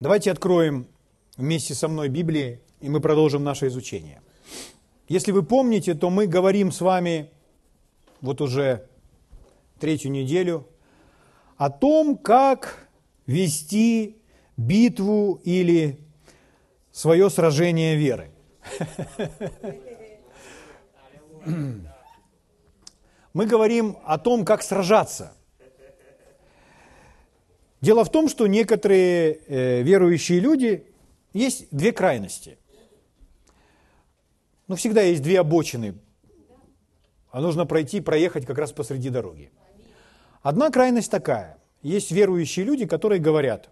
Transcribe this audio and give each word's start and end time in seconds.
Давайте 0.00 0.30
откроем 0.30 0.86
вместе 1.36 1.74
со 1.74 1.88
мной 1.88 2.08
Библии, 2.08 2.60
и 2.80 2.88
мы 2.88 3.00
продолжим 3.00 3.42
наше 3.42 3.66
изучение. 3.66 4.22
Если 5.08 5.32
вы 5.32 5.42
помните, 5.42 5.94
то 5.94 6.08
мы 6.08 6.28
говорим 6.28 6.70
с 6.70 6.80
вами 6.80 7.32
вот 8.20 8.40
уже 8.40 8.86
третью 9.80 10.12
неделю 10.12 10.68
о 11.56 11.68
том, 11.68 12.16
как 12.16 12.88
вести 13.26 14.18
битву 14.56 15.40
или 15.42 15.98
свое 16.92 17.28
сражение 17.28 17.96
веры. 17.96 18.30
Мы 23.34 23.46
говорим 23.46 23.98
о 24.04 24.18
том, 24.18 24.44
как 24.44 24.62
сражаться. 24.62 25.32
Дело 27.80 28.04
в 28.04 28.10
том, 28.10 28.28
что 28.28 28.46
некоторые 28.46 29.40
э, 29.46 29.82
верующие 29.82 30.40
люди, 30.40 30.84
есть 31.32 31.68
две 31.70 31.92
крайности. 31.92 32.58
Но 34.66 34.76
всегда 34.76 35.02
есть 35.02 35.22
две 35.22 35.40
обочины, 35.40 35.94
а 37.30 37.40
нужно 37.40 37.66
пройти, 37.66 38.00
проехать 38.00 38.46
как 38.46 38.58
раз 38.58 38.72
посреди 38.72 39.10
дороги. 39.10 39.50
Одна 40.42 40.70
крайность 40.70 41.10
такая. 41.10 41.58
Есть 41.82 42.10
верующие 42.10 42.64
люди, 42.64 42.86
которые 42.86 43.20
говорят, 43.20 43.70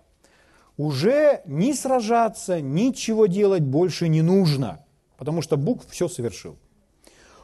уже 0.77 1.43
не 1.47 1.75
сражаться, 1.75 2.61
ничего 2.61 3.27
делать 3.27 3.63
больше 3.63 4.09
не 4.09 4.23
нужно, 4.23 4.85
потому 5.16 5.43
что 5.43 5.57
Бог 5.57 5.87
все 5.88 6.09
совершил. 6.09 6.57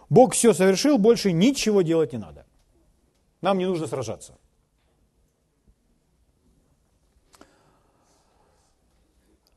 Бог 0.08 0.34
все 0.34 0.52
совершил, 0.52 0.98
больше 0.98 1.32
ничего 1.32 1.82
делать 1.82 2.12
не 2.12 2.18
надо. 2.18 2.46
Нам 3.40 3.58
не 3.58 3.66
нужно 3.66 3.86
сражаться. 3.86 4.38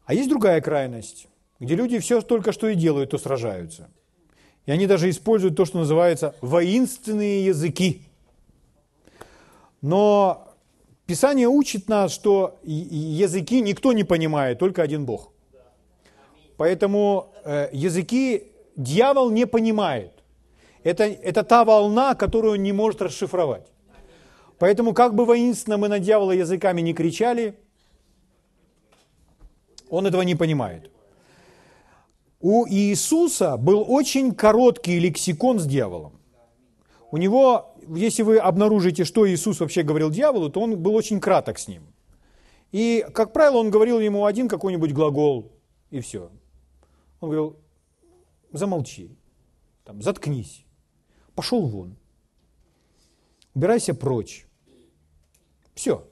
А 0.05 0.13
есть 0.13 0.29
другая 0.29 0.61
крайность, 0.61 1.27
где 1.59 1.75
люди 1.75 1.99
все 1.99 2.21
только 2.21 2.51
что 2.51 2.67
и 2.67 2.75
делают, 2.75 3.11
то 3.11 3.17
сражаются. 3.17 3.89
И 4.65 4.71
они 4.71 4.87
даже 4.87 5.09
используют 5.09 5.55
то, 5.55 5.65
что 5.65 5.77
называется 5.79 6.35
воинственные 6.41 7.45
языки. 7.45 8.03
Но 9.81 10.45
Писание 11.05 11.47
учит 11.47 11.87
нас, 11.87 12.11
что 12.11 12.57
языки 12.63 13.61
никто 13.61 13.93
не 13.93 14.03
понимает, 14.03 14.57
только 14.57 14.81
один 14.81 15.05
Бог. 15.05 15.31
Поэтому 16.57 17.31
э, 17.43 17.69
языки 17.71 18.47
дьявол 18.75 19.29
не 19.29 19.45
понимает. 19.45 20.11
Это, 20.83 21.03
это 21.03 21.43
та 21.43 21.63
волна, 21.63 22.15
которую 22.15 22.53
он 22.53 22.63
не 22.63 22.71
может 22.71 23.01
расшифровать. 23.01 23.67
Поэтому 24.57 24.93
как 24.93 25.13
бы 25.13 25.25
воинственно 25.25 25.77
мы 25.77 25.89
на 25.89 25.99
дьявола 25.99 26.31
языками 26.31 26.81
не 26.81 26.93
кричали, 26.93 27.59
он 29.95 30.07
этого 30.07 30.21
не 30.21 30.35
понимает. 30.35 30.91
У 32.39 32.67
Иисуса 32.67 33.57
был 33.57 33.85
очень 33.87 34.35
короткий 34.35 34.99
лексикон 34.99 35.59
с 35.59 35.65
дьяволом. 35.65 36.13
У 37.11 37.17
него, 37.17 37.75
если 37.87 38.23
вы 38.23 38.37
обнаружите, 38.37 39.05
что 39.05 39.27
Иисус 39.27 39.59
вообще 39.59 39.83
говорил 39.83 40.09
дьяволу, 40.11 40.49
то 40.49 40.61
он 40.61 40.77
был 40.77 40.95
очень 40.95 41.19
краток 41.19 41.57
с 41.57 41.67
ним. 41.67 41.83
И, 42.71 43.05
как 43.13 43.31
правило, 43.31 43.57
он 43.57 43.69
говорил 43.71 43.99
ему 43.99 44.25
один 44.25 44.47
какой-нибудь 44.47 44.91
глагол, 44.91 45.51
и 45.91 46.01
все. 46.01 46.29
Он 47.21 47.29
говорил, 47.29 47.55
замолчи, 48.51 49.09
там, 49.85 50.01
заткнись, 50.01 50.65
пошел 51.35 51.65
вон, 51.65 51.95
убирайся 53.53 53.93
прочь. 53.93 54.45
Все. 55.73 56.05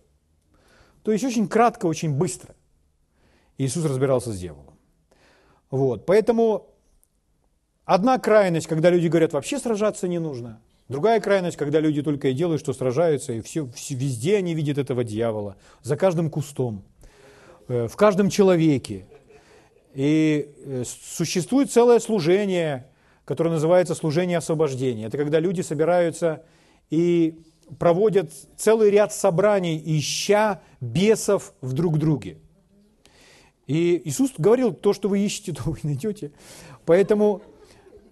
То 1.04 1.12
есть 1.12 1.24
очень 1.24 1.48
кратко, 1.48 1.86
очень 1.86 2.14
быстро. 2.14 2.56
Иисус 3.66 3.86
разбирался 3.86 4.32
с 4.32 4.40
дьяволом. 4.40 4.74
Вот. 5.72 6.06
Поэтому 6.06 6.68
одна 7.86 8.20
крайность, 8.20 8.68
когда 8.68 8.90
люди 8.90 9.08
говорят, 9.08 9.34
вообще 9.34 9.60
сражаться 9.60 10.08
не 10.08 10.20
нужно. 10.20 10.62
Другая 10.90 11.20
крайность, 11.20 11.58
когда 11.58 11.80
люди 11.80 12.02
только 12.02 12.28
и 12.28 12.34
делают, 12.34 12.62
что 12.62 12.74
сражаются, 12.74 13.34
и 13.34 13.42
все, 13.42 13.68
везде 13.90 14.38
они 14.38 14.54
видят 14.54 14.78
этого 14.78 15.04
дьявола, 15.04 15.56
за 15.82 15.96
каждым 15.96 16.30
кустом, 16.30 16.84
э, 17.68 17.88
в 17.88 17.96
каждом 17.96 18.30
человеке. 18.30 19.08
И 19.94 20.54
э, 20.66 20.84
существует 20.86 21.72
целое 21.72 22.00
служение, 22.00 22.92
которое 23.26 23.52
называется 23.52 23.96
служение 23.96 24.38
освобождения. 24.38 25.06
Это 25.06 25.18
когда 25.18 25.40
люди 25.40 25.62
собираются 25.62 26.44
и 26.90 27.42
проводят 27.80 28.32
целый 28.58 28.92
ряд 28.92 29.14
собраний, 29.14 29.82
ища 29.84 30.62
бесов 30.82 31.54
в 31.62 31.74
друг 31.74 31.98
друге. 31.98 32.38
И 33.68 34.02
Иисус 34.06 34.32
говорил, 34.38 34.74
то, 34.74 34.94
что 34.94 35.10
вы 35.10 35.20
ищете, 35.20 35.54
то 35.54 35.64
вы 35.66 35.78
найдете. 35.84 36.32
Поэтому, 36.86 37.42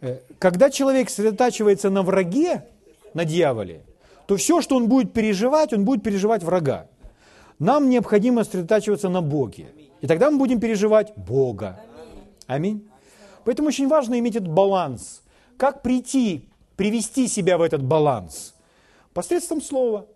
э, 0.01 0.19
когда 0.39 0.69
человек 0.69 1.09
сосредотачивается 1.09 1.89
на 1.89 2.03
враге, 2.03 2.65
на 3.13 3.25
дьяволе, 3.25 3.83
то 4.27 4.37
все, 4.37 4.61
что 4.61 4.77
он 4.77 4.87
будет 4.87 5.11
переживать, 5.13 5.73
он 5.73 5.83
будет 5.83 6.03
переживать 6.03 6.43
врага. 6.43 6.87
Нам 7.59 7.89
необходимо 7.89 8.43
сосредотачиваться 8.43 9.09
на 9.09 9.21
Боге. 9.21 9.67
И 9.99 10.07
тогда 10.07 10.31
мы 10.31 10.37
будем 10.37 10.59
переживать 10.59 11.13
Бога. 11.15 11.79
Аминь. 12.47 12.89
Поэтому 13.43 13.67
очень 13.67 13.87
важно 13.87 14.17
иметь 14.19 14.35
этот 14.35 14.49
баланс. 14.49 15.21
Как 15.57 15.81
прийти, 15.81 16.49
привести 16.75 17.27
себя 17.27 17.57
в 17.57 17.61
этот 17.61 17.83
баланс? 17.83 18.55
Посредством 19.13 19.61
слова. 19.61 20.07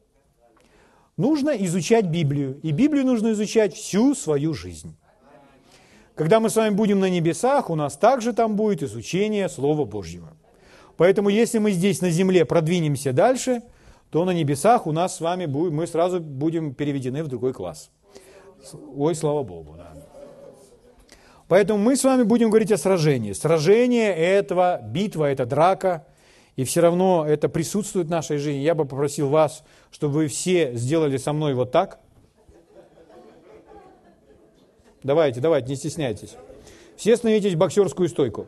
Нужно 1.17 1.51
изучать 1.51 2.05
Библию. 2.05 2.59
И 2.63 2.71
Библию 2.71 3.05
нужно 3.05 3.31
изучать 3.33 3.75
всю 3.75 4.15
свою 4.15 4.53
жизнь. 4.53 4.95
Когда 6.15 6.39
мы 6.39 6.49
с 6.49 6.55
вами 6.55 6.73
будем 6.73 7.01
на 7.01 7.09
небесах, 7.09 7.69
у 7.69 7.75
нас 7.75 7.97
также 7.97 8.31
там 8.31 8.55
будет 8.55 8.81
изучение 8.83 9.49
Слова 9.49 9.83
Божьего. 9.83 10.29
Поэтому 10.95 11.27
если 11.27 11.57
мы 11.57 11.71
здесь 11.71 12.01
на 12.01 12.09
земле 12.09 12.45
продвинемся 12.45 13.11
дальше, 13.11 13.63
то 14.11 14.23
на 14.23 14.31
небесах 14.31 14.87
у 14.87 14.93
нас 14.93 15.17
с 15.17 15.19
вами 15.19 15.45
будет, 15.45 15.73
мы 15.73 15.87
сразу 15.87 16.21
будем 16.21 16.73
переведены 16.73 17.21
в 17.21 17.27
другой 17.27 17.51
класс. 17.51 17.89
Ой, 18.95 19.13
слава 19.13 19.43
Богу. 19.43 19.75
Да. 19.77 19.91
Поэтому 21.49 21.79
мы 21.79 21.97
с 21.97 22.03
вами 22.05 22.23
будем 22.23 22.49
говорить 22.49 22.71
о 22.71 22.77
сражении. 22.77 23.33
Сражение– 23.33 24.15
это 24.15 24.81
битва, 24.87 25.25
это 25.25 25.45
драка, 25.45 26.07
и 26.55 26.63
все 26.63 26.79
равно 26.79 27.25
это 27.27 27.49
присутствует 27.49 28.07
в 28.07 28.09
нашей 28.09 28.37
жизни. 28.37 28.61
Я 28.61 28.73
бы 28.73 28.85
попросил 28.85 29.27
вас, 29.27 29.65
чтобы 29.91 30.13
вы 30.13 30.27
все 30.27 30.73
сделали 30.75 31.17
со 31.17 31.33
мной 31.33 31.55
вот 31.55 31.73
так– 31.73 31.99
Давайте, 35.05 35.39
давайте, 35.39 35.69
не 35.69 35.75
стесняйтесь. 35.75 36.35
Все 36.97 37.15
становитесь 37.15 37.53
в 37.53 37.57
боксерскую 37.59 38.09
стойку. 38.09 38.47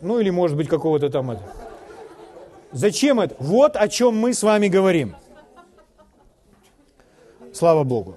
Ну 0.00 0.20
или 0.20 0.30
может 0.30 0.56
быть 0.56 0.68
какого-то 0.68 1.10
там 1.10 1.32
это. 1.32 1.42
Зачем 2.70 3.18
это? 3.18 3.34
Вот 3.40 3.74
о 3.74 3.88
чем 3.88 4.16
мы 4.16 4.32
с 4.32 4.44
вами 4.44 4.68
говорим. 4.68 5.16
Слава 7.52 7.82
Богу. 7.82 8.16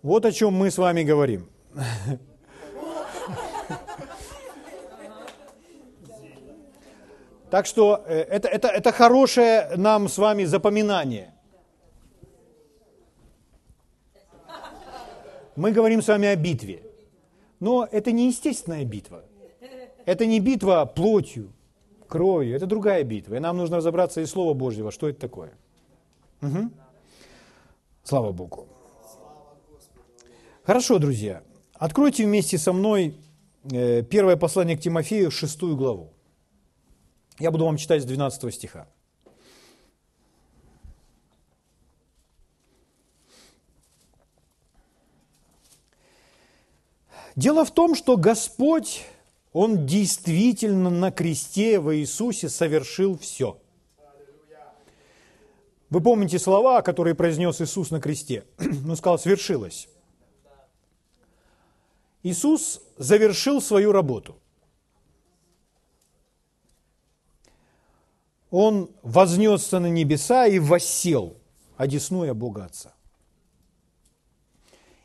Вот 0.00 0.24
о 0.24 0.30
чем 0.30 0.54
мы 0.54 0.70
с 0.70 0.78
вами 0.78 1.02
говорим. 1.02 1.48
Так 7.50 7.66
что 7.66 8.04
э, 8.06 8.20
это, 8.20 8.46
это, 8.46 8.68
это 8.68 8.92
хорошее 8.92 9.70
нам 9.74 10.08
с 10.08 10.18
вами 10.18 10.44
запоминание– 10.44 11.34
мы 15.58 15.72
говорим 15.72 16.02
с 16.02 16.08
вами 16.08 16.28
о 16.28 16.36
битве. 16.36 16.82
Но 17.60 17.86
это 17.90 18.12
не 18.12 18.28
естественная 18.28 18.84
битва. 18.84 19.24
Это 20.06 20.24
не 20.24 20.40
битва 20.40 20.84
плотью, 20.86 21.52
кровью. 22.06 22.56
Это 22.56 22.66
другая 22.66 23.02
битва. 23.04 23.34
И 23.34 23.40
нам 23.40 23.56
нужно 23.56 23.78
разобраться 23.78 24.20
из 24.20 24.30
Слова 24.30 24.54
Божьего, 24.54 24.90
что 24.90 25.08
это 25.08 25.20
такое. 25.20 25.52
Угу. 26.42 26.70
Слава 28.04 28.32
Богу. 28.32 28.68
Хорошо, 30.62 30.98
друзья. 30.98 31.42
Откройте 31.74 32.24
вместе 32.24 32.56
со 32.56 32.72
мной 32.72 33.14
э, 33.70 34.02
первое 34.02 34.36
послание 34.36 34.76
к 34.76 34.80
Тимофею, 34.80 35.30
шестую 35.30 35.76
главу. 35.76 36.12
Я 37.38 37.50
буду 37.50 37.64
вам 37.64 37.76
читать 37.76 38.02
с 38.02 38.04
12 38.04 38.54
стиха. 38.54 38.86
Дело 47.38 47.64
в 47.64 47.70
том, 47.70 47.94
что 47.94 48.16
Господь, 48.16 49.06
Он 49.52 49.86
действительно 49.86 50.90
на 50.90 51.12
кресте 51.12 51.78
в 51.78 51.94
Иисусе 51.94 52.48
совершил 52.48 53.16
все. 53.16 53.62
Вы 55.88 56.00
помните 56.00 56.40
слова, 56.40 56.82
которые 56.82 57.14
произнес 57.14 57.60
Иисус 57.60 57.92
на 57.92 58.00
кресте? 58.00 58.44
Он 58.58 58.96
сказал, 58.96 59.20
свершилось. 59.20 59.88
Иисус 62.24 62.82
завершил 62.96 63.62
свою 63.62 63.92
работу. 63.92 64.34
Он 68.50 68.90
вознесся 69.02 69.78
на 69.78 69.86
небеса 69.86 70.48
и 70.48 70.58
воссел 70.58 71.36
одесную 71.76 72.34
Бога 72.34 72.64
Отца. 72.64 72.97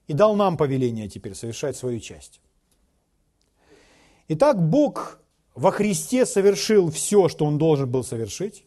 И 0.08 0.14
дал 0.14 0.36
нам 0.36 0.58
повеление 0.58 1.08
теперь 1.08 1.36
совершать 1.36 1.78
свою 1.78 2.00
часть. 2.00 2.42
Итак, 4.28 4.62
Бог 4.62 5.20
во 5.56 5.72
Христе 5.72 6.26
совершил 6.26 6.92
все, 6.92 7.30
что 7.30 7.46
Он 7.46 7.58
должен 7.58 7.90
был 7.90 8.04
совершить, 8.04 8.66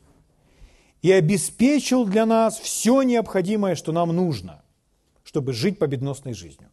и 1.03 1.13
обеспечил 1.13 2.05
для 2.05 2.27
нас 2.27 2.59
все 2.59 3.03
необходимое, 3.03 3.75
что 3.75 3.93
нам 3.93 4.15
нужно, 4.15 4.65
чтобы 5.25 5.53
жить 5.53 5.79
победоносной 5.79 6.35
жизнью. 6.35 6.71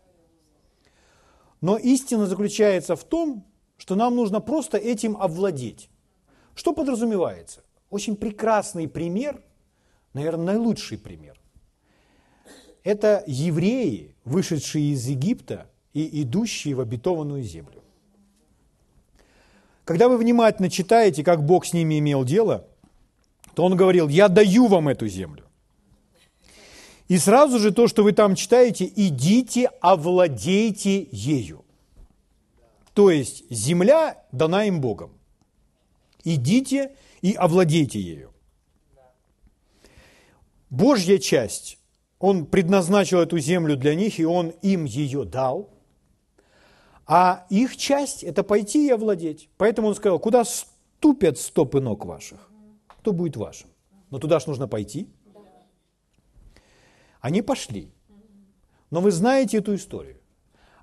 Но 1.62 1.78
истина 1.78 2.26
заключается 2.26 2.96
в 2.96 3.04
том, 3.04 3.46
что 3.78 3.96
нам 3.96 4.16
нужно 4.16 4.42
просто 4.42 4.78
этим 4.78 5.18
овладеть. 5.18 5.90
Что 6.56 6.74
подразумевается? 6.74 7.64
Очень 7.90 8.16
прекрасный 8.16 8.88
пример, 8.88 9.42
наверное, 10.14 10.54
наилучший 10.54 10.98
пример. 10.98 11.40
Это 12.84 13.24
евреи, 13.28 14.13
вышедшие 14.26 14.94
из 14.94 15.06
Египта 15.08 15.70
и 15.94 16.24
идущие 16.24 16.76
в 16.76 16.82
обетованную 16.82 17.44
землю. 17.44 17.84
Когда 19.86 20.08
вы 20.08 20.18
внимательно 20.18 20.70
читаете, 20.70 21.24
как 21.24 21.46
Бог 21.46 21.66
с 21.66 21.74
ними 21.74 22.00
имел 22.00 22.24
дело, 22.24 22.68
то 23.54 23.64
Он 23.64 23.76
говорил, 23.76 24.08
я 24.08 24.30
даю 24.30 24.68
вам 24.68 24.88
эту 24.88 25.08
землю. 25.08 25.44
И 27.08 27.18
сразу 27.18 27.60
же 27.60 27.72
то, 27.72 27.88
что 27.88 28.04
вы 28.04 28.14
там 28.14 28.36
читаете, 28.36 28.92
идите, 28.96 29.70
овладейте 29.82 31.08
ею. 31.12 31.66
То 32.94 33.12
есть 33.12 33.44
земля 33.50 34.24
дана 34.32 34.66
им 34.66 34.80
Богом. 34.80 35.12
Идите 36.24 36.96
и 37.22 37.34
овладейте 37.34 38.00
ею. 38.00 38.32
Божья 40.70 41.20
часть, 41.20 41.78
Он 42.24 42.46
предназначил 42.46 43.20
эту 43.20 43.38
землю 43.38 43.76
для 43.76 43.96
них, 43.96 44.18
и 44.18 44.24
Он 44.24 44.54
им 44.62 44.86
ее 44.86 45.26
дал. 45.26 45.70
А 47.06 47.46
их 47.50 47.76
часть– 47.76 48.24
это 48.30 48.44
пойти 48.44 48.88
и 48.88 48.92
овладеть. 48.92 49.50
Поэтому 49.58 49.90
Он 49.90 49.96
сказал, 49.96 50.20
куда 50.20 50.46
ступят 50.46 51.38
стопы 51.38 51.82
ног 51.82 52.06
ваших, 52.06 52.50
то 53.02 53.12
будет 53.12 53.36
вашим. 53.36 53.68
Но 54.10 54.20
туда 54.20 54.40
же 54.40 54.48
нужно 54.48 54.70
пойти. 54.70 55.10
Они 57.20 57.42
пошли. 57.42 57.92
Но 58.90 59.02
вы 59.02 59.12
знаете 59.12 59.58
эту 59.58 59.76
историю. 59.76 60.16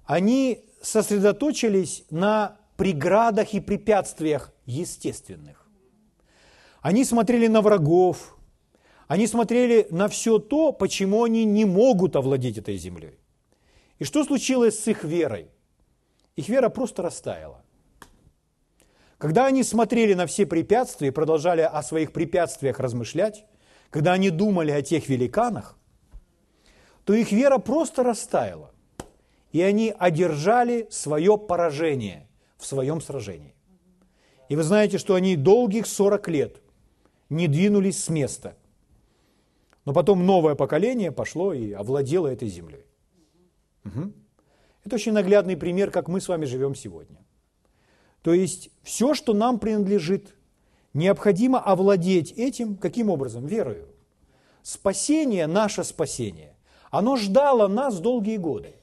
Они 0.04 0.62
сосредоточились 0.82 2.04
на 2.10 2.58
преградах 2.76 3.54
и 3.54 3.60
препятствиях 3.60 4.52
естественных. 4.66 5.66
Они 6.82 7.02
смотрели 7.02 7.46
на 7.46 7.62
врагов, 7.62 8.36
они 9.10 9.26
смотрели 9.26 9.88
на 9.90 10.06
все 10.06 10.38
то, 10.38 10.70
почему 10.70 11.24
они 11.24 11.44
не 11.44 11.64
могут 11.64 12.14
овладеть 12.14 12.58
этой 12.58 12.76
землей. 12.76 13.18
И 13.98 14.04
что 14.04 14.22
случилось 14.22 14.78
с 14.78 14.86
их 14.86 15.02
верой? 15.02 15.50
Их 16.36 16.48
вера 16.48 16.68
просто 16.68 17.02
растаяла. 17.02 17.64
Когда 19.18 19.46
они 19.46 19.64
смотрели 19.64 20.14
на 20.14 20.26
все 20.26 20.46
препятствия 20.46 21.08
и 21.08 21.10
продолжали 21.10 21.62
о 21.62 21.82
своих 21.82 22.12
препятствиях 22.12 22.78
размышлять, 22.78 23.44
когда 23.90 24.12
они 24.12 24.30
думали 24.30 24.70
о 24.70 24.80
тех 24.80 25.08
великанах, 25.08 25.76
то 27.04 27.12
их 27.12 27.32
вера 27.32 27.58
просто 27.58 28.04
растаяла 28.04 28.70
и 29.50 29.60
они 29.60 29.92
одержали 29.98 30.86
свое 30.88 31.36
поражение 31.36 32.28
в 32.58 32.64
своем 32.64 33.00
сражении. 33.00 33.56
И 34.48 34.54
вы 34.54 34.62
знаете, 34.62 34.98
что 34.98 35.16
они 35.16 35.34
долгих 35.34 35.88
40 35.88 36.28
лет 36.28 36.62
не 37.28 37.48
двинулись 37.48 38.04
с 38.04 38.08
места. 38.08 38.54
Но 39.84 39.92
потом 39.92 40.26
новое 40.26 40.54
поколение 40.54 41.12
пошло 41.12 41.52
и 41.52 41.72
овладело 41.72 42.26
этой 42.26 42.48
землей. 42.48 42.84
Угу. 43.84 44.12
Это 44.84 44.94
очень 44.96 45.12
наглядный 45.12 45.56
пример, 45.56 45.90
как 45.90 46.08
мы 46.08 46.20
с 46.20 46.28
вами 46.28 46.44
живем 46.44 46.74
сегодня. 46.74 47.18
То 48.22 48.34
есть 48.34 48.70
все, 48.82 49.14
что 49.14 49.32
нам 49.32 49.58
принадлежит, 49.58 50.34
необходимо 50.92 51.58
овладеть 51.58 52.32
этим 52.32 52.76
каким 52.76 53.10
образом? 53.10 53.46
Верою. 53.46 53.88
Спасение, 54.62 55.46
наше 55.46 55.84
спасение, 55.84 56.54
оно 56.90 57.16
ждало 57.16 57.66
нас 57.66 57.98
долгие 57.98 58.36
годы. 58.36 58.74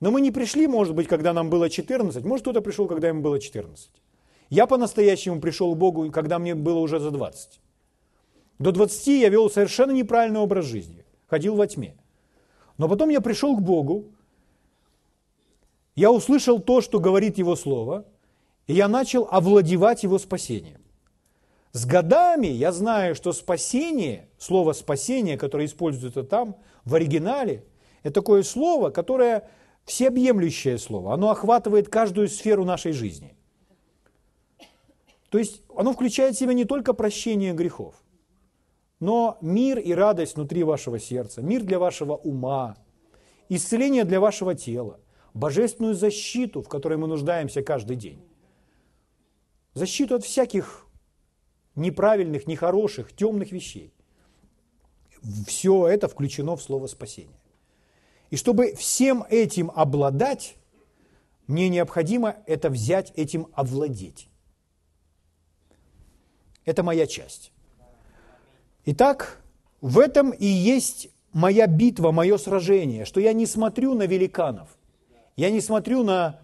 Но 0.00 0.10
мы 0.10 0.20
не 0.20 0.30
пришли, 0.32 0.66
может 0.66 0.94
быть, 0.94 1.06
когда 1.06 1.32
нам 1.32 1.48
было 1.48 1.70
14, 1.70 2.24
может, 2.24 2.42
кто-то 2.42 2.60
пришел, 2.60 2.86
когда 2.88 3.08
ему 3.08 3.22
было 3.22 3.38
14. 3.38 3.88
Я 4.50 4.66
по-настоящему 4.66 5.40
пришел 5.40 5.74
к 5.74 5.78
Богу, 5.78 6.10
когда 6.10 6.38
мне 6.38 6.54
было 6.54 6.80
уже 6.80 6.98
за 6.98 7.10
20. 7.10 7.60
До 8.62 8.70
20 8.70 9.06
я 9.08 9.28
вел 9.28 9.50
совершенно 9.50 9.90
неправильный 9.90 10.38
образ 10.38 10.66
жизни, 10.66 11.04
ходил 11.26 11.56
во 11.56 11.66
тьме. 11.66 11.96
Но 12.78 12.88
потом 12.88 13.08
я 13.08 13.20
пришел 13.20 13.56
к 13.56 13.60
Богу, 13.60 14.12
я 15.96 16.12
услышал 16.12 16.60
то, 16.60 16.80
что 16.80 17.00
говорит 17.00 17.38
Его 17.38 17.56
Слово, 17.56 18.04
и 18.68 18.74
я 18.74 18.86
начал 18.86 19.26
овладевать 19.28 20.04
Его 20.04 20.16
спасением. 20.18 20.80
С 21.72 21.84
годами 21.86 22.46
я 22.46 22.70
знаю, 22.70 23.16
что 23.16 23.32
спасение, 23.32 24.28
слово 24.38 24.74
спасение, 24.74 25.36
которое 25.36 25.66
используется 25.66 26.22
там, 26.22 26.54
в 26.84 26.94
оригинале, 26.94 27.64
это 28.04 28.14
такое 28.14 28.44
слово, 28.44 28.90
которое 28.90 29.50
всеобъемлющее 29.86 30.78
слово. 30.78 31.14
Оно 31.14 31.30
охватывает 31.30 31.88
каждую 31.88 32.28
сферу 32.28 32.64
нашей 32.64 32.92
жизни. 32.92 33.34
То 35.30 35.38
есть 35.38 35.62
оно 35.74 35.94
включает 35.94 36.36
в 36.36 36.38
себя 36.38 36.52
не 36.52 36.64
только 36.64 36.92
прощение 36.92 37.54
грехов, 37.54 38.01
но 39.02 39.36
мир 39.40 39.80
и 39.80 39.92
радость 39.94 40.36
внутри 40.36 40.62
вашего 40.62 41.00
сердца, 41.00 41.42
мир 41.42 41.64
для 41.64 41.80
вашего 41.80 42.14
ума, 42.14 42.76
исцеление 43.48 44.04
для 44.04 44.20
вашего 44.20 44.54
тела, 44.54 45.00
божественную 45.34 45.96
защиту, 45.96 46.62
в 46.62 46.68
которой 46.68 46.98
мы 46.98 47.08
нуждаемся 47.08 47.64
каждый 47.64 47.96
день. 47.96 48.24
Защиту 49.74 50.14
от 50.14 50.24
всяких 50.24 50.86
неправильных, 51.74 52.46
нехороших, 52.46 53.12
темных 53.12 53.50
вещей. 53.50 53.92
Все 55.48 55.88
это 55.88 56.06
включено 56.06 56.54
в 56.54 56.62
слово 56.62 56.86
спасение. 56.86 57.40
И 58.30 58.36
чтобы 58.36 58.72
всем 58.76 59.24
этим 59.28 59.72
обладать, 59.74 60.54
мне 61.48 61.68
необходимо 61.68 62.36
это 62.46 62.70
взять, 62.70 63.12
этим 63.16 63.48
овладеть. 63.54 64.28
Это 66.64 66.84
моя 66.84 67.08
часть. 67.08 67.52
Итак, 68.84 69.40
в 69.80 69.98
этом 69.98 70.30
и 70.30 70.46
есть 70.46 71.08
моя 71.32 71.66
битва, 71.66 72.10
мое 72.10 72.36
сражение, 72.36 73.04
что 73.04 73.20
я 73.20 73.32
не 73.32 73.46
смотрю 73.46 73.94
на 73.94 74.06
великанов, 74.06 74.68
я 75.36 75.50
не 75.50 75.60
смотрю 75.60 76.02
на 76.02 76.40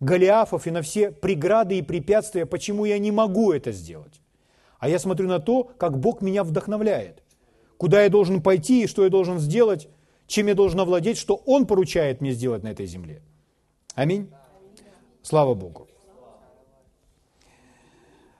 Голиафов 0.00 0.66
и 0.66 0.72
на 0.72 0.82
все 0.82 1.12
преграды 1.12 1.78
и 1.78 1.82
препятствия, 1.82 2.46
почему 2.46 2.84
я 2.84 2.98
не 2.98 3.12
могу 3.12 3.52
это 3.52 3.70
сделать. 3.70 4.20
А 4.80 4.88
я 4.88 4.98
смотрю 4.98 5.28
на 5.28 5.38
то, 5.38 5.62
как 5.62 5.98
Бог 6.00 6.20
меня 6.20 6.42
вдохновляет, 6.42 7.22
куда 7.76 8.02
я 8.02 8.08
должен 8.08 8.42
пойти 8.42 8.82
и 8.82 8.86
что 8.88 9.04
я 9.04 9.10
должен 9.10 9.38
сделать, 9.38 9.88
чем 10.26 10.48
я 10.48 10.56
должен 10.56 10.80
овладеть, 10.80 11.18
что 11.18 11.36
Он 11.46 11.66
поручает 11.66 12.20
мне 12.20 12.32
сделать 12.32 12.64
на 12.64 12.68
этой 12.68 12.86
земле. 12.86 13.22
Аминь. 13.94 14.32
Слава 15.22 15.54
Богу. 15.54 15.86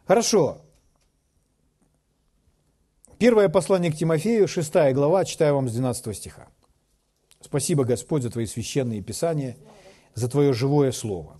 Хорошо. 0.04 0.62
Первое 3.22 3.48
послание 3.48 3.92
к 3.92 3.94
Тимофею, 3.94 4.48
6 4.48 4.72
глава, 4.94 5.24
читаю 5.24 5.54
вам 5.54 5.68
с 5.68 5.72
12 5.74 6.16
стиха. 6.16 6.48
Спасибо, 7.40 7.84
Господь, 7.84 8.24
за 8.24 8.30
Твои 8.30 8.46
священные 8.46 9.00
писания, 9.00 9.56
за 10.16 10.28
Твое 10.28 10.52
живое 10.52 10.90
Слово. 10.90 11.38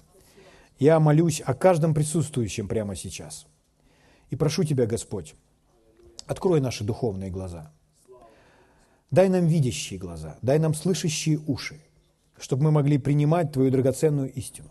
Я 0.78 1.00
молюсь 1.00 1.42
о 1.44 1.54
каждом 1.54 1.92
присутствующем 1.92 2.68
прямо 2.68 2.94
сейчас. 2.94 3.46
И 4.30 4.36
прошу 4.36 4.62
Тебя, 4.62 4.86
Господь, 4.86 5.34
открой 6.28 6.60
наши 6.60 6.84
духовные 6.84 7.30
глаза– 7.30 7.72
Дай 9.10 9.28
нам 9.28 9.48
видящие 9.48 9.98
глаза, 9.98 10.38
дай 10.40 10.60
нам 10.60 10.74
слышащие 10.74 11.40
уши, 11.48 11.80
чтобы 12.38 12.62
мы 12.62 12.70
могли 12.70 12.96
принимать 12.96 13.50
Твою 13.50 13.72
драгоценную 13.72 14.32
истину. 14.32 14.70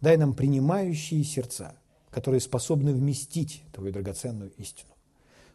Дай 0.00 0.16
нам 0.16 0.34
принимающие 0.34 1.24
сердца, 1.24 1.74
которые 2.08 2.40
способны 2.40 2.94
вместить 2.94 3.64
Твою 3.72 3.92
драгоценную 3.92 4.52
истину. 4.58 4.89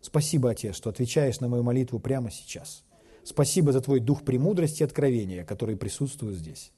Спасибо, 0.06 0.52
Отец, 0.52 0.76
что 0.76 0.92
отвечаешь 0.92 1.40
на 1.40 1.48
мою 1.48 1.64
молитву 1.64 1.98
прямо 1.98 2.30
сейчас. 2.30 2.84
Спасибо 3.24 3.72
за 3.72 3.82
Твой 3.82 4.00
дух 4.00 4.24
премудрости 4.24 4.84
и 4.84 4.86
откровения, 4.86 5.44
который 5.44 5.76
присутствует 5.76 6.36
здесь. 6.36 6.72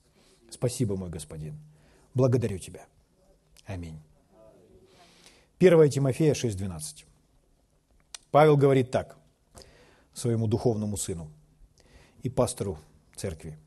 Спасибо, 0.50 0.96
мой 0.96 1.10
Господин. 1.10 1.60
Благодарю 2.14 2.58
Тебя. 2.58 2.86
Аминь. 3.66 4.00
1 5.60 5.90
Тимофея 5.90 6.34
6.12. 6.34 7.04
Павел 8.32 8.56
говорит 8.56 8.92
так– 8.92 9.18
своему 10.14 10.48
духовному 10.48 10.96
сыну 10.96 11.30
и 12.24 12.30
пастору 12.30 12.80
церкви. 13.18 13.58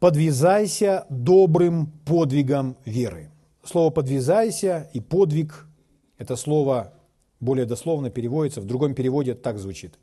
Подвязайся 0.00 1.06
добрым 1.08 1.86
подвигом 2.04 2.76
веры. 2.84 3.30
Слово 3.64 3.88
«подвязайся» 3.88 4.90
и 4.92 5.00
«подвиг»– 5.00 5.66
это 6.18 6.36
слово 6.36 6.92
более 7.40 7.66
дословно 7.66 8.10
переводится, 8.10 8.60
в 8.60 8.64
другом 8.64 8.94
переводе 8.94 9.34
так 9.34 9.58
звучит. 9.58 9.98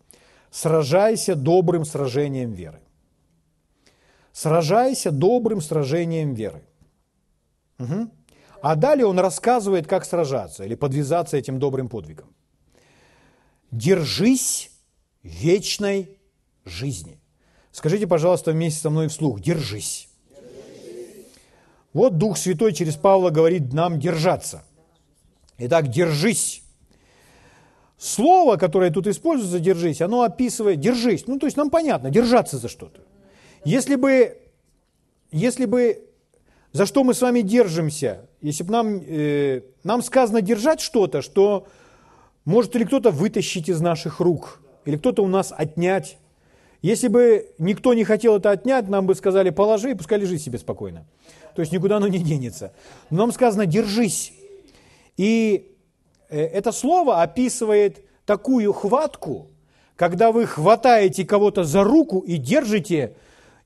сражайся 0.51 1.35
добрым 1.35 1.85
сражением 1.85 2.53
веры. 2.53 2.79
Сражайся 4.31 5.11
добрым 5.11 5.61
сражением 5.61 6.33
веры. 6.33 6.63
Угу. 7.79 8.09
А 8.61 8.75
далее 8.75 9.05
он 9.05 9.19
рассказывает, 9.19 9.87
как 9.87 10.05
сражаться 10.05 10.63
или 10.63 10.75
подвязаться 10.75 11.37
этим 11.37 11.59
добрым 11.59 11.87
подвигом. 11.87 12.33
Держись 13.71 14.71
вечной 15.23 16.17
жизни. 16.65 17.19
Скажите, 17.71 18.07
пожалуйста, 18.07 18.51
вместе 18.51 18.79
со 18.79 18.89
мной 18.89 19.07
вслух. 19.07 19.39
Держись. 19.39 20.09
Вот 21.93 22.17
Дух 22.17 22.37
Святой 22.37 22.73
через 22.73 22.95
Павла 22.95 23.29
говорит 23.29 23.71
нам 23.71 23.99
держаться. 23.99 24.63
Итак, 25.57 25.87
держись. 25.87 26.64
Слово, 27.97 28.57
которое 28.57 28.91
тут 28.91 29.07
используется, 29.07 29.59
держись, 29.59 30.01
оно 30.01 30.23
описывает, 30.23 30.79
держись. 30.79 31.27
Ну, 31.27 31.39
то 31.39 31.45
есть 31.45 31.57
нам 31.57 31.69
понятно, 31.69 32.09
держаться 32.09 32.57
за 32.57 32.67
что-то. 32.67 33.01
Если 33.63 33.95
бы, 33.95 34.37
если 35.31 35.65
бы 35.65 36.05
за 36.75 36.85
что 36.85 37.05
мы 37.05 37.13
с 37.13 37.21
вами 37.21 37.39
держимся, 37.39 38.25
если 38.41 38.63
бы 38.63 38.73
нам, 38.73 39.01
э, 39.07 39.61
нам 39.85 40.01
сказано 40.01 40.41
держать 40.41 40.81
что-то, 40.81 41.21
что 41.21 41.67
может 42.43 42.75
или 42.75 42.83
кто-то 42.83 43.11
вытащить 43.11 43.69
из 43.69 43.79
наших 43.79 44.19
рук, 44.19 44.59
или 44.83 44.97
кто-то 44.97 45.23
у 45.23 45.27
нас 45.27 45.53
отнять. 45.55 46.17
Если 46.81 47.07
бы 47.07 47.49
никто 47.59 47.93
не 47.93 48.03
хотел 48.03 48.35
это 48.35 48.51
отнять, 48.51 48.89
нам 48.89 49.07
бы 49.07 49.15
сказали, 49.15 49.51
положи 49.51 49.91
и 49.91 49.93
пускай 49.95 50.19
лежит 50.19 50.41
себе 50.41 50.59
спокойно. 50.59 51.05
То 51.55 51.61
есть 51.61 51.71
никуда 51.71 51.95
оно 51.95 52.09
не 52.09 52.19
денется. 52.19 52.73
Но 53.09 53.19
нам 53.19 53.31
сказано, 53.31 53.65
держись. 53.65 54.33
И 55.15 55.74
это 56.29 56.71
слово 56.71 57.21
описывает 57.21 58.05
такую 58.25 58.73
хватку, 58.73 59.51
когда 59.95 60.31
вы 60.31 60.45
хватаете 60.45 61.25
кого-то 61.25 61.63
за 61.63 61.83
руку 61.83 62.19
и 62.19 62.37
держите, 62.37 63.15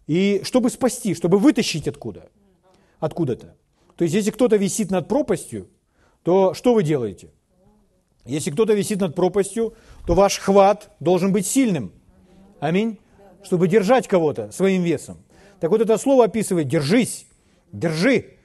и 0.07 0.41
чтобы 0.43 0.69
спасти, 0.69 1.13
чтобы 1.13 1.37
вытащить 1.37 1.87
откуда? 1.87 2.29
Откуда-то. 2.99 3.55
То 3.95 4.03
есть, 4.03 4.15
если 4.15 4.31
кто-то 4.31 4.55
висит 4.57 4.91
над 4.91 5.07
пропастью, 5.07 5.67
то 6.23 6.53
что 6.53 6.73
вы 6.73 6.83
делаете? 6.83 7.29
Если 8.25 8.51
кто-то 8.51 8.73
висит 8.73 8.99
над 8.99 9.15
пропастью, 9.15 9.73
то 10.05 10.13
ваш 10.13 10.37
хват 10.39 10.91
должен 10.99 11.31
быть 11.31 11.47
сильным. 11.47 11.91
Аминь. 12.59 12.99
Чтобы 13.43 13.67
держать 13.67 14.07
кого-то 14.07 14.51
своим 14.51 14.83
весом. 14.83 15.17
Так 15.59 15.71
вот 15.71 15.81
это 15.81 15.97
слово 15.97 16.25
описывает 16.25 16.67
«держись», 16.67 17.25
«держи». 17.71 18.35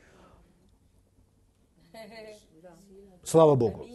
Слава 3.24 3.54
Богу. 3.54 3.86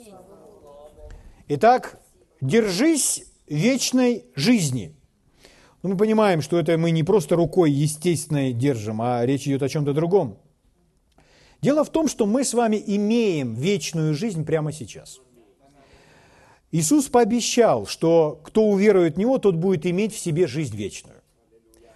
Итак, 1.52 2.00
держись 2.42 3.26
вечной 3.48 4.26
жизни. 4.36 4.96
Ну, 5.82 5.90
мы 5.90 5.98
понимаем, 5.98 6.44
что 6.44 6.60
это 6.60 6.78
мы 6.78 6.92
не 6.92 7.02
просто 7.02 7.36
рукой 7.36 7.72
естественной 7.72 8.54
держим, 8.54 9.02
а 9.02 9.26
речь 9.26 9.48
идет 9.48 9.64
о 9.64 9.70
чем-то 9.70 9.94
другом. 9.94 10.38
Дело 11.60 11.84
в 11.84 11.90
том, 11.90 12.08
что 12.08 12.28
мы 12.28 12.44
с 12.44 12.54
вами 12.54 12.82
имеем 12.86 13.56
вечную 13.56 14.14
жизнь 14.14 14.46
прямо 14.46 14.72
сейчас. 14.72 15.22
Иисус 16.72 17.08
пообещал, 17.08 17.88
что 17.88 18.40
кто 18.44 18.68
уверует 18.68 19.16
в 19.16 19.18
Него, 19.18 19.40
тот 19.40 19.56
будет 19.56 19.88
иметь 19.88 20.14
в 20.14 20.20
себе 20.20 20.46
жизнь 20.46 20.78
вечную. 20.78 21.18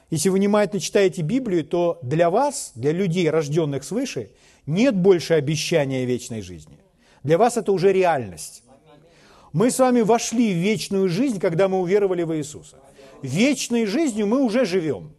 Если 0.10 0.30
вы 0.30 0.38
внимательно 0.38 0.80
читаете 0.80 1.22
Библию, 1.22 1.64
то 1.64 2.00
для 2.02 2.32
вас, 2.32 2.72
для 2.74 2.92
людей, 2.92 3.30
рожденных 3.30 3.84
свыше, 3.84 4.32
нет 4.66 4.96
больше 4.96 5.36
обещания 5.36 6.06
вечной 6.06 6.42
жизни. 6.42 6.80
Для 7.22 7.38
вас 7.38 7.56
это 7.56 7.72
уже 7.72 7.94
реальность. 7.94 8.63
Мы 9.54 9.70
с 9.70 9.78
вами 9.78 10.02
вошли 10.02 10.52
в 10.52 10.58
вечную 10.58 11.08
жизнь, 11.10 11.40
когда 11.40 11.68
мы 11.68 11.80
уверовали 11.80 12.24
в 12.24 12.36
Иисуса. 12.36 12.78
Вечной 13.22 13.86
жизнью 13.86 14.26
мы 14.26 14.42
уже 14.42 14.66
живем. 14.66 15.14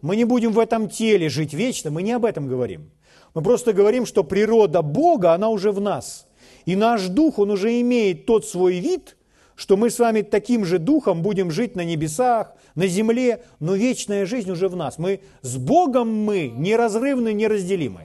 Мы 0.00 0.14
не 0.14 0.24
будем 0.24 0.52
в 0.52 0.58
этом 0.60 0.88
теле 0.88 1.28
жить 1.28 1.52
вечно, 1.52 1.90
мы 1.90 2.02
не 2.02 2.12
об 2.12 2.24
этом 2.24 2.46
говорим. 2.46 2.90
Мы 3.34 3.42
просто 3.42 3.72
говорим, 3.72 4.06
что 4.06 4.22
природа 4.22 4.82
Бога, 4.82 5.34
она 5.34 5.48
уже 5.48 5.72
в 5.72 5.80
нас. 5.80 6.28
И 6.64 6.76
наш 6.76 7.08
дух, 7.08 7.40
он 7.40 7.50
уже 7.50 7.80
имеет 7.80 8.24
тот 8.24 8.46
свой 8.46 8.78
вид, 8.78 9.16
что 9.56 9.76
мы 9.76 9.90
с 9.90 9.98
вами 9.98 10.22
таким 10.22 10.64
же 10.64 10.78
духом 10.78 11.20
будем 11.20 11.50
жить 11.50 11.74
на 11.74 11.84
небесах, 11.84 12.54
на 12.76 12.86
земле, 12.86 13.42
но 13.58 13.74
вечная 13.74 14.26
жизнь 14.26 14.50
уже 14.50 14.68
в 14.68 14.76
нас. 14.76 14.96
Мы 14.96 15.20
с 15.42 15.56
Богом 15.56 16.08
мы 16.24 16.48
неразрывны, 16.48 17.32
неразделимы. 17.32 18.02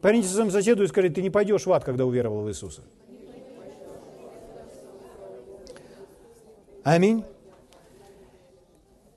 Поверните 0.00 0.28
своему 0.28 0.50
соседу 0.50 0.82
и 0.82 0.88
скажите, 0.88 1.14
ты 1.14 1.22
не 1.22 1.30
пойдешь 1.30 1.64
в 1.64 1.72
ад, 1.72 1.84
когда 1.84 2.04
уверовал 2.04 2.42
в 2.42 2.48
Иисуса. 2.50 2.82
Аминь. 6.86 7.24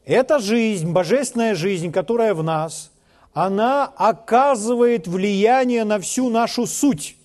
Эта 0.03 0.39
жизнь, 0.39 0.91
божественная 0.91 1.53
жизнь, 1.53 1.91
которая 1.91 2.33
в 2.33 2.41
нас, 2.41 2.89
она 3.31 3.85
оказывает 3.85 5.07
влияние 5.07 5.83
на 5.83 5.99
всю 5.99 6.31
нашу 6.31 6.65
суть. 6.65 7.15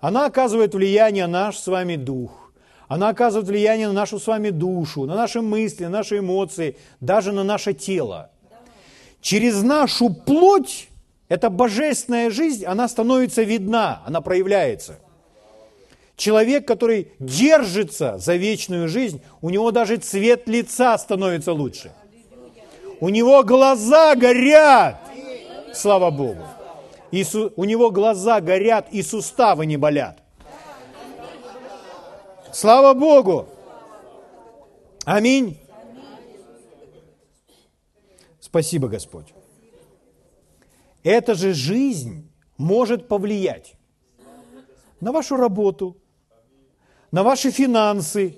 Она 0.00 0.26
оказывает 0.26 0.74
влияние 0.74 1.28
на 1.28 1.44
наш 1.44 1.58
с 1.58 1.68
вами 1.68 1.94
дух. 1.94 2.50
Она 2.88 3.08
оказывает 3.10 3.46
влияние 3.46 3.86
на 3.86 3.92
нашу 3.92 4.18
с 4.18 4.26
вами 4.26 4.50
душу, 4.50 5.04
на 5.04 5.14
наши 5.14 5.42
мысли, 5.42 5.84
на 5.84 5.90
наши 5.90 6.18
эмоции, 6.18 6.76
даже 6.98 7.30
на 7.30 7.44
наше 7.44 7.72
тело. 7.72 8.32
Через 9.20 9.62
нашу 9.62 10.12
плоть 10.12 10.88
эта 11.28 11.50
божественная 11.50 12.32
жизнь, 12.32 12.64
она 12.64 12.88
становится 12.88 13.44
видна, 13.44 14.02
она 14.04 14.22
проявляется– 14.22 14.98
Человек, 16.18 16.66
который 16.66 17.12
держится 17.20 18.18
за 18.18 18.34
вечную 18.34 18.88
жизнь, 18.88 19.22
у 19.40 19.50
него 19.50 19.70
даже 19.70 19.98
цвет 19.98 20.48
лица 20.48 20.98
становится 20.98 21.52
лучше. 21.52 21.92
У 22.98 23.08
него 23.08 23.44
глаза 23.44 24.16
горят. 24.16 25.00
Слава 25.72 26.10
Богу. 26.10 26.42
И 27.12 27.24
у 27.54 27.62
него 27.62 27.92
глаза 27.92 28.40
горят, 28.40 28.88
и 28.90 29.00
суставы 29.02 29.64
не 29.64 29.76
болят. 29.76 30.18
Слава 32.52 32.94
Богу. 32.94 33.46
Аминь. 35.04 35.56
Спасибо, 38.40 38.88
Господь. 38.88 39.32
Эта 41.04 41.36
же 41.36 41.52
жизнь 41.54 42.28
может 42.56 43.06
повлиять 43.06 43.74
на 45.00 45.12
вашу 45.12 45.36
работу, 45.36 45.96
на 47.10 47.22
ваши 47.22 47.50
финансы, 47.50 48.36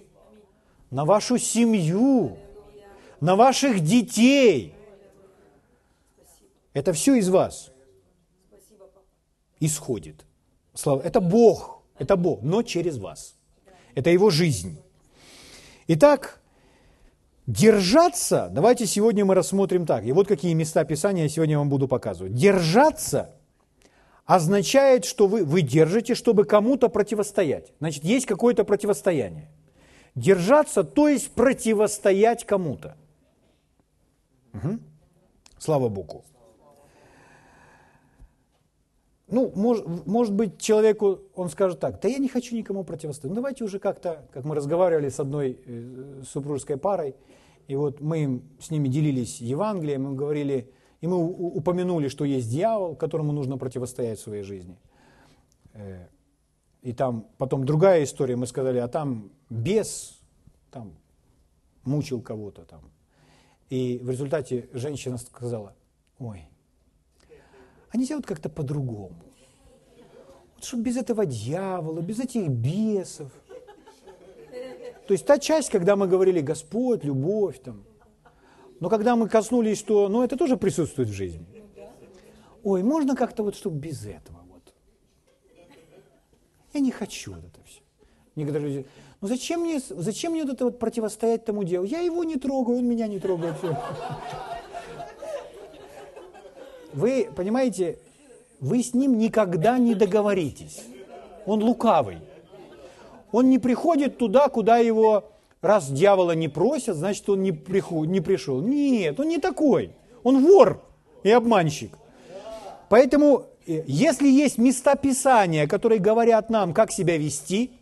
на 0.91 1.05
вашу 1.05 1.39
семью, 1.39 2.37
на 3.21 3.37
ваших 3.37 3.81
детей. 3.81 4.75
Это 6.73 6.93
все 6.93 7.17
из 7.17 7.29
вас 7.29 7.71
исходит. 9.59 10.25
Слава. 10.75 11.01
Это 11.03 11.21
Бог, 11.21 11.83
это 11.99 12.17
Бог, 12.17 12.43
но 12.43 12.63
через 12.63 12.99
вас. 12.99 13.35
Это 13.95 14.11
Его 14.11 14.31
жизнь. 14.31 14.79
Итак, 15.89 16.41
держаться, 17.47 18.49
давайте 18.53 18.87
сегодня 18.87 19.25
мы 19.25 19.35
рассмотрим 19.35 19.85
так. 19.85 20.05
И 20.05 20.13
вот 20.13 20.29
какие 20.29 20.55
места 20.55 20.85
Писания 20.85 21.25
я 21.25 21.29
сегодня 21.29 21.59
вам 21.59 21.69
буду 21.69 21.89
показывать. 21.89 22.35
Держаться 22.35 23.35
означает, 24.31 25.05
что 25.05 25.27
вы, 25.27 25.45
вы 25.45 25.61
держите, 25.61 26.15
чтобы 26.15 26.45
кому-то 26.45 26.89
противостоять. 26.89 27.73
Значит, 27.81 28.05
есть 28.05 28.27
какое-то 28.27 28.63
противостояние. 28.63 29.51
Держаться, 30.15 30.85
то 30.85 31.09
есть 31.09 31.33
противостоять 31.33 32.47
кому-то. 32.47 32.97
Угу. 34.53 34.79
Слава 35.59 35.89
Богу. 35.89 36.25
Ну, 39.27 39.51
может, 39.57 40.07
может 40.07 40.33
быть, 40.33 40.61
человеку, 40.61 41.19
он 41.35 41.51
скажет 41.51 41.81
так, 41.81 42.01
да 42.01 42.09
я 42.09 42.19
не 42.19 42.29
хочу 42.29 42.55
никому 42.55 42.85
противостоять. 42.85 43.31
Ну, 43.31 43.35
давайте 43.35 43.65
уже 43.65 43.81
как-то, 43.81 44.29
как 44.33 44.45
мы 44.45 44.55
разговаривали 44.55 45.09
с 45.09 45.19
одной 45.19 45.59
э, 45.67 46.23
супружеской 46.25 46.77
парой, 46.77 47.17
и 47.67 47.75
вот 47.75 48.01
мы 48.01 48.43
с 48.61 48.71
ними 48.71 48.87
делились 48.87 49.41
Евангелием, 49.41 50.05
мы 50.05 50.15
говорили, 50.15 50.71
и 51.01 51.07
мы 51.07 51.17
упомянули, 51.17 52.09
что 52.09 52.25
есть 52.25 52.51
дьявол, 52.51 52.95
которому 52.95 53.33
нужно 53.33 53.57
противостоять 53.57 54.19
в 54.19 54.23
своей 54.23 54.43
жизни. 54.43 54.79
Э, 55.73 56.07
и 56.83 56.93
там 56.93 57.27
потом 57.39 57.65
другая 57.65 58.05
история, 58.05 58.37
мы 58.37 58.47
сказали, 58.47 58.79
а 58.79 58.89
там 58.89 59.31
бес 59.49 60.19
там, 60.71 60.93
мучил 61.85 62.21
кого-то 62.21 62.65
там. 62.65 62.83
И 63.71 63.99
в 64.03 64.11
результате 64.11 64.69
женщина 64.73 65.17
сказала, 65.19 65.75
ой, 66.19 66.49
а 67.91 67.97
нельзя 67.97 68.17
вот 68.17 68.27
как-то 68.27 68.49
по-другому. 68.49 69.17
Вот 70.57 70.65
чтобы 70.65 70.83
без 70.83 70.97
этого 70.97 71.25
дьявола, 71.25 72.01
без 72.01 72.21
этих 72.21 72.49
бесов. 72.49 73.31
То 75.07 75.15
есть 75.15 75.27
та 75.27 75.39
часть, 75.39 75.71
когда 75.71 75.97
мы 75.97 76.07
говорили 76.07 76.41
Господь, 76.41 77.05
любовь, 77.05 77.61
там, 77.61 77.85
но 78.81 78.89
когда 78.89 79.15
мы 79.15 79.29
коснулись, 79.29 79.79
что, 79.79 80.09
ну, 80.09 80.23
это 80.23 80.37
тоже 80.37 80.57
присутствует 80.57 81.11
в 81.11 81.13
жизни. 81.13 81.47
Ой, 82.63 82.83
можно 82.83 83.15
как-то 83.15 83.43
вот, 83.43 83.55
чтобы 83.55 83.79
без 83.79 84.05
этого 84.05 84.41
вот. 84.51 84.75
Я 86.73 86.81
не 86.81 86.91
хочу 86.91 87.35
вот 87.35 87.45
это 87.45 87.61
все. 87.65 87.81
Некоторые 88.37 88.75
люди, 88.75 88.87
Ну 89.21 89.29
зачем 89.29 89.61
мне, 89.61 89.81
зачем 89.81 90.33
мне 90.33 90.45
вот 90.45 90.55
это 90.55 90.65
вот 90.65 90.79
противостоять 90.79 91.45
тому 91.45 91.63
делу? 91.63 91.85
Я 91.85 92.01
его 92.01 92.25
не 92.25 92.37
трогаю, 92.37 92.79
он 92.79 92.87
меня 92.87 93.07
не 93.07 93.19
трогает. 93.19 93.55
Вы 96.93 97.31
понимаете, 97.37 97.99
вы 98.61 98.83
с 98.83 98.95
ним 98.95 99.19
никогда 99.19 99.79
не 99.79 99.95
договоритесь. 99.95 100.85
Он 101.47 101.63
лукавый. 101.63 102.19
Он 103.33 103.49
не 103.49 103.59
приходит 103.59 104.19
туда, 104.19 104.49
куда 104.49 104.79
его, 104.79 105.30
раз 105.63 105.91
дьявола 105.91 106.33
не 106.33 106.49
просят, 106.49 106.97
значит, 106.97 107.29
он 107.29 107.43
не, 107.43 107.53
приход, 107.53 108.09
не 108.09 108.21
пришел. 108.21 108.61
Нет, 108.61 109.19
он 109.21 109.29
не 109.29 109.39
такой. 109.39 109.93
Он 110.23 110.45
вор 110.45 110.83
и 111.23 111.31
обманщик. 111.31 111.97
Поэтому, 112.89 113.47
э, 113.67 113.85
если 113.87 114.29
есть 114.29 114.59
места 114.59 114.97
Писания, 114.97 115.67
которые 115.67 115.99
говорят 115.99 116.51
нам, 116.51 116.75
как 116.75 116.91
себя 116.93 117.17
вести, 117.17 117.73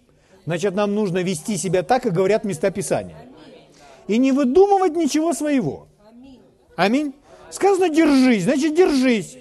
значит, 0.45 0.75
нам 0.75 0.95
нужно 0.95 1.19
вести 1.19 1.57
себя 1.57 1.83
так, 1.83 2.03
как 2.03 2.13
говорят 2.13 2.45
места 2.45 2.71
Писания. 2.71 3.17
И 4.07 4.19
не 4.19 4.33
выдумывать 4.33 4.97
ничего 4.97 5.33
своего. 5.33 5.89
Аминь. 6.77 7.15
Сказано 7.51 7.89
держись, 7.89 8.45
значит 8.45 8.75
держись. 8.75 9.39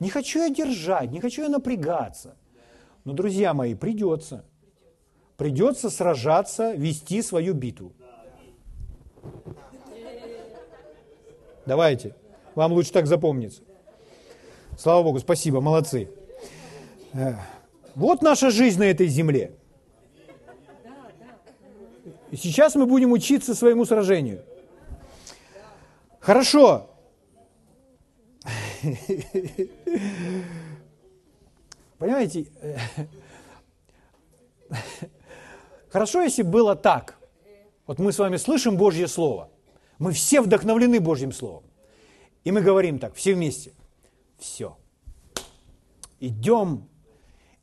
Не 0.00 0.10
хочу 0.10 0.40
я 0.40 0.50
держать, 0.50 1.10
не 1.10 1.20
хочу 1.20 1.42
я 1.42 1.48
напрягаться. 1.48 2.36
Но, 3.04 3.12
друзья 3.12 3.54
мои, 3.54 3.74
придется. 3.74 4.44
Придется 5.36 5.90
сражаться, 5.90 6.72
вести 6.72 7.22
свою 7.22 7.54
битву. 7.54 7.92
Давайте. 11.66 12.14
Вам 12.54 12.72
лучше 12.72 12.92
так 12.92 13.06
запомнится. 13.06 13.62
Слава 14.78 15.02
Богу, 15.02 15.18
спасибо, 15.18 15.60
молодцы. 15.60 16.08
Э, 17.12 17.34
вот 17.94 18.22
наша 18.22 18.50
жизнь 18.50 18.78
на 18.78 18.84
этой 18.84 19.08
земле. 19.08 19.52
И 22.30 22.36
сейчас 22.36 22.74
мы 22.74 22.86
будем 22.86 23.12
учиться 23.12 23.54
своему 23.54 23.84
сражению. 23.84 24.42
Хорошо. 26.18 26.90
Понимаете, 31.98 32.46
хорошо, 35.96 36.20
если 36.20 36.42
было 36.42 36.76
так. 36.76 37.16
Вот 37.86 37.98
мы 37.98 38.12
с 38.12 38.18
вами 38.18 38.36
слышим 38.36 38.76
Божье 38.76 39.08
Слово. 39.08 39.48
Мы 39.98 40.12
все 40.12 40.42
вдохновлены 40.42 41.00
Божьим 41.00 41.32
Словом. 41.32 41.62
И 42.44 42.52
мы 42.52 42.60
говорим 42.60 42.98
так, 42.98 43.14
все 43.14 43.32
вместе. 43.32 43.72
Все. 44.38 44.76
Идем 46.20 46.86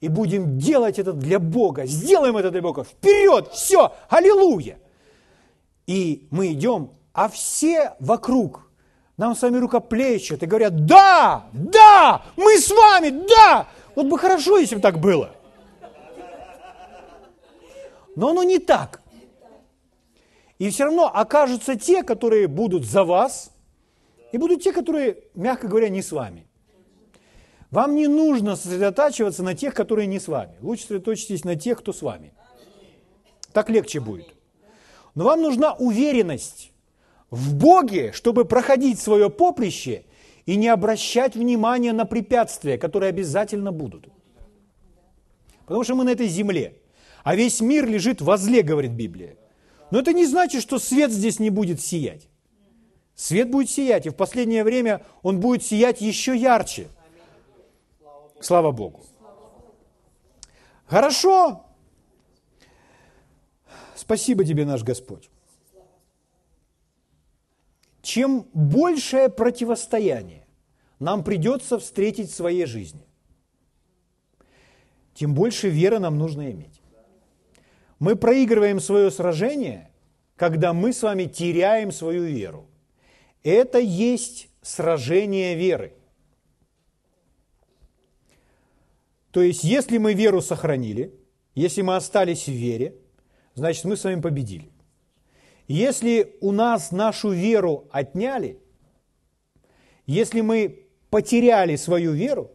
и 0.02 0.10
будем 0.10 0.58
делать 0.58 0.98
это 0.98 1.14
для 1.14 1.38
Бога. 1.38 1.86
Сделаем 1.86 2.36
это 2.36 2.50
для 2.50 2.64
Бога. 2.64 2.84
Вперед! 2.84 3.52
Все! 3.52 3.94
Аллилуйя! 4.10 4.80
И 5.86 6.28
мы 6.32 6.54
идем, 6.54 6.90
а 7.14 7.30
все 7.30 7.94
вокруг 8.00 8.68
нам 9.16 9.36
с 9.36 9.44
вами 9.44 9.58
рукоплещут 9.58 10.42
и 10.42 10.48
говорят, 10.48 10.88
да, 10.88 11.44
да, 11.54 12.24
мы 12.36 12.58
с 12.58 12.72
вами, 12.72 13.10
да. 13.28 13.68
Вот 13.96 14.08
бы 14.08 14.18
хорошо, 14.18 14.58
если 14.58 14.76
бы 14.76 14.82
так 14.82 15.00
было. 15.00 15.36
Но 18.16 18.30
оно 18.30 18.44
не 18.44 18.60
так. 18.60 19.02
И 20.60 20.70
все 20.70 20.86
равно 20.86 21.12
окажутся 21.14 21.76
те, 21.76 22.04
которые 22.04 22.48
будут 22.48 22.86
за 22.86 23.04
вас, 23.04 23.52
и 24.32 24.38
будут 24.38 24.64
те, 24.64 24.72
которые, 24.72 25.18
мягко 25.36 25.68
говоря, 25.68 25.90
не 25.90 26.02
с 26.02 26.12
вами. 26.12 26.48
Вам 27.70 27.96
не 27.96 28.08
нужно 28.08 28.56
сосредотачиваться 28.56 29.44
на 29.44 29.56
тех, 29.56 29.74
которые 29.74 30.06
не 30.08 30.20
с 30.20 30.28
вами. 30.28 30.56
Лучше 30.62 30.84
сосредоточьтесь 30.84 31.44
на 31.44 31.56
тех, 31.56 31.80
кто 31.80 31.92
с 31.92 32.02
вами. 32.02 32.34
Так 33.52 33.70
легче 33.70 34.00
будет. 34.00 34.28
Но 35.16 35.26
вам 35.26 35.42
нужна 35.42 35.74
уверенность 35.74 36.72
в 37.30 37.56
Боге, 37.56 38.12
чтобы 38.12 38.46
проходить 38.46 39.00
свое 39.00 39.30
поприще 39.30 40.06
и 40.46 40.56
не 40.56 40.68
обращать 40.68 41.36
внимания 41.36 41.94
на 41.94 42.06
препятствия, 42.06 42.78
которые 42.78 43.10
обязательно 43.10 43.72
будут. 43.72 44.08
Потому 45.66 45.84
что 45.84 45.96
мы 45.96 46.04
на 46.04 46.12
этой 46.12 46.28
земле. 46.28 46.76
А 47.24 47.36
весь 47.36 47.62
мир 47.62 47.88
лежит 47.88 48.22
возле, 48.22 48.62
говорит 48.62 48.92
Библия. 48.92 49.38
Но 49.92 50.00
это 50.00 50.14
не 50.14 50.26
значит, 50.26 50.62
что 50.62 50.80
свет 50.80 51.12
здесь 51.12 51.40
не 51.40 51.50
будет 51.50 51.82
сиять. 51.82 52.28
Свет 53.16 53.50
будет 53.50 53.70
сиять, 53.70 54.06
и 54.06 54.10
в 54.10 54.16
последнее 54.16 54.64
время 54.64 55.06
он 55.22 55.40
будет 55.40 55.64
сиять 55.64 56.02
еще 56.02 56.36
ярче. 56.36 56.88
Слава 58.40 58.72
Богу. 58.72 59.02
Хорошо. 60.86 61.66
Спасибо 63.96 64.44
тебе, 64.44 64.66
наш 64.66 64.84
Господь 64.84 65.30
чем 68.04 68.46
большее 68.54 69.30
противостояние 69.30 70.46
нам 71.00 71.24
придется 71.24 71.80
встретить 71.80 72.30
в 72.30 72.36
своей 72.36 72.66
жизни, 72.66 73.08
тем 75.16 75.34
больше 75.34 75.70
веры 75.70 76.00
нам 76.00 76.18
нужно 76.18 76.52
иметь. 76.52 76.83
Мы 78.04 78.18
проигрываем 78.18 78.82
свое 78.82 79.10
сражение, 79.12 79.90
когда 80.36 80.74
мы 80.74 80.92
с 80.92 81.04
вами 81.04 81.24
теряем 81.24 81.90
свою 81.90 82.24
веру. 82.24 82.68
Это 83.44 83.80
есть 83.80 84.50
сражение 84.62 85.56
веры. 85.56 85.94
То 89.32 89.42
есть, 89.42 89.64
если 89.64 90.00
мы 90.00 90.16
веру 90.16 90.42
сохранили, 90.42 91.18
если 91.56 91.82
мы 91.82 91.96
остались 91.96 92.46
в 92.46 92.52
вере, 92.52 92.94
значит, 93.56 93.86
мы 93.86 93.96
с 93.96 94.04
вами 94.04 94.20
победили. 94.20 94.70
Если 95.70 96.36
у 96.42 96.52
нас 96.52 96.92
нашу 96.92 97.30
веру 97.30 97.88
отняли, 97.90 98.60
если 100.08 100.42
мы 100.42 100.88
потеряли 101.10 101.78
свою 101.78 102.12
веру, 102.12 102.52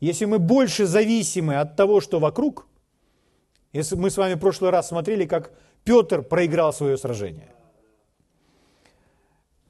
если 0.00 0.24
мы 0.24 0.38
больше 0.38 0.86
зависимы 0.86 1.56
от 1.56 1.76
того, 1.76 2.00
что 2.00 2.18
вокруг, 2.20 2.66
если 3.76 3.94
мы 3.94 4.10
с 4.10 4.16
вами 4.16 4.34
в 4.34 4.38
прошлый 4.40 4.70
раз 4.70 4.88
смотрели, 4.88 5.26
как 5.26 5.52
Петр 5.84 6.22
проиграл 6.22 6.72
свое 6.72 6.96
сражение. 6.96 7.52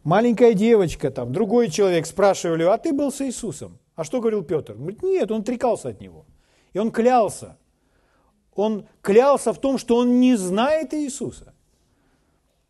Маленькая 0.04 0.54
девочка, 0.54 1.10
там, 1.10 1.32
другой 1.32 1.68
человек 1.70 2.06
спрашивали, 2.06 2.62
а 2.62 2.78
ты 2.78 2.92
был 2.92 3.10
с 3.10 3.20
Иисусом? 3.20 3.78
А 3.96 4.04
что 4.04 4.20
говорил 4.20 4.44
Петр? 4.44 4.72
Он 4.72 4.78
говорит, 4.78 5.02
нет, 5.02 5.32
он 5.32 5.42
трекался 5.42 5.88
от 5.88 6.00
него. 6.00 6.24
И 6.72 6.78
он 6.78 6.92
клялся. 6.92 7.56
Он 8.54 8.86
клялся 9.02 9.52
в 9.52 9.60
том, 9.60 9.78
что 9.78 9.96
он 9.96 10.20
не 10.20 10.36
знает 10.36 10.94
Иисуса. 10.94 11.52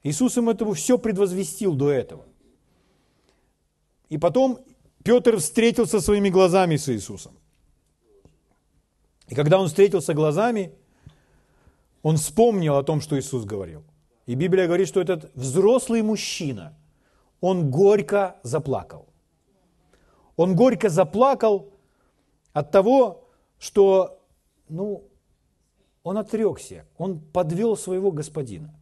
Иисус 0.02 0.38
им 0.38 0.48
этого 0.48 0.72
все 0.72 0.96
предвозвестил 0.96 1.74
до 1.74 1.90
этого. 1.90 2.24
И 4.08 4.16
потом 4.16 4.60
Петр 5.04 5.36
встретился 5.36 6.00
своими 6.00 6.30
глазами 6.30 6.76
с 6.76 6.88
Иисусом. 6.88 7.32
И 9.28 9.34
когда 9.34 9.60
он 9.60 9.66
встретился 9.66 10.14
глазами, 10.14 10.72
он 12.06 12.16
вспомнил 12.16 12.76
о 12.76 12.82
том, 12.82 13.00
что 13.00 13.18
Иисус 13.18 13.44
говорил. 13.44 13.82
И 14.26 14.34
Библия 14.34 14.66
говорит, 14.66 14.88
что 14.88 15.00
этот 15.00 15.34
взрослый 15.34 16.02
мужчина, 16.02 16.76
он 17.40 17.70
горько 17.70 18.36
заплакал. 18.42 19.06
Он 20.36 20.54
горько 20.54 20.88
заплакал 20.88 21.72
от 22.52 22.70
того, 22.70 23.28
что 23.58 24.20
ну, 24.68 25.08
он 26.02 26.18
отрекся, 26.18 26.86
он 26.98 27.20
подвел 27.20 27.76
своего 27.76 28.10
господина 28.10 28.76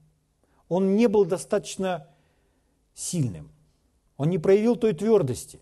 он 0.69 0.97
не 0.97 1.09
был 1.09 1.25
достаточно 1.25 2.09
сильным. 2.95 3.51
Он 4.17 4.31
не 4.31 4.39
проявил 4.39 4.77
той 4.77 4.93
твердости. 4.93 5.61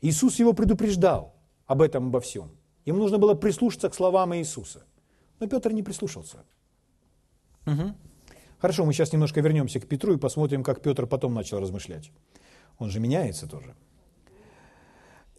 Иисус 0.00 0.38
его 0.38 0.52
предупреждал 0.52 1.34
об 1.66 1.82
этом, 1.82 2.08
обо 2.08 2.20
всем. 2.20 2.50
Ему 2.84 2.98
нужно 2.98 3.18
было 3.18 3.34
прислушаться 3.34 3.88
к 3.88 3.94
словам 3.94 4.34
Иисуса. 4.34 4.84
Но 5.38 5.46
Петр 5.46 5.72
не 5.72 5.82
прислушался. 5.82 6.44
Угу. 7.66 7.94
Хорошо, 8.58 8.84
мы 8.84 8.92
сейчас 8.92 9.12
немножко 9.12 9.40
вернемся 9.40 9.80
к 9.80 9.86
Петру 9.86 10.14
и 10.14 10.18
посмотрим, 10.18 10.62
как 10.62 10.82
Петр 10.82 11.06
потом 11.06 11.34
начал 11.34 11.60
размышлять. 11.60 12.10
Он 12.78 12.90
же 12.90 13.00
меняется 13.00 13.46
тоже. 13.48 13.74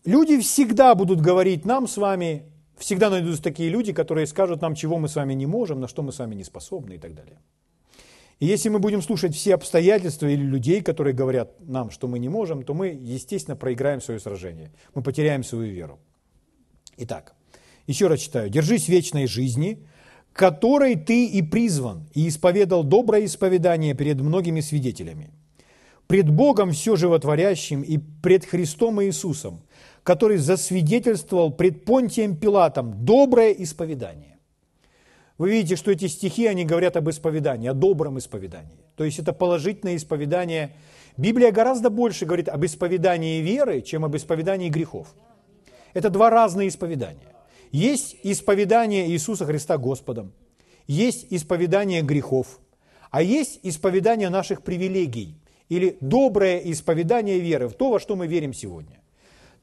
Люди 0.05 0.39
всегда 0.41 0.95
будут 0.95 1.21
говорить 1.21 1.65
нам 1.65 1.87
с 1.87 1.97
вами, 1.97 2.43
всегда 2.77 3.09
найдутся 3.09 3.41
такие 3.41 3.69
люди, 3.69 3.93
которые 3.93 4.27
скажут 4.27 4.61
нам, 4.61 4.75
чего 4.75 4.97
мы 4.97 5.07
с 5.07 5.15
вами 5.15 5.33
не 5.33 5.45
можем, 5.45 5.79
на 5.79 5.87
что 5.87 6.03
мы 6.03 6.11
с 6.11 6.19
вами 6.19 6.35
не 6.35 6.43
способны 6.43 6.95
и 6.95 6.97
так 6.97 7.13
далее. 7.13 7.39
И 8.39 8.45
если 8.45 8.67
мы 8.67 8.79
будем 8.79 9.01
слушать 9.01 9.33
все 9.35 9.53
обстоятельства 9.53 10.27
или 10.27 10.41
людей, 10.41 10.81
которые 10.81 11.13
говорят 11.13 11.57
нам, 11.61 11.91
что 11.91 12.09
мы 12.09 12.19
не 12.19 12.27
можем, 12.27 12.63
то 12.63 12.73
мы, 12.73 12.87
естественно, 12.89 13.55
проиграем 13.55 14.01
свое 14.01 14.19
сражение. 14.19 14.73
Мы 14.93 15.01
потеряем 15.01 15.45
свою 15.45 15.71
веру. 15.71 15.99
Итак, 16.97 17.35
еще 17.87 18.07
раз 18.07 18.19
читаю. 18.19 18.49
«Держись 18.49 18.89
вечной 18.89 19.27
жизни, 19.27 19.87
которой 20.33 20.95
ты 20.95 21.27
и 21.27 21.41
призван, 21.41 22.07
и 22.13 22.27
исповедал 22.27 22.83
доброе 22.83 23.25
исповедание 23.25 23.93
перед 23.93 24.19
многими 24.19 24.61
свидетелями. 24.61 25.29
Пред 26.07 26.29
Богом 26.29 26.71
все 26.71 26.95
животворящим 26.95 27.81
и 27.81 27.97
пред 27.97 28.45
Христом 28.45 29.01
Иисусом, 29.01 29.61
который 30.03 30.37
засвидетельствовал 30.37 31.51
пред 31.51 31.85
Понтием 31.85 32.35
Пилатом 32.35 33.05
доброе 33.05 33.51
исповедание». 33.51 34.37
вы 35.37 35.51
видите, 35.51 35.75
что 35.75 35.91
эти 35.91 36.07
стихи, 36.07 36.47
они 36.47 36.65
говорят 36.65 36.97
об 36.97 37.09
исповедании, 37.09 37.69
о 37.69 37.73
добром 37.73 38.17
исповедании. 38.17 38.77
То 38.95 39.03
есть 39.03 39.19
это 39.19 39.33
положительное 39.33 39.95
исповедание. 39.95 40.75
Библия 41.17 41.51
гораздо 41.51 41.89
больше 41.89 42.25
говорит 42.25 42.49
об 42.49 42.63
исповедании 42.65 43.41
веры, 43.41 43.81
чем 43.81 44.05
об 44.05 44.15
исповедании 44.15 44.69
грехов. 44.69 45.13
Это 45.93 46.09
два 46.09 46.29
разные 46.29 46.67
исповедания. 46.67 47.32
Есть 47.73 48.17
исповедание 48.21 49.09
Иисуса 49.09 49.47
Христа 49.47 49.79
Господом, 49.79 50.31
есть 50.85 51.25
исповедание 51.31 52.03
грехов, 52.03 52.59
а 53.09 53.23
есть 53.23 53.59
исповедание 53.63 54.29
наших 54.29 54.61
привилегий 54.61 55.35
или 55.69 55.97
доброе 55.99 56.59
исповедание 56.71 57.39
веры 57.39 57.67
в 57.67 57.73
то, 57.73 57.89
во 57.89 57.99
что 57.99 58.15
мы 58.15 58.27
верим 58.27 58.53
сегодня. 58.53 59.01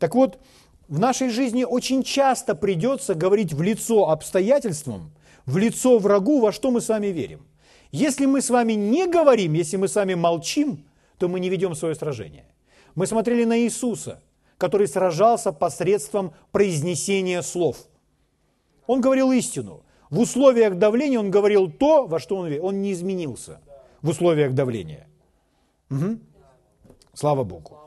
Так 0.01 0.16
вот, 0.16 0.40
в 0.88 0.99
нашей 0.99 1.31
жизни 1.31 1.62
очень 1.62 2.03
часто 2.03 2.57
придется 2.57 3.14
говорить 3.14 3.53
в 3.53 3.62
лицо 3.62 4.09
обстоятельствам, 4.11 5.12
в 5.46 5.57
лицо 5.57 5.99
врагу, 5.99 6.40
во 6.40 6.51
что 6.51 6.73
мы 6.73 6.81
с 6.81 6.88
вами 6.88 7.09
верим. 7.09 7.46
Если 7.92 8.27
мы 8.27 8.42
с 8.42 8.51
вами 8.51 8.73
не 8.73 9.07
говорим, 9.07 9.53
если 9.53 9.77
мы 9.77 9.87
с 9.87 9.94
вами 9.94 10.14
молчим, 10.14 10.85
то 11.18 11.29
мы 11.29 11.38
не 11.38 11.49
ведем 11.49 11.77
свое 11.77 11.94
сражение. 11.94 12.46
Мы 12.96 13.07
смотрели 13.07 13.44
на 13.44 13.61
Иисуса, 13.61 14.20
который 14.59 14.88
сражался 14.88 15.53
посредством 15.53 16.33
произнесения 16.51 17.40
слов. 17.42 17.87
Он 18.90 19.00
говорил 19.00 19.31
истину. 19.31 19.85
В 20.11 20.18
условиях 20.18 20.74
давления 20.74 21.20
он 21.20 21.31
говорил 21.31 21.70
то, 21.70 22.09
во 22.09 22.18
что 22.18 22.37
он 22.38 22.48
верил. 22.48 22.64
Он 22.66 22.83
не 22.83 22.92
изменился 22.92 23.61
в 24.03 24.09
условиях 24.09 24.53
давления. 24.53 25.07
Угу. 25.90 26.18
Слава 27.14 27.44
Богу. 27.44 27.79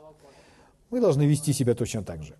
Мы 0.88 1.02
должны 1.02 1.24
вести 1.24 1.52
себя 1.52 1.74
точно 1.74 2.02
так 2.02 2.22
же. 2.22 2.36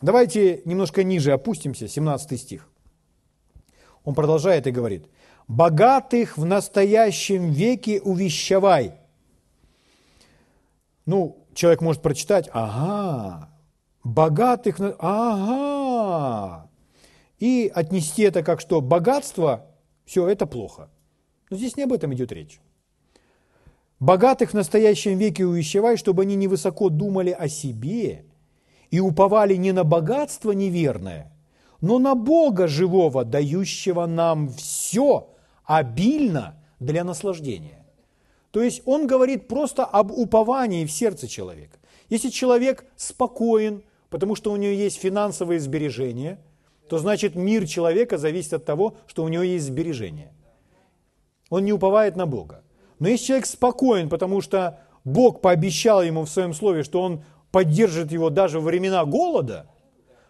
Давайте 0.00 0.62
немножко 0.64 1.04
ниже 1.04 1.32
опустимся, 1.32 1.86
17 1.86 2.40
стих. 2.40 2.70
Он 4.02 4.14
продолжает 4.14 4.66
и 4.66 4.70
говорит, 4.70 5.06
«Богатых 5.46 6.38
в 6.38 6.46
настоящем 6.46 7.50
веке 7.50 8.00
увещевай». 8.00 8.94
Ну, 11.04 11.36
человек 11.52 11.82
может 11.82 12.00
прочитать, 12.00 12.48
ага, 12.50 13.50
богатых, 14.02 14.80
ага, 14.98 16.63
и 17.44 17.70
отнести 17.74 18.22
это 18.22 18.42
как 18.42 18.58
что 18.58 18.80
богатство, 18.80 19.66
все, 20.06 20.26
это 20.26 20.46
плохо. 20.46 20.88
Но 21.50 21.58
здесь 21.58 21.76
не 21.76 21.82
об 21.82 21.92
этом 21.92 22.14
идет 22.14 22.32
речь. 22.32 22.58
Богатых 24.00 24.52
в 24.52 24.54
настоящем 24.54 25.18
веке 25.18 25.44
увещевай, 25.44 25.98
чтобы 25.98 26.22
они 26.22 26.36
невысоко 26.36 26.88
думали 26.88 27.36
о 27.38 27.48
себе 27.48 28.24
и 28.90 28.98
уповали 28.98 29.56
не 29.56 29.72
на 29.72 29.84
богатство 29.84 30.52
неверное, 30.52 31.36
но 31.82 31.98
на 31.98 32.14
Бога 32.14 32.66
живого, 32.66 33.26
дающего 33.26 34.06
нам 34.06 34.48
все 34.48 35.28
обильно 35.66 36.64
для 36.80 37.04
наслаждения. 37.04 37.84
То 38.52 38.62
есть 38.62 38.80
он 38.86 39.06
говорит 39.06 39.48
просто 39.48 39.84
об 39.84 40.10
уповании 40.12 40.86
в 40.86 40.90
сердце 40.90 41.28
человека. 41.28 41.76
Если 42.08 42.30
человек 42.30 42.86
спокоен, 42.96 43.82
потому 44.08 44.34
что 44.34 44.50
у 44.50 44.56
него 44.56 44.72
есть 44.72 44.98
финансовые 44.98 45.60
сбережения, 45.60 46.38
то 46.88 46.98
значит 46.98 47.34
мир 47.34 47.66
человека 47.66 48.18
зависит 48.18 48.54
от 48.54 48.64
того, 48.64 48.96
что 49.06 49.24
у 49.24 49.28
него 49.28 49.42
есть 49.42 49.66
сбережения. 49.66 50.32
Он 51.50 51.64
не 51.64 51.72
уповает 51.72 52.16
на 52.16 52.26
Бога. 52.26 52.62
Но 52.98 53.08
если 53.08 53.26
человек 53.26 53.46
спокоен, 53.46 54.08
потому 54.08 54.40
что 54.40 54.80
Бог 55.04 55.40
пообещал 55.40 56.02
ему 56.02 56.24
в 56.24 56.30
своем 56.30 56.54
слове, 56.54 56.82
что 56.82 57.02
он 57.02 57.22
поддержит 57.50 58.12
его 58.12 58.30
даже 58.30 58.60
во 58.60 58.66
времена 58.66 59.04
голода– 59.04 59.66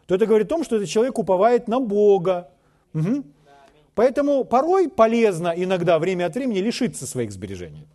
то 0.06 0.14
это 0.14 0.26
говорит 0.26 0.46
о 0.48 0.50
том, 0.50 0.64
что 0.64 0.76
этот 0.76 0.88
человек 0.88 1.18
уповает 1.18 1.68
на 1.68 1.80
Бога. 1.80 2.50
Угу. 2.92 3.24
Поэтому 3.94 4.44
порой 4.44 4.88
полезно 4.88 5.52
иногда 5.56 5.98
время 5.98 6.26
от 6.26 6.34
времени 6.34 6.58
лишиться 6.58 7.06
своих 7.06 7.32
сбережений. 7.32 7.86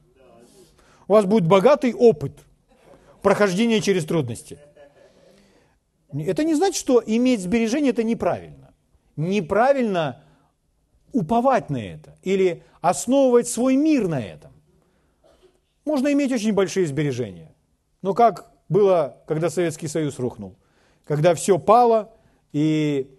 У 1.07 1.13
вас 1.13 1.25
будет 1.25 1.47
богатый 1.47 1.93
опыт 1.93 2.33
прохождения 3.21 3.81
через 3.81 4.05
трудности. 4.05 4.59
Это 6.13 6.43
не 6.43 6.55
значит, 6.55 6.77
что 6.77 7.03
иметь 7.05 7.41
сбережения 7.41 7.89
это 7.89 8.03
неправильно. 8.03 8.73
Неправильно 9.15 10.23
уповать 11.11 11.69
на 11.69 11.77
это 11.77 12.17
или 12.23 12.63
основывать 12.81 13.47
свой 13.47 13.75
мир 13.75 14.07
на 14.07 14.19
этом. 14.19 14.51
Можно 15.85 16.11
иметь 16.13 16.31
очень 16.31 16.53
большие 16.53 16.87
сбережения. 16.87 17.53
Но 18.01 18.13
как 18.13 18.51
было, 18.69 19.17
когда 19.27 19.49
Советский 19.49 19.87
Союз 19.87 20.19
рухнул– 20.19 20.55
когда 21.09 21.33
все 21.33 21.57
пало, 21.57 22.13
и 22.53 23.09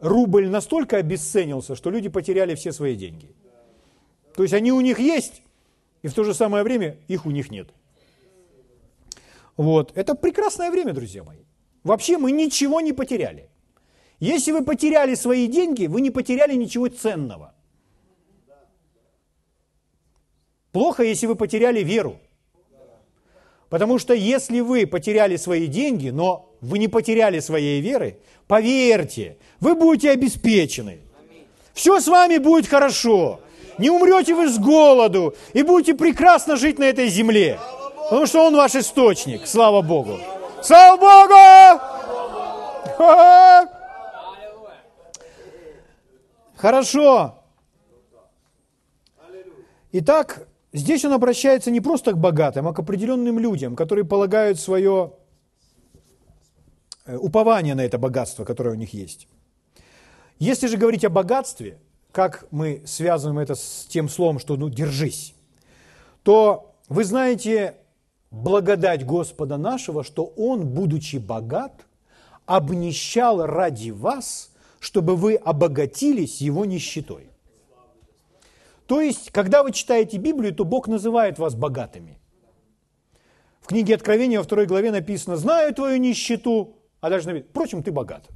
рубль 0.00 0.48
настолько 0.48 0.96
обесценился, 0.96 1.76
что 1.76 1.88
люди 1.88 2.08
потеряли 2.08 2.56
все 2.56 2.72
свои 2.72 2.96
деньги. 2.96 3.32
То 4.34 4.42
есть 4.42 4.52
они 4.54 4.72
у 4.72 4.80
них 4.80 4.98
есть, 4.98 5.42
и 6.02 6.08
в 6.08 6.14
то 6.14 6.24
же 6.24 6.34
самое 6.34 6.64
время 6.64 6.96
их 7.06 7.26
у 7.26 7.30
них 7.30 7.52
нет. 7.52 7.68
Вот. 9.56 9.96
Это 9.96 10.16
прекрасное 10.16 10.72
время, 10.72 10.92
друзья 10.92 11.22
мои. 11.22 11.44
Вообще 11.88 12.18
мы 12.18 12.32
ничего 12.32 12.82
не 12.82 12.92
потеряли. 12.92 13.48
Если 14.20 14.52
вы 14.52 14.62
потеряли 14.62 15.14
свои 15.14 15.46
деньги, 15.46 15.86
вы 15.86 16.02
не 16.02 16.10
потеряли 16.10 16.52
ничего 16.52 16.88
ценного. 16.88 17.54
Плохо, 20.70 21.02
если 21.02 21.26
вы 21.26 21.34
потеряли 21.34 21.82
веру. 21.82 22.18
Потому 23.70 23.98
что 23.98 24.12
если 24.12 24.60
вы 24.60 24.86
потеряли 24.86 25.36
свои 25.36 25.66
деньги, 25.66 26.10
но 26.10 26.54
вы 26.60 26.78
не 26.78 26.88
потеряли 26.88 27.40
своей 27.40 27.80
веры, 27.80 28.18
поверьте, 28.46 29.38
вы 29.58 29.74
будете 29.74 30.10
обеспечены. 30.10 30.98
Все 31.72 32.00
с 32.00 32.06
вами 32.06 32.36
будет 32.36 32.66
хорошо. 32.66 33.40
Не 33.78 33.88
умрете 33.88 34.34
вы 34.34 34.50
с 34.50 34.58
голоду 34.58 35.34
и 35.54 35.62
будете 35.62 35.94
прекрасно 35.94 36.56
жить 36.56 36.78
на 36.78 36.84
этой 36.84 37.08
земле. 37.08 37.58
Потому 37.96 38.26
что 38.26 38.46
Он 38.46 38.56
ваш 38.56 38.74
источник. 38.74 39.46
Слава 39.46 39.80
Богу. 39.80 40.18
Слава 40.62 40.96
Богу! 40.96 41.34
Хорошо. 46.56 47.34
Итак, 49.92 50.48
Здесь 50.72 51.04
он 51.04 51.14
обращается 51.14 51.70
не 51.70 51.80
просто 51.80 52.12
к 52.12 52.18
богатым, 52.18 52.68
а 52.68 52.74
к 52.74 52.78
определенным 52.78 53.38
людям, 53.38 53.74
которые 53.74 54.04
полагают 54.04 54.60
свое 54.60 55.14
э, 57.06 57.16
упование 57.16 57.74
на 57.74 57.80
это 57.80 57.96
богатство, 57.96 58.44
которое 58.44 58.72
у 58.72 58.74
них 58.74 58.92
есть. 58.92 59.28
Если 60.38 60.66
же 60.66 60.76
говорить 60.76 61.06
о 61.06 61.10
богатстве, 61.10 61.78
как 62.12 62.46
мы 62.50 62.82
связываем 62.84 63.38
это 63.38 63.54
с 63.54 63.86
тем 63.88 64.10
словом, 64.10 64.38
что 64.38 64.56
ну 64.56 64.68
держись, 64.68 65.34
то 66.22 66.74
вы 66.88 67.04
знаете 67.04 67.76
благодать 68.30 69.04
Господа 69.04 69.56
нашего, 69.56 70.04
что 70.04 70.24
Он, 70.36 70.66
будучи 70.66 71.16
богат, 71.16 71.86
обнищал 72.46 73.46
ради 73.46 73.90
вас, 73.90 74.50
чтобы 74.80 75.16
вы 75.16 75.34
обогатились 75.34 76.40
Его 76.40 76.64
нищетой. 76.64 77.30
То 78.86 79.00
есть, 79.00 79.30
когда 79.30 79.62
вы 79.62 79.72
читаете 79.72 80.16
Библию, 80.16 80.54
то 80.54 80.64
Бог 80.64 80.88
называет 80.88 81.38
вас 81.38 81.54
богатыми. 81.54 82.18
В 83.60 83.66
книге 83.66 83.94
Откровения 83.94 84.38
во 84.38 84.44
второй 84.44 84.64
главе 84.66 84.90
написано 84.90 85.36
«Знаю 85.36 85.74
твою 85.74 85.98
нищету», 85.98 86.76
а 87.00 87.10
дальше 87.10 87.26
написано 87.26 87.50
«Впрочем, 87.50 87.82
ты 87.82 87.92
богат». 87.92 88.26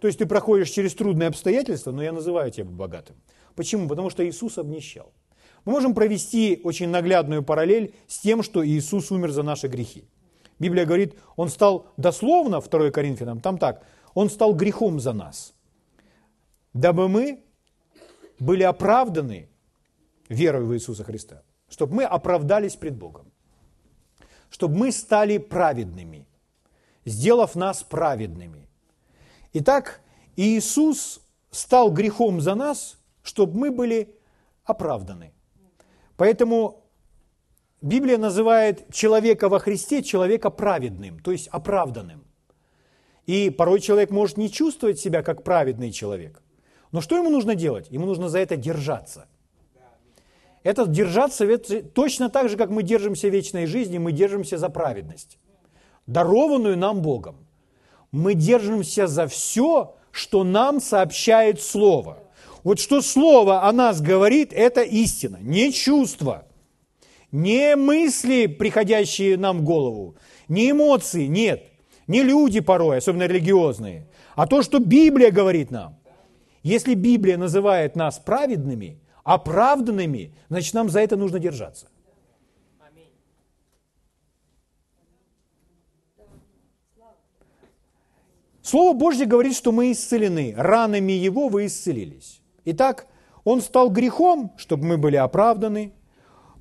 То 0.00 0.06
есть 0.06 0.18
ты 0.18 0.26
проходишь 0.26 0.70
через 0.70 0.94
трудные 0.94 1.28
обстоятельства, 1.28 1.92
но 1.92 2.02
я 2.02 2.12
называю 2.12 2.50
тебя 2.50 2.64
богатым. 2.64 3.16
Почему? 3.54 3.88
Потому 3.88 4.10
что 4.10 4.28
Иисус 4.28 4.58
обнищал. 4.58 5.12
Мы 5.64 5.72
можем 5.72 5.94
провести 5.94 6.60
очень 6.64 6.88
наглядную 6.88 7.42
параллель 7.42 7.94
с 8.08 8.18
тем, 8.18 8.42
что 8.42 8.66
Иисус 8.66 9.10
умер 9.12 9.30
за 9.30 9.42
наши 9.42 9.68
грехи. 9.68 10.04
Библия 10.58 10.84
говорит, 10.84 11.16
Он 11.36 11.48
стал 11.48 11.86
дословно, 11.96 12.60
2 12.60 12.90
Коринфянам, 12.90 13.40
там 13.40 13.58
так, 13.58 13.84
Он 14.14 14.28
стал 14.28 14.54
грехом 14.54 15.00
за 15.00 15.12
нас, 15.12 15.54
дабы 16.72 17.08
мы 17.08 17.44
были 18.38 18.62
оправданы 18.62 19.48
верой 20.28 20.64
в 20.64 20.74
Иисуса 20.74 21.04
Христа, 21.04 21.42
чтобы 21.68 21.94
мы 21.94 22.04
оправдались 22.04 22.76
пред 22.76 22.96
Богом, 22.96 23.32
чтобы 24.50 24.76
мы 24.76 24.92
стали 24.92 25.38
праведными, 25.38 26.26
сделав 27.04 27.54
нас 27.54 27.82
праведными. 27.82 28.68
Итак, 29.52 30.00
Иисус 30.36 31.20
стал 31.50 31.90
грехом 31.90 32.40
за 32.40 32.54
нас, 32.54 32.98
чтобы 33.22 33.58
мы 33.58 33.70
были 33.70 34.16
оправданы. 34.64 35.32
Поэтому 36.16 36.84
Библия 37.80 38.18
называет 38.18 38.92
человека 38.92 39.48
во 39.48 39.58
Христе 39.58 40.02
человека 40.02 40.50
праведным, 40.50 41.18
то 41.18 41.32
есть 41.32 41.48
оправданным. 41.48 42.24
И 43.26 43.50
порой 43.50 43.80
человек 43.80 44.10
может 44.10 44.36
не 44.36 44.50
чувствовать 44.50 44.98
себя 44.98 45.22
как 45.22 45.42
праведный 45.42 45.90
человек. 45.90 46.42
Но 46.92 47.00
что 47.00 47.16
ему 47.16 47.30
нужно 47.30 47.54
делать? 47.54 47.90
Ему 47.90 48.06
нужно 48.06 48.28
за 48.28 48.38
это 48.38 48.56
держаться. 48.56 49.26
Это 50.62 50.86
держаться 50.86 51.46
точно 51.94 52.30
так 52.30 52.48
же, 52.48 52.56
как 52.56 52.70
мы 52.70 52.82
держимся 52.82 53.28
вечной 53.28 53.66
жизни, 53.66 53.98
мы 53.98 54.12
держимся 54.12 54.58
за 54.58 54.68
праведность, 54.68 55.38
дарованную 56.06 56.76
нам 56.76 57.02
Богом. 57.02 57.36
Мы 58.12 58.34
держимся 58.34 59.06
за 59.06 59.26
все, 59.26 59.96
что 60.12 60.44
нам 60.44 60.80
сообщает 60.80 61.60
Слово. 61.60 62.22
Вот 62.64 62.78
что 62.78 63.00
Слово 63.00 63.64
о 63.68 63.72
нас 63.72 64.00
говорит, 64.00 64.52
это 64.52 64.82
истина, 64.82 65.38
не 65.40 65.72
чувство, 65.72 66.46
не 67.32 67.74
мысли, 67.76 68.46
приходящие 68.46 69.36
нам 69.36 69.58
в 69.58 69.64
голову, 69.64 70.16
не 70.48 70.70
эмоции, 70.70 71.26
нет, 71.26 71.70
не 72.06 72.22
люди 72.22 72.60
порой, 72.60 72.98
особенно 72.98 73.26
религиозные, 73.26 74.06
а 74.36 74.46
то, 74.46 74.62
что 74.62 74.78
Библия 74.78 75.30
говорит 75.30 75.70
нам. 75.70 75.98
Если 76.62 76.94
Библия 76.94 77.36
называет 77.36 77.96
нас 77.96 78.20
праведными, 78.20 79.00
оправданными, 79.24 80.34
значит, 80.48 80.74
нам 80.74 80.88
за 80.88 81.00
это 81.00 81.16
нужно 81.16 81.40
держаться. 81.40 81.88
Слово 88.62 88.96
Божье 88.96 89.26
говорит, 89.26 89.56
что 89.56 89.72
мы 89.72 89.90
исцелены. 89.90 90.54
Ранами 90.56 91.12
Его 91.12 91.48
вы 91.48 91.66
исцелились. 91.66 92.41
Итак, 92.64 93.06
Он 93.44 93.60
стал 93.60 93.90
грехом, 93.90 94.52
чтобы 94.56 94.84
мы 94.84 94.98
были 94.98 95.16
оправданы. 95.16 95.92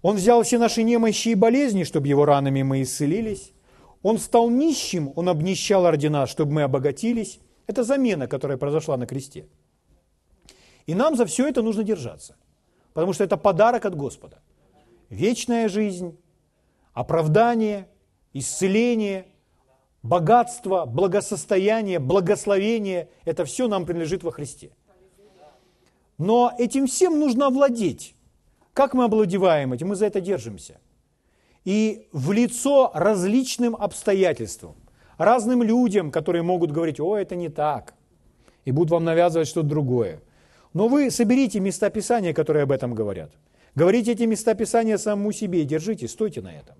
Он 0.02 0.16
взял 0.16 0.42
все 0.44 0.58
наши 0.58 0.84
немощи 0.84 1.30
и 1.30 1.36
болезни, 1.36 1.84
чтобы 1.84 2.08
Его 2.08 2.26
ранами 2.26 2.64
мы 2.64 2.82
исцелились. 2.82 3.54
Он 4.02 4.18
стал 4.18 4.50
нищим, 4.50 5.14
Он 5.16 5.30
обнищал 5.30 5.90
ради 5.90 6.08
чтобы 6.28 6.54
мы 6.54 6.64
обогатились. 6.64 7.40
Это 7.68 7.84
замена, 7.84 8.28
которая 8.28 8.58
произошла 8.58 8.98
на 8.98 9.06
кресте. 9.06 9.46
И 10.88 10.96
нам 10.96 11.16
за 11.16 11.26
все 11.26 11.48
это 11.48 11.62
нужно 11.62 11.84
держаться, 11.84 12.36
потому 12.94 13.14
что 13.14 13.24
это 13.24 13.38
подарок 13.38 13.86
от 13.86 13.96
Господа. 13.96 14.42
Вечная 15.10 15.70
жизнь, 15.70 16.18
оправдание, 16.94 17.88
исцеление, 18.34 19.28
богатство, 20.04 20.86
благосостояние, 20.86 22.00
благословение– 22.00 23.10
это 23.26 23.46
все 23.46 23.68
нам 23.68 23.86
принадлежит 23.86 24.24
во 24.24 24.32
Христе. 24.32 24.72
Но 26.22 26.54
этим 26.56 26.86
всем 26.86 27.20
нужно 27.20 27.48
овладеть. 27.48 28.16
Как 28.74 28.94
мы 28.94 29.06
овладеваем 29.06 29.74
этим? 29.74 29.88
Мы 29.88 29.96
за 29.96 30.06
это 30.06 30.22
держимся. 30.22 30.80
И 31.66 32.08
в 32.12 32.32
лицо 32.32 32.92
различным 32.94 33.76
обстоятельствам, 33.76 34.76
разным 35.18 35.64
людям, 35.64 36.12
которые 36.12 36.44
могут 36.44 36.72
говорить, 36.72 37.00
о, 37.00 37.18
это 37.18 37.36
не 37.36 37.50
так, 37.50 37.96
и 38.66 38.72
будут 38.72 38.92
вам 38.92 39.04
навязывать 39.04 39.48
что-то 39.48 39.68
другое. 39.68 40.22
Но 40.74 40.88
вы 40.88 41.10
соберите 41.10 41.60
места 41.60 41.90
Писания, 41.90 42.34
которые 42.34 42.64
об 42.64 42.72
этом 42.72 42.94
говорят. 42.94 43.32
Говорите 43.74 44.12
эти 44.12 44.24
места 44.24 44.54
Писания 44.54 44.98
самому 44.98 45.32
себе 45.32 45.64
и 45.64 45.66
держите, 45.66 46.08
стойте 46.08 46.42
на 46.42 46.54
этом. 46.54 46.76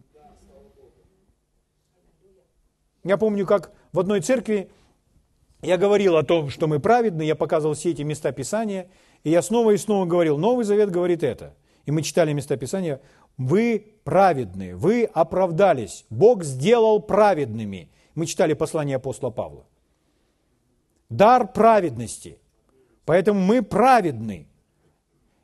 Я 3.04 3.18
помню, 3.18 3.48
как 3.48 3.72
в 3.92 4.00
одной 4.00 4.22
церкви 4.22 4.70
я 5.64 5.78
говорил 5.78 6.16
о 6.18 6.24
том, 6.24 6.50
что 6.50 6.68
мы 6.68 6.80
праведны, 6.80 7.24
я 7.24 7.36
показывал 7.36 7.74
все 7.74 7.90
эти 7.90 8.04
места 8.04 8.32
Писания, 8.32 8.90
и 9.24 9.30
я 9.30 9.42
снова 9.42 9.72
и 9.72 9.78
снова 9.78 10.06
говорил, 10.06 10.38
Новый 10.38 10.66
Завет 10.66 10.90
говорит 10.90 11.24
это. 11.24 11.56
И 11.86 11.92
мы 11.92 12.02
читали 12.02 12.34
места 12.34 12.58
Писания, 12.58 13.02
вы 13.38 13.96
праведны, 14.04 14.76
вы 14.76 15.06
оправдались, 15.06 16.06
Бог 16.10 16.44
сделал 16.44 17.00
праведными. 17.02 17.90
Мы 18.14 18.26
читали 18.26 18.54
послание 18.54 18.98
апостола 18.98 19.32
Павла. 19.32 19.66
Дар 21.10 21.52
праведности. 21.52 22.38
Поэтому 23.06 23.40
мы 23.40 23.62
праведны. 23.62 24.48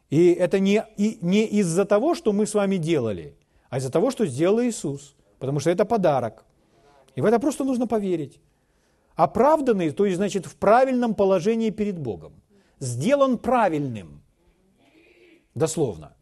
И 0.10 0.32
это 0.32 0.60
не, 0.60 0.86
и, 0.96 1.18
не 1.22 1.46
из-за 1.46 1.86
того, 1.86 2.16
что 2.16 2.34
мы 2.34 2.46
с 2.46 2.54
вами 2.54 2.78
делали, 2.78 3.36
а 3.70 3.78
из-за 3.78 3.92
того, 3.92 4.12
что 4.12 4.26
сделал 4.26 4.62
Иисус. 4.62 5.16
Потому 5.40 5.60
что 5.60 5.70
это 5.70 5.86
подарок. 5.86 6.46
И 7.16 7.22
в 7.22 7.26
это 7.26 7.40
просто 7.40 7.64
нужно 7.64 7.88
поверить. 7.88 8.40
Оправданный, 9.16 9.92
то 9.92 10.06
есть, 10.06 10.18
значит, 10.18 10.46
в 10.46 10.56
правильном 10.56 11.16
положении 11.16 11.72
перед 11.72 11.98
Богом. 11.98 12.34
Сделан 12.80 13.38
правильным. 13.38 14.22
Дословно. 15.56 16.14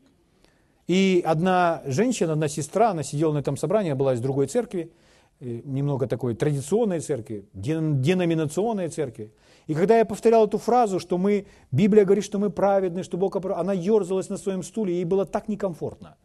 И 0.87 1.23
одна 1.25 1.81
женщина, 1.85 2.33
одна 2.33 2.47
сестра, 2.47 2.91
она 2.91 3.03
сидела 3.03 3.33
на 3.33 3.39
этом 3.39 3.57
собрании, 3.57 3.93
была 3.93 4.13
из 4.13 4.21
другой 4.21 4.47
церкви, 4.47 4.91
э, 5.39 5.61
немного 5.65 6.07
такой 6.07 6.35
традиционной 6.35 6.99
церкви, 6.99 7.45
деноминационной 7.53 8.89
церкви. 8.89 9.33
И 9.67 9.73
когда 9.73 9.97
я 9.97 10.05
повторял 10.05 10.45
эту 10.45 10.57
фразу, 10.59 10.99
что 10.99 11.17
мы, 11.17 11.47
Библия 11.71 12.05
говорит, 12.05 12.23
что 12.23 12.37
мы 12.37 12.49
праведны, 12.51 13.03
что 13.03 13.17
Бог 13.17 13.35
оправ... 13.35 13.57
она 13.57 13.73
ерзалась 13.73 14.29
на 14.29 14.37
своем 14.37 14.61
стуле, 14.61 14.93
ей 14.93 15.05
было 15.05 15.25
так 15.25 15.47
некомфортно. 15.47 16.17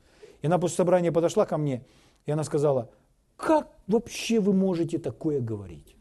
И 0.43 0.47
она 0.47 0.59
после 0.59 0.77
собрания 0.77 1.11
подошла 1.11 1.47
ко 1.47 1.57
мне, 1.57 1.85
и 2.27 2.31
она 2.31 2.45
сказала, 2.45 2.91
как 3.37 3.69
вообще 3.87 4.41
вы 4.41 4.53
можете 4.53 4.99
такое 4.99 5.41
говорить? 5.41 5.97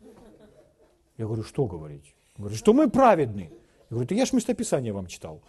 Я 1.17 1.25
говорю, 1.25 1.43
что 1.43 1.65
говорить? 1.65 2.13
Говорит, 2.37 2.57
что 2.57 2.73
мы 2.73 2.89
праведны. 2.89 3.51
Я 3.89 3.95
говорю, 3.95 4.07
да 4.07 4.15
я 4.15 4.25
ж 4.25 4.33
местописание 4.33 4.93
вам 4.93 5.07
читал. 5.07 5.41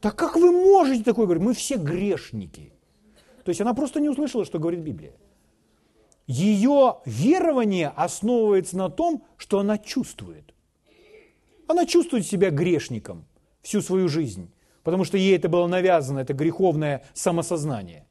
Так 0.00 0.16
как 0.16 0.36
вы 0.36 0.50
можете 0.50 1.04
такое 1.04 1.26
говорить? 1.26 1.44
Мы 1.44 1.54
все 1.54 1.76
грешники. 1.76 2.72
То 3.44 3.50
есть 3.50 3.60
она 3.60 3.74
просто 3.74 4.00
не 4.00 4.08
услышала, 4.08 4.44
что 4.44 4.58
говорит 4.58 4.80
Библия. 4.80 5.12
Ее 6.26 6.98
верование 7.04 7.88
основывается 7.88 8.76
на 8.78 8.88
том, 8.88 9.24
что 9.36 9.58
она 9.58 9.76
чувствует. 9.76 10.54
Она 11.66 11.86
чувствует 11.86 12.26
себя 12.26 12.50
грешником 12.50 13.26
всю 13.62 13.82
свою 13.82 14.08
жизнь, 14.08 14.50
потому 14.82 15.04
что 15.04 15.18
ей 15.18 15.36
это 15.36 15.48
было 15.48 15.66
навязано, 15.66 16.20
это 16.20 16.32
греховное 16.32 17.04
самосознание. 17.14 18.06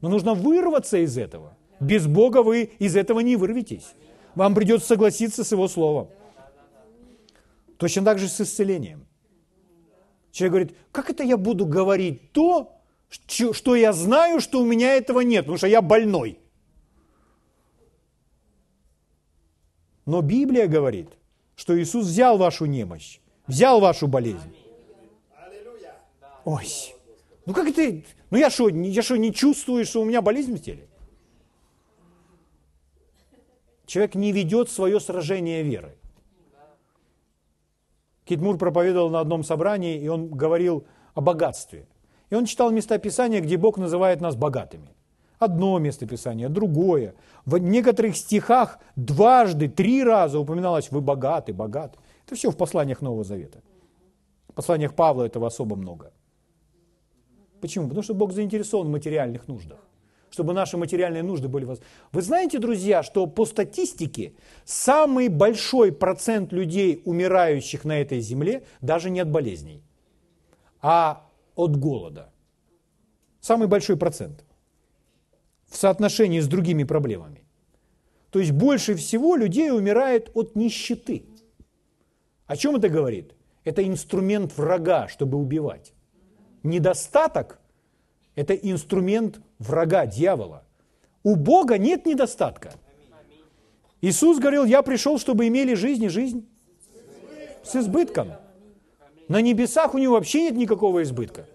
Но 0.00 0.08
нужно 0.08 0.34
вырваться 0.34 0.98
из 0.98 1.16
этого– 1.18 1.56
без 1.80 2.06
Бога 2.06 2.42
вы 2.42 2.70
из 2.78 2.96
этого 2.96 3.20
не 3.20 3.36
вырветесь. 3.36 3.94
Вам 4.34 4.54
придется 4.54 4.88
согласиться 4.88 5.44
с 5.44 5.52
Его 5.52 5.68
Словом. 5.68 6.08
Точно 7.76 8.04
так 8.04 8.18
же 8.18 8.28
с 8.28 8.40
исцелением. 8.40 9.06
Человек 10.32 10.52
говорит, 10.52 10.76
как 10.92 11.10
это 11.10 11.22
я 11.22 11.36
буду 11.36 11.66
говорить 11.66 12.32
то, 12.32 12.80
что 13.28 13.76
я 13.76 13.92
знаю, 13.92 14.40
что 14.40 14.60
у 14.60 14.66
меня 14.66 14.94
этого 14.94 15.20
нет, 15.20 15.44
потому 15.44 15.58
что 15.58 15.68
я 15.68 15.80
больной. 15.80 16.38
Но 20.06 20.20
Библия 20.20 20.66
говорит, 20.66 21.08
что 21.56 21.80
Иисус 21.80 22.06
взял 22.06 22.36
вашу 22.36 22.66
немощь, 22.66 23.20
взял 23.46 23.80
вашу 23.80 24.06
болезнь. 24.06 24.54
Ой, 26.44 26.66
ну 27.46 27.54
как 27.54 27.68
это, 27.68 28.02
ну 28.30 28.36
я 28.36 28.50
что, 28.50 28.68
я 28.68 29.02
что, 29.02 29.16
не 29.16 29.32
чувствую, 29.32 29.86
что 29.86 30.02
у 30.02 30.04
меня 30.04 30.20
болезнь 30.20 30.54
в 30.54 30.62
теле? 30.62 30.86
Человек 33.86 34.14
не 34.14 34.32
ведет 34.32 34.70
свое 34.70 34.98
сражение 35.00 35.62
веры. 35.62 35.96
Китмур 38.24 38.58
проповедовал 38.58 39.10
на 39.10 39.20
одном 39.20 39.44
собрании, 39.44 39.98
и 39.98 40.08
он 40.08 40.28
говорил 40.28 40.84
о 41.14 41.20
богатстве. 41.20 41.86
И 42.30 42.34
он 42.34 42.46
читал 42.46 42.70
места 42.70 42.98
Писания, 42.98 43.40
где 43.40 43.56
Бог 43.56 43.78
называет 43.78 44.20
нас 44.20 44.34
богатыми. 44.34 44.88
Одно 45.38 45.78
место 45.78 46.06
Писания, 46.06 46.48
другое. 46.48 47.14
В 47.44 47.58
некоторых 47.58 48.16
стихах 48.16 48.78
дважды, 48.96 49.68
три 49.68 50.02
раза 50.02 50.38
упоминалось 50.38 50.90
«вы 50.90 51.00
богаты, 51.00 51.52
богаты». 51.52 51.98
Это 52.26 52.34
все 52.34 52.50
в 52.50 52.56
посланиях 52.56 53.02
Нового 53.02 53.24
Завета. 53.24 53.58
В 54.48 54.54
посланиях 54.54 54.94
Павла 54.94 55.24
этого 55.24 55.46
особо 55.46 55.76
много. 55.76 56.12
Почему? 57.60 57.88
Потому 57.88 58.02
что 58.02 58.14
Бог 58.14 58.32
заинтересован 58.32 58.86
в 58.86 58.90
материальных 58.90 59.48
нуждах 59.48 59.78
чтобы 60.34 60.52
наши 60.52 60.76
материальные 60.76 61.22
нужды 61.22 61.48
были. 61.48 61.66
Вы 62.12 62.22
знаете, 62.22 62.58
друзья, 62.58 63.02
что 63.02 63.26
по 63.26 63.46
статистике 63.46 64.32
самый 64.64 65.28
большой 65.28 65.92
процент 65.92 66.52
людей, 66.52 67.02
умирающих 67.04 67.84
на 67.84 68.00
этой 68.00 68.20
земле, 68.20 68.62
даже 68.82 69.10
не 69.10 69.20
от 69.20 69.30
болезней, 69.30 69.82
а 70.82 71.30
от 71.54 71.76
голода. 71.76 72.32
Самый 73.40 73.68
большой 73.68 73.96
процент 73.96 74.44
в 75.68 75.76
соотношении 75.76 76.40
с 76.40 76.48
другими 76.48 76.84
проблемами. 76.84 77.44
То 78.30 78.40
есть 78.40 78.52
больше 78.52 78.94
всего 78.94 79.36
людей 79.36 79.70
умирает 79.70 80.30
от 80.34 80.56
нищеты. 80.56 81.26
О 82.46 82.56
чем 82.56 82.76
это 82.76 82.88
говорит? 82.88 83.34
Это 83.64 83.86
инструмент 83.86 84.58
врага, 84.58 85.06
чтобы 85.08 85.38
убивать. 85.38 85.92
Недостаток– 86.64 87.60
это 88.34 88.54
инструмент 88.54 89.40
врага, 89.58 90.06
дьявола. 90.06 90.64
У 91.22 91.36
Бога 91.36 91.78
нет 91.78 92.06
недостатка. 92.06 92.72
Иисус 94.00 94.38
говорил, 94.38 94.64
я 94.64 94.82
пришел, 94.82 95.18
чтобы 95.18 95.48
имели 95.48 95.74
жизнь 95.74 96.04
и 96.04 96.08
жизнь 96.08 96.46
с 97.62 97.76
избытком. 97.76 98.32
На 99.28 99.40
небесах 99.40 99.94
у 99.94 99.98
него 99.98 100.14
вообще 100.14 100.42
нет 100.42 100.56
никакого 100.56 101.02
избытка. 101.02 101.46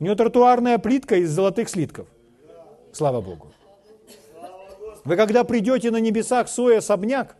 У 0.00 0.04
него 0.04 0.16
тротуарная 0.16 0.78
плитка 0.78 1.16
из 1.16 1.30
золотых 1.30 1.68
слитков. 1.68 2.08
Слава 2.92 3.20
Богу. 3.20 3.52
Вы 5.04 5.16
когда 5.16 5.44
придете 5.44 5.90
на 5.90 5.98
небесах 5.98 6.48
свой 6.48 6.78
особняк, 6.78 7.36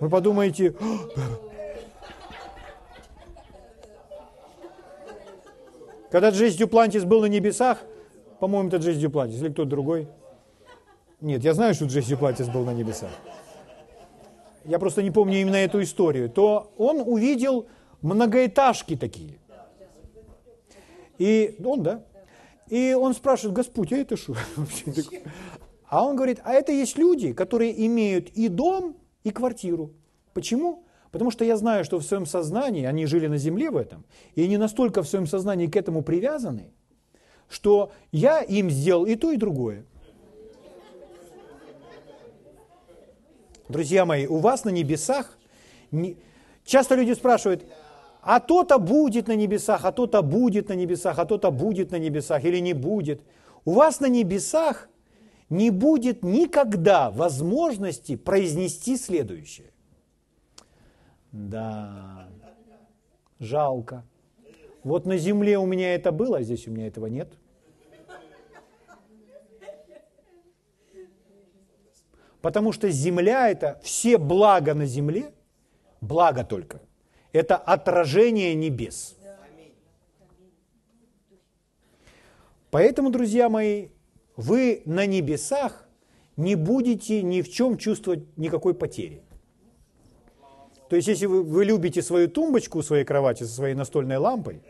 вы 0.00 0.10
подумаете, 0.10 0.74
Когда 6.14 6.30
Джейс 6.30 6.54
Дюплантис 6.54 7.04
был 7.04 7.22
на 7.22 7.26
небесах, 7.26 7.82
по-моему, 8.38 8.68
это 8.68 8.76
Джейс 8.76 8.98
Дюплантис 8.98 9.40
или 9.40 9.48
кто-то 9.48 9.68
другой. 9.68 10.06
Нет, 11.20 11.42
я 11.42 11.54
знаю, 11.54 11.74
что 11.74 11.86
Джейс 11.86 12.06
Дюплантис 12.06 12.48
был 12.48 12.64
на 12.64 12.70
небесах. 12.70 13.10
Я 14.64 14.78
просто 14.78 15.02
не 15.02 15.10
помню 15.10 15.40
именно 15.40 15.56
эту 15.56 15.82
историю. 15.82 16.30
То 16.30 16.72
он 16.78 17.00
увидел 17.04 17.66
многоэтажки 18.00 18.94
такие. 18.94 19.40
И 21.18 21.56
он, 21.64 21.82
да? 21.82 22.04
И 22.68 22.94
он 22.94 23.12
спрашивает, 23.14 23.56
Господь, 23.56 23.92
а 23.92 23.96
это 23.96 24.16
что? 24.16 24.36
А 25.88 26.04
он 26.04 26.14
говорит, 26.14 26.38
а 26.44 26.52
это 26.52 26.70
есть 26.70 26.96
люди, 26.96 27.32
которые 27.32 27.86
имеют 27.86 28.28
и 28.28 28.46
дом, 28.46 28.96
и 29.24 29.32
квартиру. 29.32 29.90
Почему? 30.32 30.83
Потому 31.14 31.30
что 31.30 31.44
я 31.44 31.56
знаю, 31.56 31.84
что 31.84 32.00
в 32.00 32.02
своем 32.02 32.26
сознании, 32.26 32.86
они 32.86 33.06
жили 33.06 33.28
на 33.28 33.36
земле 33.36 33.70
в 33.70 33.76
этом, 33.76 34.04
и 34.34 34.42
они 34.42 34.58
настолько 34.58 35.00
в 35.00 35.06
своем 35.06 35.28
сознании 35.28 35.68
к 35.68 35.76
этому 35.76 36.02
привязаны, 36.02 36.72
что 37.48 37.92
я 38.10 38.40
им 38.40 38.68
сделал 38.68 39.06
и 39.06 39.14
то, 39.14 39.30
и 39.30 39.36
другое. 39.36 39.84
Друзья 43.68 44.04
мои, 44.04 44.26
у 44.26 44.38
вас 44.38 44.64
на 44.64 44.70
небесах, 44.70 45.38
не... 45.92 46.16
часто 46.64 46.96
люди 46.96 47.12
спрашивают, 47.12 47.64
а 48.20 48.40
то-то 48.40 48.80
будет 48.80 49.28
на 49.28 49.36
небесах, 49.36 49.84
а 49.84 49.92
то-то 49.92 50.20
будет 50.20 50.68
на 50.68 50.74
небесах, 50.74 51.20
а 51.20 51.24
то-то 51.26 51.52
будет 51.52 51.92
на 51.92 51.98
небесах 52.00 52.44
или 52.44 52.58
не 52.58 52.72
будет. 52.72 53.20
У 53.64 53.74
вас 53.74 54.00
на 54.00 54.06
небесах 54.06 54.88
не 55.48 55.70
будет 55.70 56.24
никогда 56.24 57.12
возможности 57.12 58.16
произнести 58.16 58.96
следующее. 58.96 59.73
Да, 61.34 62.28
жалко. 63.40 64.04
Вот 64.84 65.04
на 65.04 65.16
земле 65.16 65.58
у 65.58 65.66
меня 65.66 65.96
это 65.96 66.12
было, 66.12 66.38
а 66.38 66.42
здесь 66.42 66.68
у 66.68 66.70
меня 66.70 66.86
этого 66.86 67.06
нет. 67.06 67.28
Потому 72.40 72.70
что 72.70 72.88
земля 72.88 73.48
это 73.48 73.80
все 73.82 74.16
блага 74.16 74.74
на 74.74 74.86
земле, 74.86 75.32
благо 76.00 76.44
только, 76.44 76.80
это 77.32 77.56
отражение 77.56 78.54
небес. 78.54 79.16
Поэтому, 82.70 83.10
друзья 83.10 83.48
мои, 83.48 83.88
вы 84.36 84.82
на 84.84 85.04
небесах 85.04 85.88
не 86.36 86.54
будете 86.54 87.22
ни 87.22 87.42
в 87.42 87.50
чем 87.50 87.76
чувствовать 87.76 88.36
никакой 88.36 88.74
потери. 88.74 89.23
То 90.88 90.96
есть, 90.96 91.08
если 91.08 91.26
вы, 91.26 91.42
вы 91.42 91.64
любите 91.64 92.02
свою 92.02 92.28
тумбочку 92.28 92.78
у 92.78 92.82
своей 92.82 93.04
кровати 93.04 93.44
со 93.44 93.54
своей 93.54 93.74
настольной 93.74 94.18
лампой, 94.18 94.60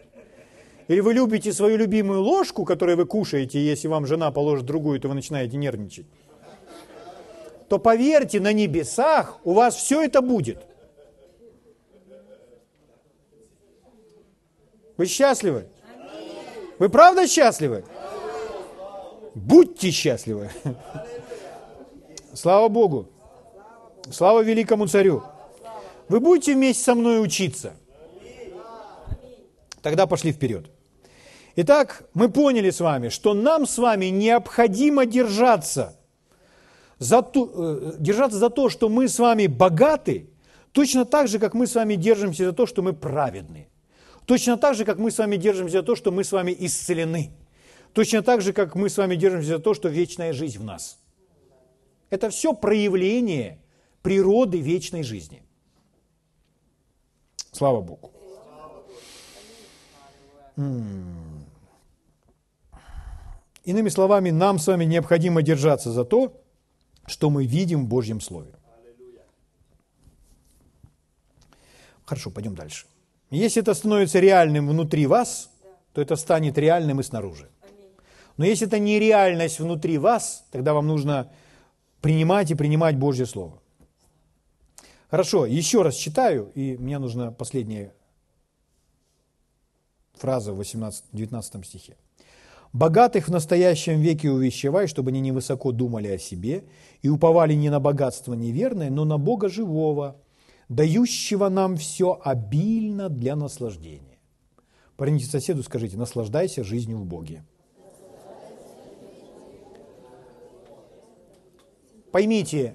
или 0.86 1.00
вы 1.00 1.14
любите 1.14 1.52
свою 1.52 1.76
любимую 1.76 2.20
ложку, 2.22 2.64
которую 2.64 2.96
вы 2.96 3.06
кушаете, 3.06 3.58
и 3.58 3.62
если 3.62 3.88
вам 3.88 4.06
жена 4.06 4.30
положит 4.30 4.66
другую, 4.66 5.00
то 5.00 5.08
вы 5.08 5.14
начинаете 5.14 5.56
нервничать, 5.56 6.06
то 7.68 7.78
поверьте, 7.78 8.40
на 8.40 8.52
небесах 8.52 9.40
у 9.44 9.52
вас 9.54 9.74
все 9.74 10.02
это 10.02 10.20
будет. 10.20 10.58
Вы 14.96 15.06
счастливы? 15.06 15.66
Вы 16.78 16.88
правда 16.88 17.26
счастливы? 17.26 17.84
Будьте 19.34 19.90
счастливы. 19.90 20.50
Слава 22.34 22.68
Богу. 22.68 23.08
Слава 24.10 24.42
великому 24.42 24.86
царю. 24.86 25.22
Вы 26.08 26.20
будете 26.20 26.54
вместе 26.54 26.82
со 26.82 26.94
мной 26.94 27.22
учиться. 27.22 27.74
Тогда 29.82 30.06
пошли 30.06 30.32
вперед. 30.32 30.70
Итак, 31.56 32.08
мы 32.14 32.28
поняли 32.28 32.70
с 32.70 32.80
вами, 32.80 33.10
что 33.10 33.34
нам 33.34 33.66
с 33.66 33.78
вами 33.78 34.06
необходимо 34.06 35.06
держаться 35.06 35.96
за 36.98 37.22
то, 37.22 37.50
э, 37.54 37.92
держаться 37.98 38.38
за 38.38 38.50
то, 38.50 38.68
что 38.68 38.88
мы 38.88 39.08
с 39.08 39.18
вами 39.18 39.46
богаты, 39.46 40.30
точно 40.72 41.04
так 41.04 41.28
же, 41.28 41.38
как 41.38 41.54
мы 41.54 41.66
с 41.66 41.74
вами 41.74 41.94
держимся 41.94 42.46
за 42.46 42.52
то, 42.52 42.66
что 42.66 42.82
мы 42.82 42.92
праведны. 42.92 43.68
Точно 44.24 44.56
так 44.56 44.74
же, 44.74 44.84
как 44.84 44.98
мы 44.98 45.10
с 45.10 45.18
вами 45.18 45.36
держимся 45.36 45.78
за 45.78 45.82
то, 45.82 45.94
что 45.94 46.10
мы 46.10 46.24
с 46.24 46.32
вами 46.32 46.56
исцелены. 46.58 47.30
Точно 47.92 48.22
так 48.22 48.40
же, 48.40 48.52
как 48.52 48.74
мы 48.74 48.88
с 48.88 48.96
вами 48.96 49.14
держимся 49.14 49.48
за 49.48 49.58
то, 49.58 49.74
что 49.74 49.88
вечная 49.88 50.32
жизнь 50.32 50.58
в 50.58 50.64
нас. 50.64 50.98
Это 52.10 52.30
все 52.30 52.52
проявление 52.52 53.60
природы 54.02 54.58
вечной 54.58 55.02
жизни. 55.02 55.43
Слава 57.54 57.80
Богу. 57.80 58.10
Иными 63.64 63.88
словами, 63.88 64.30
нам 64.30 64.58
с 64.58 64.66
вами 64.66 64.84
необходимо 64.84 65.40
держаться 65.42 65.92
за 65.92 66.04
то, 66.04 66.32
что 67.06 67.30
мы 67.30 67.46
видим 67.46 67.84
в 67.84 67.88
Божьем 67.88 68.20
Слове. 68.20 68.52
Хорошо, 72.04 72.30
пойдем 72.30 72.54
дальше. 72.54 72.86
Если 73.30 73.62
это 73.62 73.74
становится 73.74 74.20
реальным 74.20 74.68
внутри 74.68 75.06
вас, 75.06 75.50
то 75.92 76.02
это 76.02 76.16
станет 76.16 76.58
реальным 76.58 77.00
и 77.00 77.02
снаружи. 77.02 77.48
Но 78.36 78.44
если 78.44 78.66
это 78.66 78.78
нереальность 78.80 79.60
внутри 79.60 79.98
вас, 79.98 80.44
тогда 80.50 80.74
вам 80.74 80.86
нужно 80.88 81.30
принимать 82.00 82.50
и 82.50 82.54
принимать 82.54 82.96
Божье 82.96 83.26
Слово. 83.26 83.60
Хорошо, 85.14 85.46
еще 85.46 85.82
раз 85.82 85.94
читаю, 85.94 86.50
и 86.56 86.76
мне 86.76 86.98
нужна 86.98 87.30
последняя 87.30 87.94
фраза 90.14 90.52
в 90.52 90.56
18, 90.56 91.04
19 91.12 91.64
стихе. 91.64 91.96
«Богатых 92.72 93.28
в 93.28 93.30
настоящем 93.30 94.00
веке 94.00 94.32
увещевай, 94.32 94.88
чтобы 94.88 95.10
они 95.10 95.20
невысоко 95.20 95.70
думали 95.70 96.08
о 96.08 96.18
себе 96.18 96.64
и 97.00 97.08
уповали 97.08 97.54
не 97.54 97.70
на 97.70 97.78
богатство 97.78 98.34
неверное, 98.34 98.90
но 98.90 99.04
на 99.04 99.16
Бога 99.16 99.48
живого, 99.48 100.20
дающего 100.68 101.48
нам 101.48 101.76
все 101.76 102.20
обильно 102.20 103.08
для 103.08 103.36
наслаждения». 103.36 104.18
Поверните 104.96 105.26
соседу, 105.26 105.62
скажите, 105.62 105.96
наслаждайся 105.96 106.64
жизнью 106.64 106.98
в 106.98 107.04
Боге. 107.04 107.44
Поймите, 112.10 112.74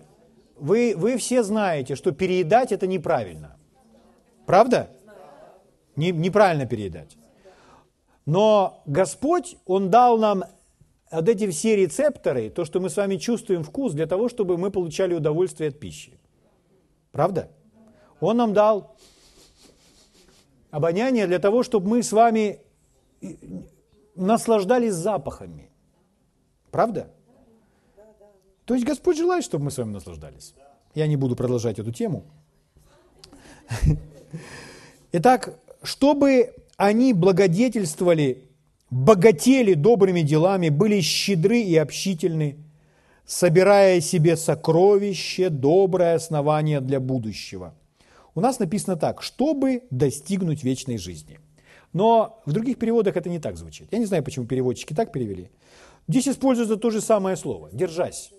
вы, 0.60 0.94
вы 0.96 1.18
все 1.18 1.44
знаете, 1.44 1.96
что 1.96 2.12
переедать 2.12 2.72
это 2.72 2.88
неправильно. 2.88 3.58
Правда? 4.46 4.90
Не, 5.96 6.12
неправильно 6.12 6.66
переедать. 6.66 7.18
Но 8.26 8.82
Господь, 8.86 9.58
Он 9.66 9.90
дал 9.90 10.18
нам 10.18 10.44
вот 11.12 11.28
эти 11.28 11.50
все 11.50 11.76
рецепторы, 11.76 12.50
то, 12.50 12.66
что 12.66 12.80
мы 12.80 12.90
с 12.90 12.98
вами 12.98 13.18
чувствуем 13.18 13.64
вкус, 13.64 13.94
для 13.94 14.06
того, 14.06 14.30
чтобы 14.30 14.58
мы 14.58 14.72
получали 14.72 15.14
удовольствие 15.14 15.70
от 15.70 15.80
пищи. 15.80 16.20
Правда? 17.12 17.50
Он 18.20 18.38
нам 18.38 18.54
дал 18.54 18.96
обоняние 20.72 21.26
для 21.26 21.40
того, 21.40 21.64
чтобы 21.64 21.88
мы 21.88 22.04
с 22.04 22.12
вами 22.12 22.60
наслаждались 24.16 24.94
запахами. 24.94 25.72
Правда? 26.72 27.12
То 28.70 28.76
есть 28.76 28.86
Господь 28.86 29.18
желает, 29.18 29.44
чтобы 29.44 29.66
мы 29.66 29.72
с 29.72 29.80
вами 29.80 29.94
наслаждались. 29.94 30.54
Я 30.94 31.08
не 31.08 31.16
буду 31.16 31.36
продолжать 31.36 31.80
эту 31.80 31.92
тему. 31.92 32.24
Итак, 35.12 35.60
чтобы 35.82 36.54
они 36.78 37.14
благодетельствовали, 37.14 38.44
богатели 38.92 39.74
добрыми 39.74 40.22
делами, 40.22 40.70
были 40.70 41.02
щедры 41.02 41.62
и 41.62 41.76
общительны, 41.78 42.58
собирая 43.26 44.02
себе 44.02 44.38
сокровище, 44.38 45.50
доброе 45.50 46.14
основание 46.14 46.80
для 46.80 47.00
будущего. 47.00 47.74
У 48.36 48.40
нас 48.40 48.60
написано 48.60 48.98
так, 48.98 49.24
чтобы 49.24 49.82
достигнуть 49.90 50.64
вечной 50.64 51.00
жизни. 51.00 51.40
Но 51.92 52.40
в 52.46 52.54
других 52.54 52.78
переводах 52.78 53.18
это 53.18 53.30
не 53.30 53.40
так 53.40 53.58
звучит. 53.58 53.88
Я 53.90 53.98
не 53.98 54.06
знаю, 54.06 54.24
почему 54.24 54.46
переводчики 54.46 54.94
так 54.94 55.12
перевели. 55.12 55.50
Здесь 56.08 56.28
используется 56.28 56.78
то 56.78 56.92
же 56.92 57.02
самое 57.02 57.36
слово– 57.36 57.70
держась 57.74 58.32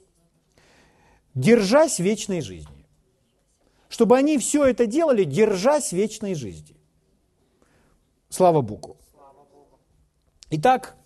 держась 1.35 1.99
вечной 1.99 2.41
жизни. 2.41 2.87
Чтобы 3.89 4.17
они 4.17 4.39
все 4.39 4.65
это 4.65 4.87
делали, 4.87 5.25
держась 5.25 5.93
вечной 5.93 6.35
жизни. 6.35 6.77
Слава 8.29 8.61
Богу. 8.61 8.97
Итак, 10.51 10.97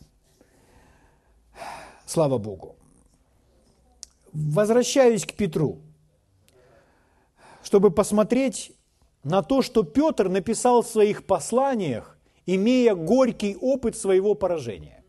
слава 2.07 2.38
Богу. 2.38 2.76
Возвращаюсь 4.32 5.24
к 5.24 5.34
Петру, 5.34 5.80
чтобы 7.62 7.90
посмотреть 7.90 8.72
на 9.22 9.42
то, 9.42 9.62
что 9.62 9.82
Петр 9.82 10.28
написал 10.28 10.82
в 10.82 10.88
своих 10.88 11.24
посланиях, 11.26 12.18
имея 12.44 12.94
горький 12.94 13.57
опыт 13.57 13.96
своего 13.96 14.34
поражения. 14.34 15.03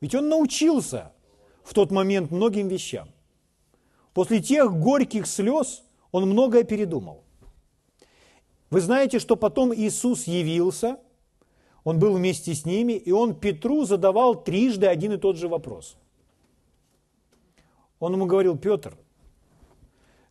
Ведь 0.00 0.14
он 0.14 0.28
научился– 0.28 1.12
в 1.66 1.74
тот 1.74 1.90
момент 1.90 2.30
многим 2.30 2.68
вещам. 2.68 3.08
После 4.14 4.40
тех 4.40 4.72
горьких 4.72 5.26
слез 5.26 5.82
он 6.12 6.30
многое 6.30 6.62
передумал. 6.62 7.24
Вы 8.70 8.80
знаете, 8.80 9.18
что 9.18 9.36
потом 9.36 9.74
Иисус 9.74 10.24
явился, 10.24 10.98
он 11.82 11.98
был 11.98 12.14
вместе 12.14 12.54
с 12.54 12.64
ними, 12.64 12.92
и 12.92 13.10
он 13.10 13.34
Петру 13.34 13.84
задавал 13.84 14.42
трижды 14.42 14.86
один 14.86 15.12
и 15.12 15.16
тот 15.18 15.36
же 15.36 15.48
вопрос. 15.48 15.96
Он 17.98 18.12
ему 18.12 18.26
говорил, 18.26 18.56
Петр, 18.56 18.96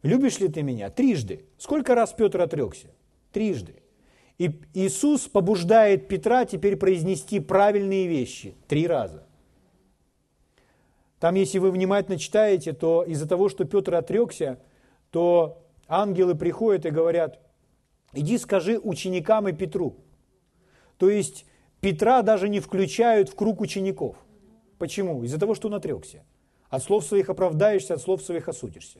любишь 0.03 0.39
ли 0.39 0.47
ты 0.47 0.63
меня? 0.63 0.89
Трижды. 0.89 1.45
Сколько 1.57 1.95
раз 1.95 2.13
Петр 2.13 2.41
отрекся? 2.41 2.88
Трижды. 3.31 3.75
И 4.38 4.61
Иисус 4.73 5.27
побуждает 5.27 6.07
Петра 6.07 6.45
теперь 6.45 6.75
произнести 6.75 7.39
правильные 7.39 8.07
вещи 8.07 8.55
три 8.67 8.88
раза. 8.88 9.24
Там, 11.20 11.36
если 11.36 11.59
вы 11.59 11.72
внимательно 11.72 12.18
читаете, 12.18 12.74
то 12.74 13.03
из-за 13.03 13.28
того, 13.28 13.49
что 13.49 13.66
Петр 13.66 13.95
отрекся, 13.95 14.59
то 15.11 15.63
ангелы 15.88 16.36
приходят 16.36 16.86
и 16.86 16.89
говорят, 16.89 17.39
иди 18.13 18.38
скажи 18.38 18.80
ученикам 18.80 19.47
и 19.47 19.53
Петру. 19.53 19.95
То 20.97 21.09
есть 21.09 21.45
Петра 21.80 22.22
даже 22.22 22.49
не 22.49 22.59
включают 22.59 23.30
в 23.30 23.36
круг 23.36 23.61
учеников. 23.61 24.18
Почему? 24.78 25.24
Из-за 25.24 25.39
того, 25.39 25.55
что 25.55 25.68
он 25.68 25.76
отрекся. 25.76 26.24
От 26.70 26.84
слов 26.84 27.05
своих 27.05 27.30
оправдаешься, 27.30 27.93
от 27.93 28.01
слов 28.01 28.22
своих 28.22 28.49
осудишься. 28.49 28.99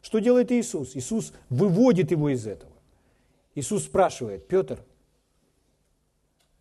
Что 0.00 0.18
делает 0.18 0.50
Иисус? 0.50 0.96
Иисус 0.96 1.32
выводит 1.48 2.10
его 2.10 2.30
из 2.30 2.46
этого. 2.46 2.72
Иисус 3.54 3.84
спрашивает, 3.84 4.48
Петр, 4.48 4.82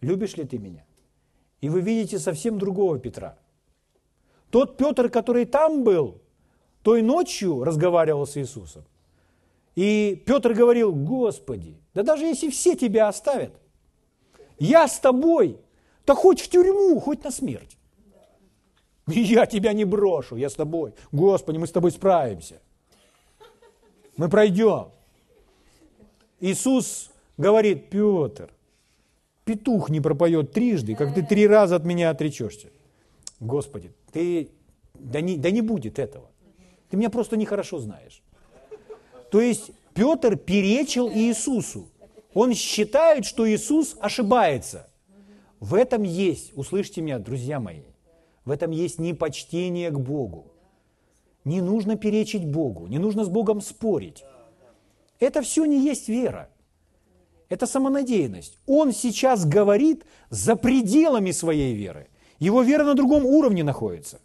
любишь 0.02 0.38
ли 0.38 0.44
ты 0.44 0.60
меня? 0.60 0.86
И 1.62 1.70
вы 1.70 1.82
видите 1.82 2.20
совсем 2.20 2.60
другого 2.60 3.00
Петра. 3.00 3.38
Тот 4.52 4.78
Петр, 4.78 5.10
который 5.10 5.46
там 5.46 5.84
был, 5.84 6.22
той 6.84 7.02
ночью 7.02 7.64
разговаривал 7.64 8.28
с 8.28 8.38
Иисусом. 8.38 8.84
И 9.76 10.22
Петр 10.26 10.54
говорил, 10.54 10.94
Господи, 10.94 11.78
да 11.94 12.04
даже 12.04 12.26
если 12.26 12.50
все 12.50 12.76
тебя 12.76 13.08
оставят, 13.08 13.54
я 14.60 14.88
с 14.88 15.00
тобой, 15.00 15.58
то 16.06 16.16
хоть 16.16 16.42
в 16.42 16.50
тюрьму, 16.50 17.00
хоть 17.00 17.24
на 17.24 17.32
смерть. 17.32 17.78
Я 19.08 19.46
тебя 19.46 19.74
не 19.74 19.86
брошу, 19.86 20.36
я 20.36 20.50
с 20.50 20.54
тобой. 20.54 20.94
Господи, 21.12 21.58
мы 21.58 21.66
с 21.66 21.72
тобой 21.72 21.92
справимся. 21.92 22.62
Мы 24.18 24.30
пройдем. 24.30 24.92
Иисус 26.40 27.10
говорит, 27.38 27.90
Петр, 27.90 28.52
петух 29.46 29.90
не 29.90 30.02
пропоет 30.02 30.52
трижды, 30.52 30.96
как 30.96 31.14
ты 31.14 31.24
три 31.24 31.48
раза 31.48 31.78
от 31.78 31.86
меня 31.86 32.10
отречешься. 32.10 32.68
Господи, 33.40 33.92
ты, 34.12 34.50
да 34.94 35.22
не, 35.22 35.38
да 35.38 35.52
не 35.52 35.62
будет 35.62 36.00
этого. 36.00 36.30
Ты 36.90 36.98
меня 36.98 37.10
просто 37.10 37.38
нехорошо 37.38 37.80
знаешь. 37.80 38.22
То 39.32 39.40
есть 39.40 39.72
Петр 39.94 40.36
перечил 40.36 41.10
Иисусу. 41.10 41.90
Он 42.34 42.54
считает, 42.54 43.26
что 43.26 43.50
Иисус 43.50 43.96
ошибается. 44.00 44.90
В 45.60 45.76
этом 45.76 46.04
есть, 46.04 46.52
услышьте 46.56 47.02
меня, 47.02 47.20
друзья 47.20 47.60
мои, 47.60 47.84
в 48.46 48.52
этом 48.52 48.72
есть 48.72 49.00
непочтение 49.00 49.92
к 49.92 50.00
Богу. 50.00 50.48
Не 51.44 51.62
нужно 51.62 51.98
перечить 51.98 52.46
Богу, 52.46 52.88
не 52.88 53.00
нужно 53.00 53.26
с 53.26 53.30
Богом 53.30 53.62
спорить. 53.62 54.24
Это 55.20 55.42
все 55.42 55.66
не 55.66 55.80
есть 55.80 56.10
вера. 56.10 56.50
Это 57.50 57.68
самонадеянность. 57.68 58.58
Он 58.66 58.92
сейчас 58.92 59.46
говорит 59.46 60.06
за 60.30 60.56
пределами 60.56 61.32
своей 61.32 61.76
веры. 61.76 62.08
Его 62.42 62.64
вера 62.64 62.84
на 62.84 62.96
другом 62.96 63.24
уровне 63.24 63.64
находится. 63.64 64.20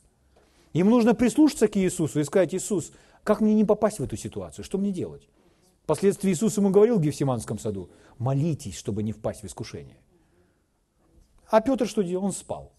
Им 0.73 0.89
нужно 0.89 1.15
прислушаться 1.15 1.69
к 1.69 1.77
Иисусу 1.77 2.19
и 2.19 2.25
сказать, 2.25 2.55
Иисус, 2.55 2.91
как 3.23 3.43
мне 3.43 3.53
не 3.53 3.67
попасть 3.67 3.99
в 3.99 4.03
эту 4.03 4.17
ситуацию? 4.17 4.65
Что 4.65 4.79
мне 4.79 4.91
делать? 4.91 5.29
Впоследствии 5.83 6.33
Иисус 6.33 6.57
ему 6.57 6.71
говорил 6.71 6.97
в 6.97 7.03
Гефсиманском 7.03 7.59
саду, 7.59 7.91
молитесь, 8.17 8.79
чтобы 8.79 9.03
не 9.03 9.13
впасть 9.13 9.43
в 9.43 9.47
искушение. 9.47 9.99
А 11.51 11.61
Петр 11.61 11.87
что 11.87 12.01
делал? 12.01 12.25
Он 12.25 12.33
спал. 12.33 12.73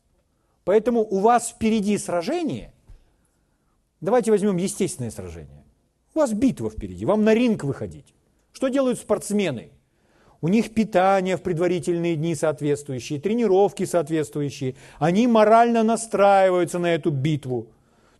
Поэтому 0.63 1.01
у 1.01 1.19
вас 1.19 1.49
впереди 1.49 1.99
сражение. 1.99 2.73
Давайте 4.01 4.31
возьмем 4.31 4.57
естественное 4.57 5.11
сражение. 5.11 5.63
У 6.15 6.19
вас 6.19 6.33
битва 6.33 6.71
впереди, 6.71 7.05
вам 7.05 7.23
на 7.23 7.35
ринг 7.35 7.63
выходить. 7.63 8.15
Что 8.53 8.69
делают 8.69 8.97
спортсмены? 8.97 9.69
У 10.41 10.47
них 10.47 10.73
питание 10.73 11.35
в 11.35 11.41
предварительные 11.41 12.15
дни 12.15 12.35
соответствующие, 12.35 13.19
тренировки 13.19 13.85
соответствующие. 13.85 14.75
Они 14.99 15.25
морально 15.25 15.83
настраиваются 15.83 16.77
на 16.77 16.93
эту 16.93 17.09
битву. 17.09 17.67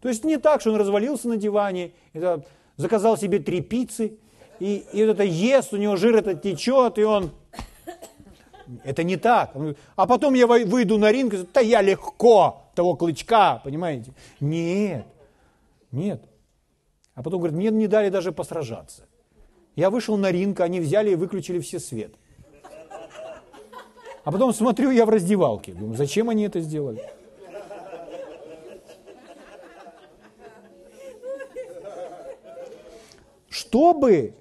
То 0.01 0.09
есть 0.09 0.23
не 0.23 0.37
так, 0.37 0.61
что 0.61 0.71
он 0.71 0.77
развалился 0.77 1.27
на 1.27 1.37
диване, 1.37 1.91
это, 2.13 2.43
заказал 2.75 3.17
себе 3.17 3.39
три 3.39 3.61
пиццы, 3.61 4.17
и, 4.59 4.85
и 4.93 5.05
вот 5.05 5.11
это 5.11 5.23
ест, 5.23 5.73
у 5.73 5.77
него 5.77 5.95
жир 5.95 6.15
этот 6.15 6.41
течет, 6.41 6.97
и 6.97 7.03
он 7.03 7.31
это 8.83 9.03
не 9.03 9.17
так. 9.17 9.53
А 9.95 10.07
потом 10.07 10.33
я 10.33 10.47
выйду 10.47 10.97
на 10.97 11.11
ринг 11.11 11.33
и 11.33 11.47
да 11.53 11.59
я 11.59 11.81
легко 11.81 12.63
того 12.73 12.95
клычка, 12.95 13.61
понимаете? 13.63 14.13
Нет, 14.39 15.05
нет. 15.91 16.23
А 17.13 17.23
потом 17.23 17.39
говорит, 17.39 17.57
мне 17.57 17.69
не 17.69 17.87
дали 17.87 18.09
даже 18.09 18.31
посражаться. 18.31 19.03
Я 19.77 19.91
вышел 19.91 20.17
на 20.17 20.31
ринг, 20.31 20.59
они 20.59 20.79
взяли 20.79 21.11
и 21.11 21.15
выключили 21.15 21.59
все 21.59 21.79
свет. 21.79 22.11
А 24.23 24.31
потом 24.31 24.51
смотрю, 24.51 24.89
я 24.89 25.05
в 25.05 25.09
раздевалке. 25.09 25.71
Думаю, 25.71 25.95
зачем 25.95 26.29
они 26.29 26.45
это 26.45 26.59
сделали? 26.61 27.07
Чтобы 33.49 34.33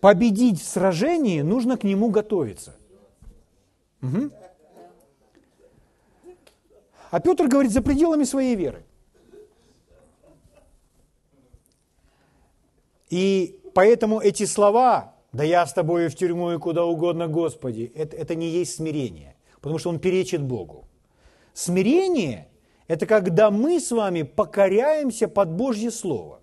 победить 0.00 0.60
в 0.60 0.64
сражении, 0.64 1.40
нужно 1.40 1.76
к 1.76 1.82
нему 1.82 2.08
готовиться. 2.08 2.76
Угу. 4.00 4.30
А 7.10 7.20
Петр 7.20 7.48
говорит, 7.48 7.72
за 7.72 7.82
пределами 7.82 8.22
своей 8.22 8.54
веры. 8.54 8.84
И 13.10 13.60
поэтому 13.74 14.20
эти 14.20 14.46
слова, 14.46 15.14
да 15.32 15.44
я 15.44 15.66
с 15.66 15.72
тобой 15.72 16.08
в 16.08 16.16
тюрьму 16.16 16.52
и 16.52 16.58
куда 16.58 16.84
угодно, 16.84 17.28
Господи, 17.28 17.92
это, 17.94 18.16
это 18.16 18.34
не 18.34 18.48
есть 18.48 18.76
смирение, 18.76 19.36
потому 19.60 19.78
что 19.78 19.90
он 19.90 19.98
перечит 19.98 20.42
Богу. 20.42 20.84
Смирение– 21.52 22.48
это 22.88 23.06
когда 23.06 23.50
мы 23.50 23.80
с 23.80 23.90
вами 23.90 24.22
покоряемся 24.22 25.28
под 25.28 25.50
Божье 25.50 25.90
Слово. 25.90 26.40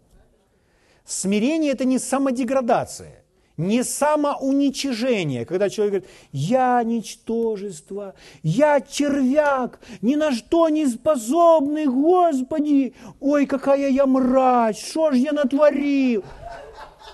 Смирение– 1.06 1.72
это 1.74 1.86
не 1.86 2.00
самодеградация 2.00 3.22
не 3.62 3.84
самоуничижение, 3.84 5.46
когда 5.46 5.70
человек 5.70 5.94
говорит, 5.94 6.10
я 6.32 6.84
ничтожество, 6.84 8.16
я 8.44 8.82
червяк, 8.82 9.80
ни 10.02 10.16
на 10.16 10.32
что 10.32 10.70
не 10.70 10.88
способный, 10.88 11.86
Господи, 11.86 12.94
ой, 13.20 13.46
какая 13.46 13.90
я 13.90 14.06
мразь, 14.06 14.80
что 14.80 15.12
ж 15.12 15.16
я 15.16 15.32
натворил. 15.32 16.24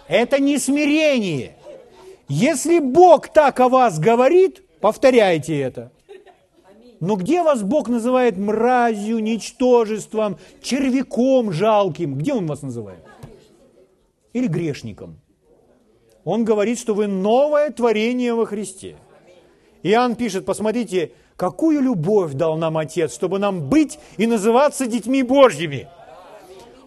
Это 0.08 0.40
не 0.40 0.58
смирение. 0.58 1.56
Если 2.30 2.80
Бог 2.80 3.30
так 3.30 3.60
о 3.60 3.70
вас 3.70 4.00
говорит, 4.00 4.64
повторяйте 4.80 5.60
это. 5.60 5.92
Но 7.00 7.16
где 7.16 7.44
вас 7.44 7.62
Бог 7.62 7.90
называет 7.90 8.38
мразью, 8.38 9.20
ничтожеством, 9.20 10.38
червяком 10.62 11.52
жалким? 11.52 12.16
Где 12.16 12.34
Он 12.34 12.48
вас 12.48 12.62
называет? 12.62 13.04
Или 14.34 14.48
грешником? 14.48 15.20
Он 16.24 16.44
говорит, 16.44 16.80
что 16.80 16.94
вы 16.94 17.08
новое 17.08 17.70
творение 17.70 18.34
во 18.34 18.46
Христе. 18.46 18.98
Иоанн 19.84 20.16
пишет, 20.16 20.46
посмотрите, 20.46 21.12
какую 21.36 21.82
любовь 21.82 22.34
дал 22.34 22.58
нам 22.58 22.78
Отец, 22.78 23.14
чтобы 23.14 23.40
нам 23.40 23.70
быть 23.70 24.00
и 24.18 24.28
называться 24.28 24.88
детьми 24.88 25.24
Божьими. 25.24 25.88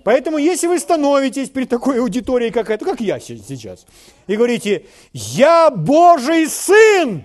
Поэтому, 0.05 0.38
если 0.38 0.66
вы 0.66 0.78
становитесь 0.78 1.51
перед 1.51 1.68
такой 1.68 2.01
аудиторией, 2.01 2.51
как 2.51 2.70
это, 2.70 2.84
как 2.84 3.01
я 3.01 3.20
сейчас, 3.20 3.86
и 4.26 4.36
говорите, 4.36 4.86
я 5.12 5.70
Божий 5.70 6.48
Сын, 6.48 7.24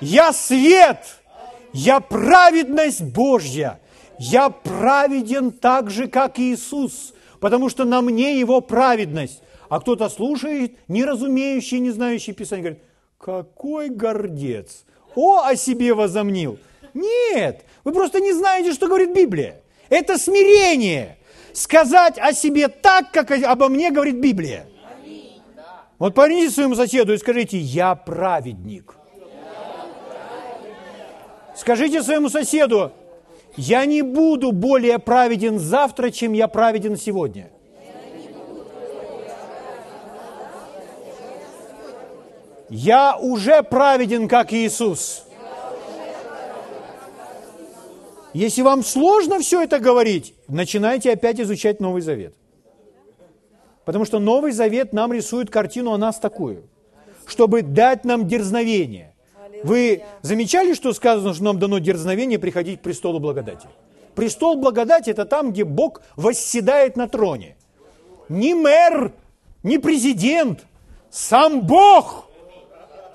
я 0.00 0.32
свет, 0.32 0.98
я 1.72 2.00
праведность 2.00 3.02
Божья, 3.02 3.80
я 4.18 4.50
праведен 4.50 5.50
так 5.50 5.90
же, 5.90 6.08
как 6.08 6.38
Иисус, 6.38 7.14
потому 7.38 7.68
что 7.68 7.84
на 7.84 8.00
мне 8.00 8.38
Его 8.38 8.60
праведность 8.60 9.40
а 9.70 9.78
кто-то 9.78 10.08
слушает, 10.08 10.76
не 10.88 11.04
разумеющий, 11.04 11.78
не 11.78 11.90
знающий 11.92 12.32
Писание, 12.32 12.62
говорит, 12.62 12.82
какой 13.18 13.88
гордец, 13.88 14.84
о, 15.14 15.44
о 15.44 15.54
себе 15.54 15.94
возомнил. 15.94 16.58
Нет, 16.92 17.64
вы 17.84 17.92
просто 17.92 18.18
не 18.18 18.32
знаете, 18.32 18.72
что 18.72 18.88
говорит 18.88 19.14
Библия. 19.14 19.62
Это 19.88 20.18
смирение. 20.18 21.18
Сказать 21.52 22.18
о 22.18 22.32
себе 22.32 22.68
так, 22.68 23.10
как 23.12 23.30
обо 23.30 23.68
мне 23.68 23.90
говорит 23.90 24.16
Библия. 24.16 24.66
Вот 25.98 26.14
поверните 26.14 26.50
своему 26.50 26.74
соседу 26.74 27.12
и 27.12 27.18
скажите, 27.18 27.58
я 27.58 27.94
праведник. 27.94 28.94
Скажите 31.54 32.02
своему 32.02 32.30
соседу, 32.30 32.92
я 33.56 33.84
не 33.84 34.00
буду 34.00 34.52
более 34.52 34.98
праведен 34.98 35.58
завтра, 35.58 36.10
чем 36.10 36.32
я 36.32 36.48
праведен 36.48 36.96
сегодня. 36.96 37.50
Я 42.70 43.16
уже 43.18 43.62
праведен, 43.62 44.28
как 44.28 44.52
Иисус. 44.52 45.24
Если 48.32 48.62
вам 48.62 48.84
сложно 48.84 49.40
все 49.40 49.62
это 49.62 49.80
говорить, 49.80 50.34
начинайте 50.50 51.12
опять 51.12 51.40
изучать 51.40 51.80
Новый 51.80 52.02
Завет. 52.02 52.34
Потому 53.84 54.04
что 54.04 54.18
Новый 54.18 54.52
Завет 54.52 54.92
нам 54.92 55.12
рисует 55.12 55.50
картину 55.50 55.92
о 55.92 55.98
нас 55.98 56.18
такую, 56.18 56.64
чтобы 57.26 57.62
дать 57.62 58.04
нам 58.04 58.28
дерзновение. 58.28 59.14
Вы 59.64 60.02
замечали, 60.22 60.74
что 60.74 60.92
сказано, 60.92 61.34
что 61.34 61.44
нам 61.44 61.58
дано 61.58 61.78
дерзновение 61.78 62.38
приходить 62.38 62.80
к 62.80 62.82
престолу 62.82 63.18
благодати? 63.18 63.68
Престол 64.14 64.56
благодати– 64.56 65.10
это 65.10 65.24
там, 65.24 65.52
где 65.52 65.64
Бог 65.64 66.02
восседает 66.16 66.96
на 66.96 67.08
троне. 67.08 67.56
Не 68.28 68.54
мэр, 68.54 69.12
не 69.62 69.78
президент, 69.78 70.66
сам 71.10 71.62
Бог, 71.62 72.28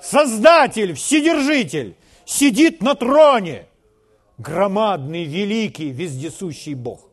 Создатель, 0.00 0.94
Вседержитель, 0.94 1.96
сидит 2.24 2.82
на 2.82 2.94
троне. 2.94 3.66
Громадный, 4.38 5.24
великий, 5.24 5.90
вездесущий 5.90 6.74
Бог. 6.74 7.05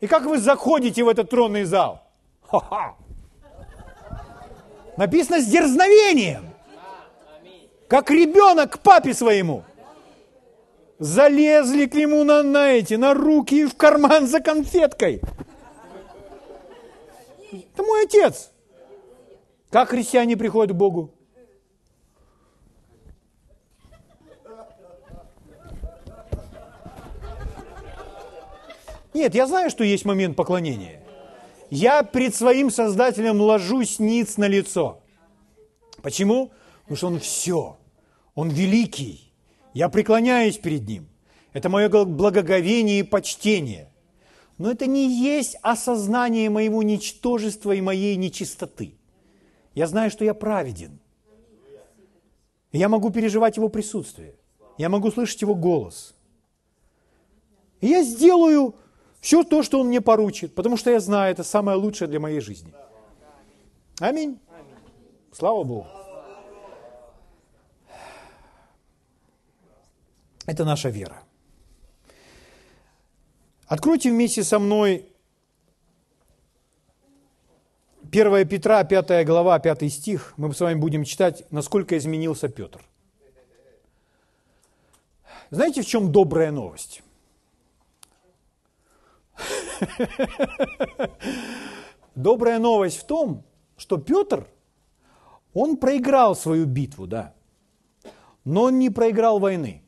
И 0.00 0.06
как 0.06 0.24
вы 0.24 0.38
заходите 0.38 1.02
в 1.02 1.08
этот 1.08 1.30
тронный 1.30 1.64
зал? 1.64 2.02
Ха-ха! 2.42 2.96
Написано 4.96 5.40
с 5.40 5.46
дерзновением. 5.46 6.50
Как 7.88 8.10
ребенок 8.10 8.74
к 8.74 8.78
папе 8.80 9.14
своему. 9.14 9.64
Залезли 10.98 11.86
к 11.86 11.94
нему 11.94 12.24
на, 12.24 12.42
на 12.42 12.72
эти, 12.72 12.94
на 12.94 13.14
руки 13.14 13.62
и 13.62 13.66
в 13.66 13.76
карман 13.76 14.26
за 14.26 14.40
конфеткой. 14.40 15.20
Это 17.52 17.82
мой 17.82 18.04
отец. 18.04 18.50
Как 19.70 19.90
христиане 19.90 20.36
приходят 20.36 20.74
к 20.74 20.78
Богу? 20.78 21.14
Нет, 29.18 29.34
я 29.34 29.48
знаю, 29.48 29.68
что 29.68 29.82
есть 29.82 30.04
момент 30.04 30.36
поклонения. 30.36 31.02
Я 31.70 32.04
пред 32.04 32.36
своим 32.36 32.70
Создателем 32.70 33.40
ложусь 33.40 33.98
ниц 33.98 34.36
на 34.36 34.46
лицо. 34.46 35.00
Почему? 36.02 36.52
Потому 36.82 36.96
что 36.96 37.06
Он 37.08 37.18
все. 37.18 37.76
Он 38.36 38.48
великий. 38.48 39.32
Я 39.74 39.88
преклоняюсь 39.88 40.56
перед 40.58 40.86
Ним. 40.86 41.08
Это 41.52 41.68
мое 41.68 41.88
благоговение 41.88 43.00
и 43.00 43.02
почтение. 43.02 43.90
Но 44.56 44.70
это 44.70 44.86
не 44.86 45.10
есть 45.10 45.56
осознание 45.62 46.48
моего 46.48 46.84
ничтожества 46.84 47.72
и 47.72 47.80
моей 47.80 48.14
нечистоты. 48.14 48.94
Я 49.74 49.88
знаю, 49.88 50.12
что 50.12 50.24
я 50.24 50.32
праведен. 50.32 51.00
Я 52.70 52.88
могу 52.88 53.10
переживать 53.10 53.56
Его 53.56 53.68
присутствие. 53.68 54.36
Я 54.78 54.88
могу 54.88 55.10
слышать 55.10 55.42
Его 55.42 55.56
голос. 55.56 56.14
И 57.80 57.88
я 57.88 58.04
сделаю 58.04 58.76
все 59.20 59.42
то, 59.42 59.62
что 59.62 59.80
Он 59.80 59.88
мне 59.88 60.00
поручит, 60.00 60.54
потому 60.54 60.76
что 60.76 60.90
я 60.90 61.00
знаю, 61.00 61.32
это 61.32 61.44
самое 61.44 61.76
лучшее 61.76 62.08
для 62.08 62.20
моей 62.20 62.40
жизни. 62.40 62.72
Аминь. 64.00 64.38
Слава 65.32 65.64
Богу. 65.64 65.86
Это 70.46 70.64
наша 70.64 70.88
вера. 70.88 71.22
Откройте 73.66 74.10
вместе 74.10 74.42
со 74.44 74.58
мной 74.58 75.06
1 78.10 78.48
Петра, 78.48 78.82
5 78.84 79.26
глава, 79.26 79.58
5 79.58 79.92
стих. 79.92 80.32
Мы 80.38 80.54
с 80.54 80.60
вами 80.60 80.78
будем 80.78 81.04
читать, 81.04 81.44
насколько 81.50 81.98
изменился 81.98 82.48
Петр. 82.48 82.80
Знаете, 85.50 85.82
в 85.82 85.86
чем 85.86 86.10
добрая 86.10 86.50
новость? 86.50 87.02
Добрая 92.14 92.58
новость 92.58 92.98
в 92.98 93.04
том, 93.04 93.44
что 93.76 93.96
Петр, 93.96 94.46
он 95.54 95.76
проиграл 95.76 96.34
свою 96.34 96.66
битву, 96.66 97.06
да, 97.06 97.34
но 98.44 98.64
он 98.64 98.78
не 98.78 98.90
проиграл 98.90 99.38
войны. 99.38 99.82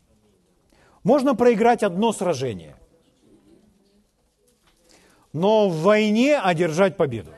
Можно 1.03 1.34
проиграть 1.34 1.82
одно 1.82 2.12
сражение, 2.12 2.76
но 5.32 5.68
в 5.68 5.82
войне 5.82 6.38
одержать 6.38 6.96
победу. 6.96 7.32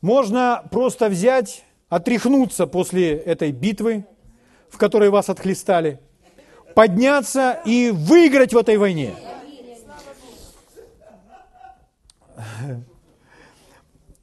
Можно 0.00 0.64
просто 0.70 1.08
взять, 1.08 1.64
отряхнуться 1.88 2.66
после 2.66 3.16
этой 3.16 3.52
битвы, 3.52 4.04
в 4.68 4.76
которой 4.76 5.10
вас 5.10 5.28
отхлестали, 5.28 6.00
подняться 6.74 7.60
и 7.64 7.90
выиграть 7.90 8.52
в 8.52 8.58
этой 8.58 8.76
войне– 8.76 9.14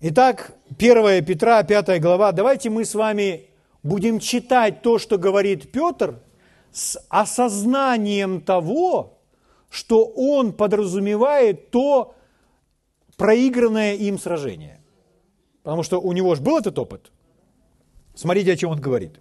Итак, 0.01 0.55
1 0.77 1.25
Петра, 1.25 1.63
5 1.63 2.01
глава. 2.01 2.31
Давайте 2.31 2.69
мы 2.69 2.85
с 2.85 2.95
вами 2.95 3.49
будем 3.83 4.19
читать 4.19 4.81
то, 4.81 4.97
что 4.97 5.17
говорит 5.17 5.71
Петр, 5.71 6.19
с 6.71 6.99
осознанием 7.09 8.41
того, 8.41 9.19
что 9.69 10.05
он 10.05 10.53
подразумевает 10.53 11.71
то 11.71 12.15
проигранное 13.17 13.95
им 13.95 14.17
сражение. 14.17 14.81
Потому 15.63 15.83
что 15.83 15.99
у 15.99 16.13
него 16.13 16.35
же 16.35 16.41
был 16.41 16.57
этот 16.57 16.79
опыт. 16.79 17.11
Смотрите, 18.15 18.53
о 18.53 18.55
чем 18.55 18.71
он 18.71 18.79
говорит. 18.79 19.19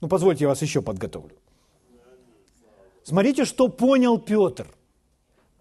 Ну, 0.00 0.08
позвольте, 0.08 0.44
я 0.44 0.48
вас 0.48 0.62
еще 0.62 0.80
подготовлю. 0.80 1.36
Смотрите, 3.02 3.44
что 3.44 3.68
понял 3.68 4.18
Петр. 4.18 4.66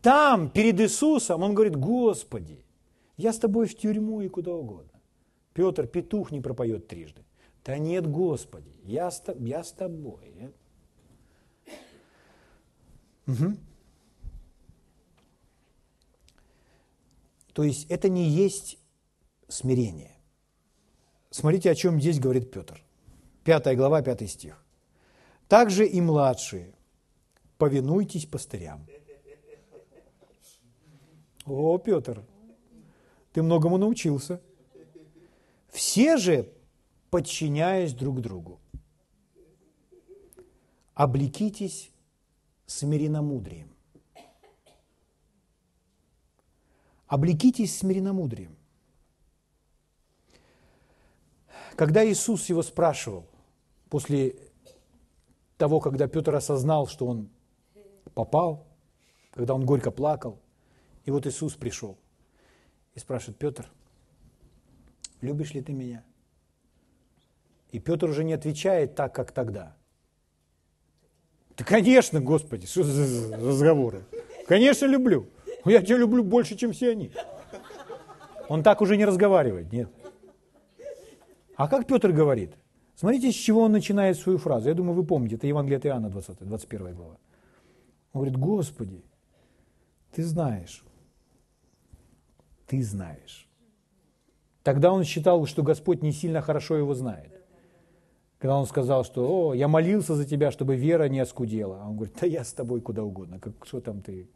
Там, 0.08 0.50
перед 0.50 0.80
Иисусом, 0.80 1.44
он 1.44 1.54
говорит, 1.54 1.76
Господи, 1.76 2.64
я 3.18 3.34
с 3.34 3.40
тобой 3.40 3.68
в 3.68 3.76
тюрьму 3.76 4.22
и 4.22 4.30
куда 4.30 4.54
угодно. 4.54 5.02
Петр, 5.52 5.86
петух 5.86 6.32
не 6.32 6.40
пропоет 6.40 6.88
трижды. 6.88 7.26
Да 7.66 7.78
нет, 7.78 8.08
Господи, 8.10 8.72
я 8.84 9.12
с, 9.12 9.22
я 9.38 9.66
с 9.66 9.74
тобой. 9.74 10.54
Угу. 13.28 13.58
То 17.52 17.64
есть 17.64 17.92
это 17.92 18.08
не 18.08 18.30
есть 18.30 18.80
смирение. 19.50 20.16
Смотрите, 21.32 21.70
о 21.70 21.76
чем 21.76 22.00
здесь 22.00 22.18
говорит 22.18 22.50
Петр. 22.50 22.82
Пятая 23.44 23.76
глава, 23.76 24.02
пятый 24.02 24.30
стих. 24.30 24.64
Также 25.50 25.86
и 25.86 26.00
младшие, 26.00 26.76
повинуйтесь 27.58 28.26
пастырям 28.26 28.88
о, 31.48 31.78
Петр, 31.78 32.24
ты 33.34 33.42
многому 33.42 33.78
научился. 33.78 34.42
Все 35.70 36.18
же, 36.18 36.52
подчиняясь 37.10 37.94
друг 37.94 38.22
другу, 38.22 38.60
облекитесь 40.94 41.92
смиренномудрием. 42.66 43.70
Облекитесь 47.08 47.78
смиренномудрием. 47.78 48.56
Когда 51.76 52.04
Иисус 52.06 52.50
его 52.50 52.64
спрашивал, 52.64 53.26
после 53.90 54.36
того, 55.58 55.80
когда 55.80 56.08
Петр 56.08 56.36
осознал, 56.36 56.88
что 56.88 57.06
он 57.06 57.30
попал, 58.14 58.66
когда 59.32 59.54
он 59.54 59.66
горько 59.66 59.92
плакал, 59.92 60.40
и 61.08 61.12
вот 61.12 61.26
Иисус 61.26 61.54
пришел 61.54 61.98
и 62.94 63.00
спрашивает, 63.00 63.38
Петр, 63.38 63.72
любишь 65.22 65.54
ли 65.54 65.62
ты 65.62 65.72
меня? 65.72 66.04
И 67.72 67.80
Петр 67.80 68.10
уже 68.10 68.26
не 68.26 68.34
отвечает 68.34 68.96
так, 68.96 69.16
как 69.16 69.32
тогда. 69.32 69.78
Да, 71.56 71.64
конечно, 71.64 72.20
Господи, 72.20 72.68
что 72.68 72.84
за 72.84 73.38
разговоры? 73.38 74.04
Конечно, 74.50 74.86
люблю. 74.86 75.30
Но 75.64 75.72
я 75.72 75.82
тебя 75.82 75.98
люблю 75.98 76.26
больше, 76.26 76.58
чем 76.58 76.74
все 76.74 76.92
они. 76.92 77.14
Он 78.50 78.62
так 78.62 78.82
уже 78.82 78.98
не 78.98 79.06
разговаривает, 79.06 79.72
нет. 79.72 79.90
А 81.56 81.70
как 81.70 81.88
Петр 81.88 82.12
говорит? 82.12 82.54
Смотрите, 82.96 83.32
с 83.32 83.36
чего 83.36 83.62
он 83.62 83.72
начинает 83.72 84.18
свою 84.18 84.40
фразу. 84.40 84.68
Я 84.68 84.76
думаю, 84.76 84.94
вы 84.94 85.06
помните, 85.06 85.38
это 85.38 85.48
Евангелие 85.48 85.78
от 85.78 85.86
Иоанна, 85.86 86.10
20, 86.10 86.40
21 86.40 86.96
глава. 86.96 87.18
Он 88.12 88.22
говорит, 88.22 88.38
Господи, 88.38 89.06
ты 90.12 90.22
знаешь, 90.26 90.84
ты 92.68 92.84
знаешь. 92.84 93.48
Тогда 94.62 94.92
он 94.92 95.04
считал, 95.04 95.46
что 95.46 95.64
Господь 95.64 96.04
не 96.04 96.12
сильно 96.12 96.42
хорошо 96.42 96.76
его 96.76 96.94
знает. 96.94 97.32
Когда 98.38 98.58
он 98.58 98.68
сказал, 98.68 99.04
что 99.04 99.48
«О, 99.50 99.54
я 99.54 99.68
молился 99.68 100.14
за 100.14 100.26
тебя, 100.26 100.52
чтобы 100.52 100.76
вера 100.76 101.08
не 101.08 101.20
оскудела». 101.20 101.82
А 101.82 101.90
он 101.90 101.96
говорит, 101.96 102.16
да 102.20 102.28
я 102.28 102.44
с 102.44 102.54
тобой 102.54 102.82
куда 102.82 103.04
угодно, 103.04 103.40
как, 103.40 103.54
что 103.66 103.80
там 103.82 104.02
ты? 104.02 104.30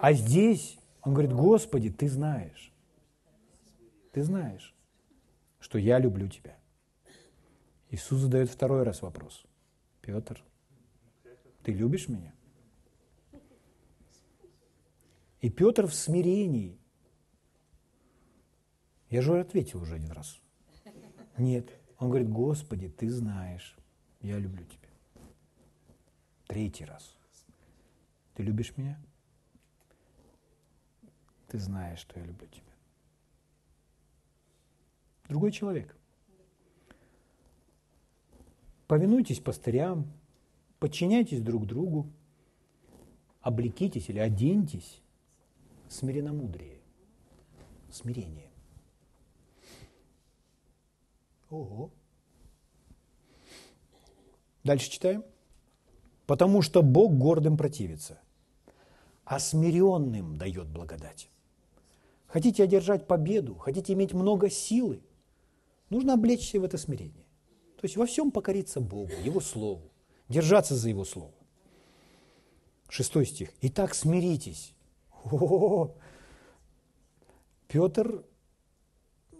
А 0.00 0.12
здесь 0.12 0.78
он 1.02 1.14
говорит, 1.14 1.32
Господи, 1.32 1.90
ты 1.90 2.08
знаешь. 2.08 2.72
Ты 4.12 4.22
знаешь, 4.22 4.74
что 5.60 5.78
я 5.78 5.98
люблю 5.98 6.28
тебя. 6.28 6.56
Иисус 7.90 8.20
задает 8.20 8.50
второй 8.50 8.82
раз 8.82 9.00
вопрос. 9.00 9.44
Петр, 10.02 10.42
ты 11.62 11.72
любишь 11.72 12.08
меня? 12.08 12.34
И 15.40 15.50
Петр 15.50 15.86
в 15.86 15.94
смирении. 15.94 16.78
Я 19.08 19.22
же 19.22 19.38
ответил 19.38 19.82
уже 19.82 19.94
один 19.94 20.10
раз. 20.10 20.40
Нет. 21.36 21.70
Он 21.98 22.08
говорит, 22.08 22.28
Господи, 22.28 22.88
ты 22.88 23.10
знаешь, 23.10 23.76
я 24.20 24.38
люблю 24.38 24.64
тебя. 24.64 24.88
Третий 26.46 26.84
раз. 26.84 27.16
Ты 28.34 28.42
любишь 28.42 28.76
меня? 28.76 29.00
Ты 31.48 31.58
знаешь, 31.58 32.00
что 32.00 32.18
я 32.20 32.26
люблю 32.26 32.46
тебя. 32.48 32.72
Другой 35.28 35.52
человек. 35.52 35.96
Повинуйтесь 38.86 39.40
пастырям, 39.40 40.10
подчиняйтесь 40.78 41.42
друг 41.42 41.66
другу, 41.66 42.10
облекитесь 43.40 44.08
или 44.08 44.18
оденьтесь 44.18 45.02
смиренномудрие, 45.88 46.80
смирение. 47.90 48.50
Ого. 51.50 51.90
Дальше 54.64 54.90
читаем. 54.90 55.24
Потому 56.26 56.60
что 56.60 56.82
Бог 56.82 57.14
гордым 57.14 57.56
противится, 57.56 58.20
а 59.24 59.38
смиренным 59.38 60.36
дает 60.36 60.68
благодать. 60.68 61.30
Хотите 62.26 62.62
одержать 62.62 63.06
победу, 63.06 63.54
хотите 63.54 63.94
иметь 63.94 64.12
много 64.12 64.50
силы, 64.50 65.00
нужно 65.88 66.12
облечься 66.12 66.60
в 66.60 66.64
это 66.64 66.76
смирение. 66.76 67.24
То 67.76 67.84
есть 67.84 67.96
во 67.96 68.04
всем 68.04 68.30
покориться 68.30 68.80
Богу, 68.80 69.12
Его 69.24 69.40
Слову, 69.40 69.90
держаться 70.28 70.74
за 70.74 70.90
Его 70.90 71.06
Слово. 71.06 71.32
Шестой 72.90 73.24
стих. 73.24 73.50
Итак, 73.62 73.94
смиритесь. 73.94 74.74
О-о-о! 75.24 75.94
Петр 77.68 78.24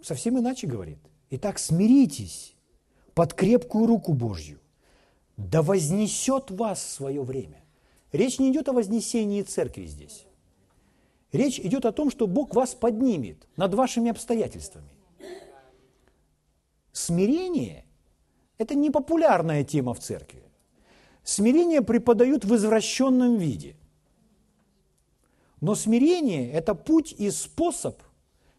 совсем 0.01 0.39
иначе 0.39 0.67
говорит. 0.67 0.99
Итак, 1.31 1.59
смиритесь 1.59 2.55
под 3.13 3.33
крепкую 3.33 3.87
руку 3.87 4.13
Божью, 4.13 4.59
да 5.37 5.61
вознесет 5.61 6.51
вас 6.51 6.81
свое 6.81 7.21
время. 7.21 7.63
Речь 8.11 8.39
не 8.39 8.51
идет 8.51 8.69
о 8.69 8.73
вознесении 8.73 9.41
церкви 9.41 9.85
здесь. 9.85 10.25
Речь 11.31 11.59
идет 11.59 11.85
о 11.85 11.91
том, 11.91 12.09
что 12.09 12.25
Бог 12.27 12.55
вас 12.55 12.73
поднимет 12.73 13.47
над 13.55 13.73
вашими 13.75 14.09
обстоятельствами. 14.09 14.89
Смирение– 16.91 17.85
это 18.57 18.73
не 18.73 18.89
популярная 18.89 19.63
тема 19.63 19.93
в 19.93 19.99
церкви. 19.99 20.43
Смирение 21.23 21.81
преподают 21.81 22.45
в 22.45 22.55
извращенном 22.55 23.37
виде. 23.37 23.75
Но 25.61 25.75
смирение– 25.75 26.51
это 26.53 26.73
путь 26.73 27.13
и 27.17 27.31
способ, 27.31 28.01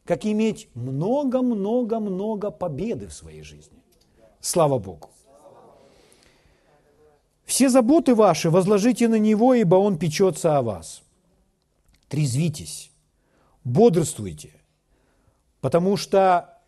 как 0.05 0.27
иметь 0.27 0.69
много-много-много 0.75 2.51
победы 2.51 3.07
в 3.07 3.13
своей 3.13 3.43
жизни. 3.43 3.79
Слава 4.41 4.79
Богу. 4.79 5.11
Все 7.45 7.69
заботы 7.69 8.15
ваши 8.15 8.49
возложите 8.51 9.09
на 9.09 9.19
Него, 9.19 9.55
ибо 9.55 9.77
Он 9.77 9.99
печется 9.99 10.57
о 10.57 10.63
вас. 10.63 11.03
Трезвитесь, 12.09 12.93
бодрствуйте, 13.65 14.53
потому 15.61 15.97
что 15.97 16.59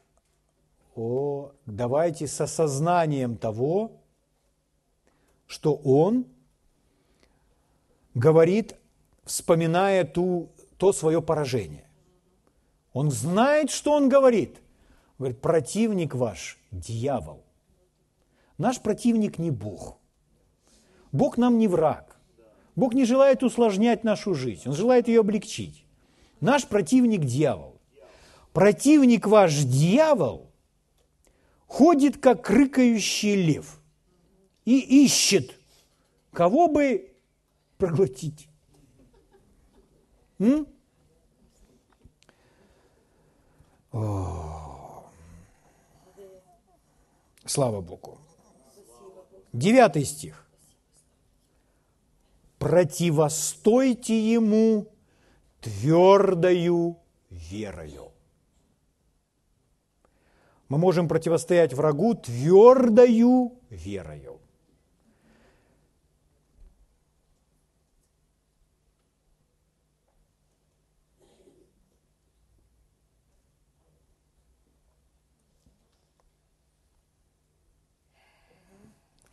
о, 0.95 1.53
давайте 1.66 2.26
с 2.26 2.41
осознанием 2.41 3.37
того, 3.37 3.93
что 5.47 5.74
Он 5.74 6.26
говорит, 8.14 8.74
вспоминая 9.25 10.05
ту, 10.05 10.51
то 10.77 10.93
свое 10.93 11.23
поражение. 11.23 11.87
Он 12.93 13.11
знает, 13.11 13.70
что 13.70 13.93
он 13.93 14.09
говорит. 14.09 14.57
Он 15.18 15.27
говорит, 15.27 15.41
противник 15.41 16.14
ваш– 16.14 16.59
дьявол. 16.70 17.45
Наш 18.59 18.81
противник 18.81 19.39
не 19.39 19.51
Бог. 19.51 19.99
Бог 21.11 21.37
нам 21.37 21.59
не 21.59 21.68
враг. 21.68 22.16
Бог 22.75 22.95
не 22.95 23.05
желает 23.05 23.43
усложнять 23.43 24.03
нашу 24.03 24.35
жизнь, 24.35 24.62
Он 24.66 24.75
желает 24.75 25.09
ее 25.09 25.20
облегчить. 25.20 25.85
Наш 26.41 26.66
противник– 26.66 27.20
дьявол. 27.25 27.81
Противник 28.53 29.27
ваш 29.27 29.55
дьявол 29.64 30.51
ходит, 31.66 32.18
как 32.18 32.51
рыкающий 32.51 33.35
лев, 33.35 33.81
и 34.64 35.05
ищет, 35.05 35.59
кого 36.33 36.68
бы 36.68 37.14
проглотить. 37.79 38.49
М? 40.43 40.66
О. 43.93 45.05
Слава 47.45 47.80
Богу. 47.80 48.18
Девятый 49.53 50.05
стих. 50.05 50.49
Противостойте 52.59 54.18
ему 54.34 54.88
твердою 55.61 56.99
верою. 57.30 58.11
Мы 60.68 60.78
можем 60.78 61.07
противостоять 61.07 61.72
врагу 61.72 62.14
твердою 62.14 63.61
верою. 63.70 64.41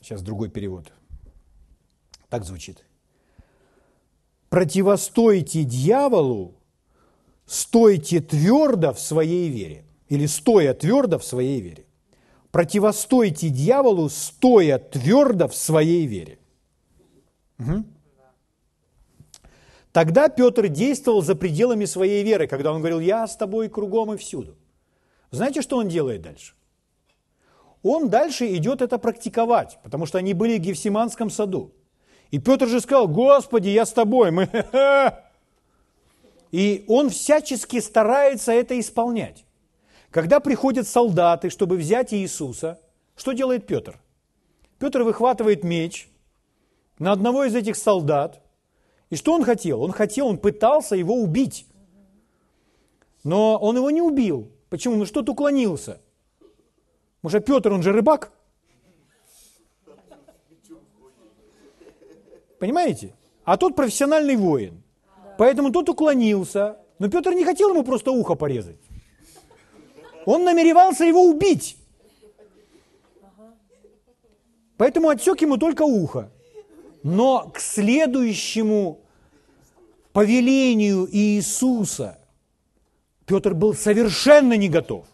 Сейчас 0.09 0.23
другой 0.23 0.49
перевод. 0.49 0.91
Так 2.29 2.43
звучит. 2.43 2.83
Противостойте 4.49 5.63
дьяволу, 5.63 6.55
стойте 7.45 8.19
твердо 8.19 8.91
в 8.91 8.99
своей 8.99 9.49
вере. 9.49 9.85
Или 10.07 10.25
стоя 10.25 10.73
твердо 10.73 11.19
в 11.19 11.23
своей 11.23 11.61
вере. 11.61 11.85
Противостойте 12.49 13.49
дьяволу, 13.49 14.09
стоя 14.09 14.79
твердо 14.79 15.47
в 15.47 15.55
своей 15.55 16.07
вере. 16.07 16.39
Угу. 17.59 17.83
Тогда 19.91 20.27
Петр 20.29 20.69
действовал 20.69 21.21
за 21.21 21.35
пределами 21.35 21.85
своей 21.85 22.23
веры, 22.23 22.47
когда 22.47 22.73
он 22.73 22.79
говорил, 22.79 22.99
я 22.99 23.27
с 23.27 23.37
тобой 23.37 23.69
кругом 23.69 24.15
и 24.15 24.17
всюду. 24.17 24.57
Знаете, 25.29 25.61
что 25.61 25.77
он 25.77 25.87
делает 25.87 26.23
дальше? 26.23 26.55
Он 27.83 28.09
дальше 28.09 28.53
идет 28.55 28.81
это 28.81 28.97
практиковать, 28.97 29.79
потому 29.83 30.05
что 30.05 30.17
они 30.17 30.33
были 30.33 30.57
в 30.57 30.61
Гефсиманском 30.61 31.29
саду. 31.29 31.71
И 32.29 32.37
Петр 32.37 32.67
же 32.67 32.81
сказал, 32.81 33.07
Господи, 33.07 33.69
я 33.69 33.85
с 33.85 33.93
тобой. 33.93 34.31
Мы... 34.31 34.49
И 36.51 36.83
он 36.87 37.09
всячески 37.09 37.79
старается 37.79 38.51
это 38.51 38.79
исполнять. 38.79 39.45
Когда 40.11 40.39
приходят 40.39 40.87
солдаты, 40.87 41.49
чтобы 41.49 41.77
взять 41.77 42.13
Иисуса, 42.13 42.79
что 43.15 43.31
делает 43.33 43.65
Петр? 43.67 43.99
Петр 44.77 45.03
выхватывает 45.03 45.63
меч 45.63 46.09
на 46.97 47.11
одного 47.11 47.45
из 47.45 47.55
этих 47.55 47.75
солдат. 47.75 48.41
И 49.09 49.15
что 49.15 49.33
он 49.33 49.43
хотел? 49.43 49.81
Он 49.81 49.91
хотел, 49.91 50.27
он 50.27 50.37
пытался 50.37 50.95
его 50.95 51.15
убить. 51.15 51.65
Но 53.23 53.57
он 53.57 53.77
его 53.77 53.89
не 53.91 54.01
убил. 54.01 54.51
Почему? 54.69 54.95
Ну 54.95 55.05
что-то 55.05 55.31
уклонился– 55.31 56.01
может, 57.21 57.45
Петр, 57.45 57.71
он 57.73 57.83
же 57.83 57.91
рыбак? 57.91 58.31
Понимаете? 62.59 63.15
А 63.43 63.57
тот 63.57 63.75
профессиональный 63.75 64.35
воин. 64.35 64.83
Поэтому 65.37 65.71
тот 65.71 65.89
уклонился. 65.89 66.77
Но 66.99 67.09
Петр 67.09 67.31
не 67.31 67.45
хотел 67.45 67.69
ему 67.69 67.83
просто 67.83 68.11
ухо 68.11 68.35
порезать. 68.35 68.77
Он 70.25 70.43
намеревался 70.43 71.05
его 71.05 71.23
убить. 71.23 71.77
Поэтому 74.77 75.09
отсек 75.09 75.41
ему 75.41 75.57
только 75.57 75.83
ухо. 75.83 76.31
Но 77.03 77.49
к 77.49 77.59
следующему 77.59 79.01
повелению 80.11 81.07
Иисуса 81.11 82.19
Петр 83.25 83.53
был 83.53 83.73
совершенно 83.73 84.53
не 84.53 84.69
готов. 84.69 85.05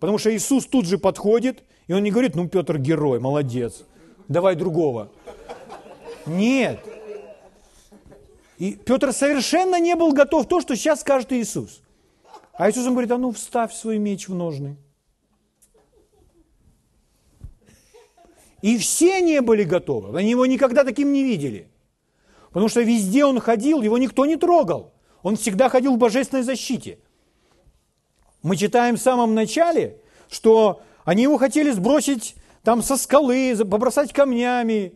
Потому 0.00 0.16
что 0.16 0.34
Иисус 0.34 0.66
тут 0.66 0.86
же 0.86 0.98
подходит, 0.98 1.62
и 1.86 1.92
он 1.92 2.02
не 2.02 2.10
говорит, 2.10 2.34
ну, 2.34 2.48
Петр 2.48 2.78
герой, 2.78 3.20
молодец, 3.20 3.84
давай 4.28 4.56
другого. 4.56 5.12
Нет. 6.26 6.80
И 8.58 8.72
Петр 8.72 9.12
совершенно 9.12 9.78
не 9.78 9.94
был 9.94 10.12
готов 10.12 10.48
то, 10.48 10.60
что 10.60 10.74
сейчас 10.74 11.02
скажет 11.02 11.32
Иисус. 11.32 11.82
А 12.54 12.70
Иисус 12.70 12.84
ему 12.84 12.94
говорит, 12.94 13.12
а 13.12 13.18
ну, 13.18 13.30
вставь 13.32 13.74
свой 13.74 13.98
меч 13.98 14.28
в 14.28 14.34
ножны. 14.34 14.76
И 18.62 18.76
все 18.78 19.20
не 19.20 19.40
были 19.40 19.64
готовы. 19.64 20.18
Они 20.18 20.30
его 20.30 20.46
никогда 20.46 20.84
таким 20.84 21.12
не 21.12 21.24
видели. 21.24 21.68
Потому 22.48 22.68
что 22.68 22.80
везде 22.80 23.24
он 23.24 23.38
ходил, 23.38 23.80
его 23.80 23.96
никто 23.98 24.26
не 24.26 24.36
трогал. 24.36 24.92
Он 25.22 25.36
всегда 25.36 25.68
ходил 25.68 25.94
в 25.94 25.98
божественной 25.98 26.42
защите. 26.42 26.98
Мы 28.42 28.56
читаем 28.56 28.96
в 28.96 29.00
самом 29.00 29.34
начале, 29.34 29.98
что 30.30 30.80
они 31.04 31.24
его 31.24 31.36
хотели 31.38 31.70
сбросить 31.70 32.34
там 32.62 32.82
со 32.82 32.96
скалы, 32.96 33.56
побросать 33.64 34.12
камнями. 34.12 34.94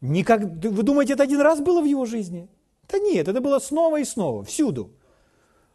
Никак... 0.00 0.42
Вы 0.42 0.82
думаете, 0.82 1.14
это 1.14 1.22
один 1.22 1.40
раз 1.40 1.60
было 1.60 1.80
в 1.80 1.84
его 1.84 2.04
жизни? 2.06 2.48
Да 2.88 2.98
нет, 2.98 3.28
это 3.28 3.40
было 3.40 3.58
снова 3.58 4.00
и 4.00 4.04
снова, 4.04 4.44
всюду. 4.44 4.90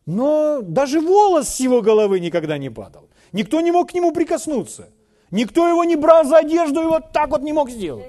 Но 0.06 0.62
даже 0.62 1.02
волос 1.02 1.50
с 1.50 1.60
его 1.60 1.82
головы 1.82 2.20
никогда 2.20 2.58
не 2.58 2.70
падал. 2.70 3.10
Никто 3.34 3.60
не 3.62 3.72
мог 3.72 3.92
к 3.92 3.94
нему 3.94 4.12
прикоснуться. 4.14 4.90
Никто 5.32 5.68
его 5.68 5.84
не 5.84 5.98
брал 5.98 6.24
за 6.24 6.38
одежду 6.38 6.82
и 6.82 6.86
вот 6.86 7.12
так 7.12 7.30
вот 7.30 7.42
не 7.42 7.52
мог 7.52 7.70
сделать. 7.70 8.06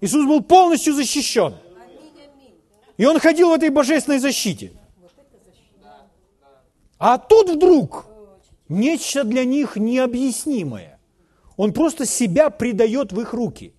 Иисус 0.00 0.26
был 0.26 0.42
полностью 0.42 0.94
защищен. 0.94 1.54
И 2.96 3.06
он 3.06 3.18
ходил 3.18 3.50
в 3.50 3.54
этой 3.54 3.70
божественной 3.70 4.18
защите. 4.18 4.72
А 7.06 7.18
тут 7.18 7.50
вдруг 7.50 8.06
нечто 8.70 9.24
для 9.24 9.44
них 9.44 9.76
необъяснимое. 9.76 10.98
Он 11.58 11.74
просто 11.74 12.06
себя 12.06 12.48
предает 12.48 13.12
в 13.12 13.20
их 13.20 13.34
руки. 13.34 13.74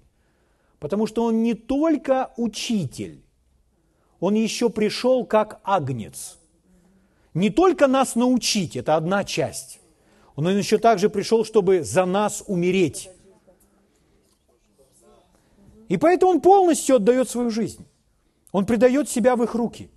Потому 0.77 1.07
что 1.07 1.23
он 1.23 1.41
не 1.41 1.55
только 1.55 2.33
учитель, 2.37 3.23
он 4.19 4.35
еще 4.35 4.69
пришел 4.69 5.25
как 5.25 5.59
агнец. 5.63 6.37
Не 7.33 7.49
только 7.49 7.87
нас 7.87 8.13
научить, 8.13 8.75
это 8.75 8.95
одна 8.95 9.23
часть. 9.23 9.79
Он 10.35 10.47
еще 10.55 10.77
также 10.77 11.09
пришел, 11.09 11.43
чтобы 11.43 11.81
за 11.81 12.05
нас 12.05 12.43
умереть. 12.45 13.09
И 15.89 15.97
поэтому 15.97 16.33
он 16.33 16.41
полностью 16.41 16.97
отдает 16.97 17.27
свою 17.27 17.49
жизнь. 17.49 17.87
Он 18.51 18.67
предает 18.67 19.09
себя 19.09 19.35
в 19.35 19.41
их 19.41 19.55
руки. 19.55 19.89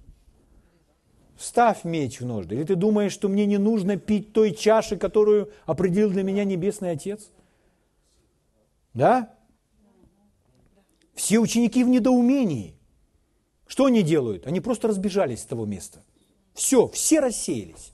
Ставь 1.38 1.84
меч 1.84 2.20
в 2.20 2.26
ножды. 2.26 2.56
Или 2.56 2.64
ты 2.64 2.74
думаешь, 2.74 3.12
что 3.12 3.28
мне 3.28 3.46
не 3.46 3.58
нужно 3.58 3.96
пить 3.96 4.32
той 4.32 4.52
чаши, 4.52 4.96
которую 4.96 5.52
определил 5.66 6.10
для 6.10 6.24
меня 6.24 6.42
Небесный 6.42 6.90
Отец? 6.90 7.30
Да? 8.92 9.32
Все 11.14 11.38
ученики 11.38 11.84
в 11.84 11.88
недоумении. 11.88 12.74
Что 13.68 13.84
они 13.84 14.02
делают? 14.02 14.48
Они 14.48 14.60
просто 14.60 14.88
разбежались 14.88 15.42
с 15.42 15.46
того 15.46 15.64
места. 15.64 16.02
Все, 16.54 16.88
все 16.88 17.20
рассеялись. 17.20 17.92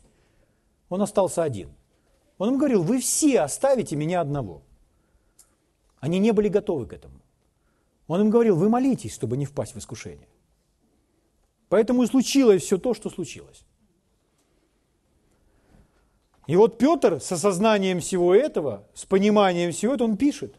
Он 0.89 1.03
остался 1.03 1.43
один. 1.43 1.69
Он 2.39 2.55
им 2.55 2.59
говорил, 2.59 2.83
вы 2.83 2.99
все 2.99 3.41
оставите 3.41 3.95
меня 3.95 4.23
одного. 4.23 4.63
Они 6.01 6.19
не 6.19 6.33
были 6.33 6.49
готовы 6.49 6.87
к 6.87 6.95
этому. 6.95 7.21
Он 8.07 8.23
им 8.23 8.31
говорил, 8.31 8.57
вы 8.57 8.71
молитесь, 8.71 9.13
чтобы 9.13 9.37
не 9.37 9.45
впасть 9.45 9.75
в 9.75 9.79
искушение. 9.79 10.29
Поэтому 11.75 12.05
и 12.05 12.07
случилось 12.07 12.63
все 12.63 12.79
то, 12.79 12.95
что 12.95 13.11
случилось. 13.11 13.65
И 16.47 16.55
вот 16.55 16.79
Петр 16.79 17.21
с 17.21 17.33
осознанием 17.33 17.99
всего 17.99 18.33
этого, 18.33 18.87
с 18.95 19.05
пониманием 19.05 19.73
всего 19.73 19.95
этого, 19.95 20.07
он 20.07 20.17
пишет, 20.17 20.55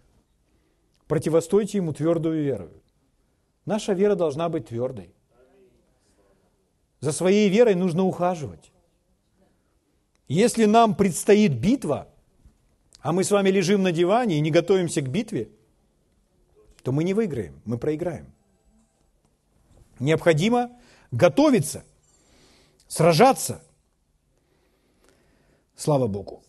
противостойте 1.07 1.77
ему 1.77 1.93
твердую 1.93 2.43
веру. 2.43 2.69
Наша 3.65 3.93
вера 3.93 4.15
должна 4.15 4.49
быть 4.49 4.67
твердой. 4.67 5.15
За 6.99 7.13
своей 7.13 7.47
верой 7.47 7.75
нужно 7.75 8.03
ухаживать. 8.03 8.73
Если 10.27 10.65
нам 10.65 10.95
предстоит 10.95 11.53
битва, 11.57 12.09
а 12.99 13.13
мы 13.13 13.23
с 13.23 13.31
вами 13.31 13.51
лежим 13.51 13.83
на 13.83 13.93
диване 13.93 14.35
и 14.35 14.41
не 14.41 14.51
готовимся 14.51 15.01
к 15.01 15.07
битве, 15.07 15.47
то 16.83 16.91
мы 16.91 17.05
не 17.05 17.13
выиграем, 17.13 17.61
мы 17.63 17.77
проиграем. 17.77 18.33
Необходимо 19.99 20.77
готовиться, 21.15 21.83
сражаться. 22.87 23.61
Слава 25.75 26.07
Богу. 26.07 26.43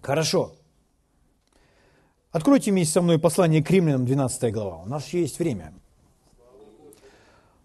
Хорошо. 0.00 0.54
Откройте 2.30 2.70
вместе 2.70 2.94
со 2.94 3.02
мной 3.02 3.18
послание 3.18 3.62
к 3.62 3.70
римлянам, 3.70 4.04
12 4.04 4.52
глава. 4.52 4.82
У 4.82 4.86
нас 4.86 5.06
еще 5.06 5.20
есть 5.20 5.38
время. 5.38 5.72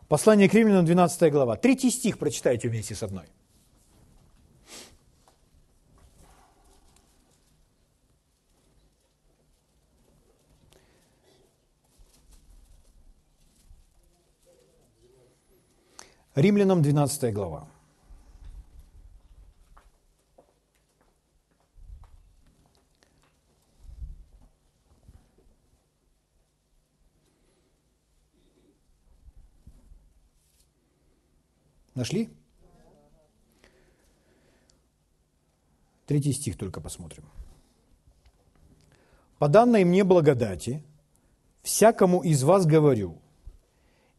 Послание 0.07 0.47
к 0.47 0.53
римлянам, 0.53 0.85
12 0.85 1.31
глава. 1.31 1.55
Третий 1.55 1.89
стих 1.89 2.19
прочитайте 2.19 2.69
вместе 2.69 2.95
со 2.95 3.07
мной. 3.07 3.25
Римлянам 16.37 16.83
12 16.83 17.33
глава. 17.33 17.67
Нашли? 31.95 32.29
Третий 36.05 36.33
стих 36.33 36.55
только 36.55 36.81
посмотрим. 36.81 37.23
«По 39.39 39.47
данной 39.47 39.85
мне 39.85 40.03
благодати, 40.03 40.83
всякому 41.63 42.21
из 42.21 42.43
вас 42.43 42.67
говорю, 42.67 43.17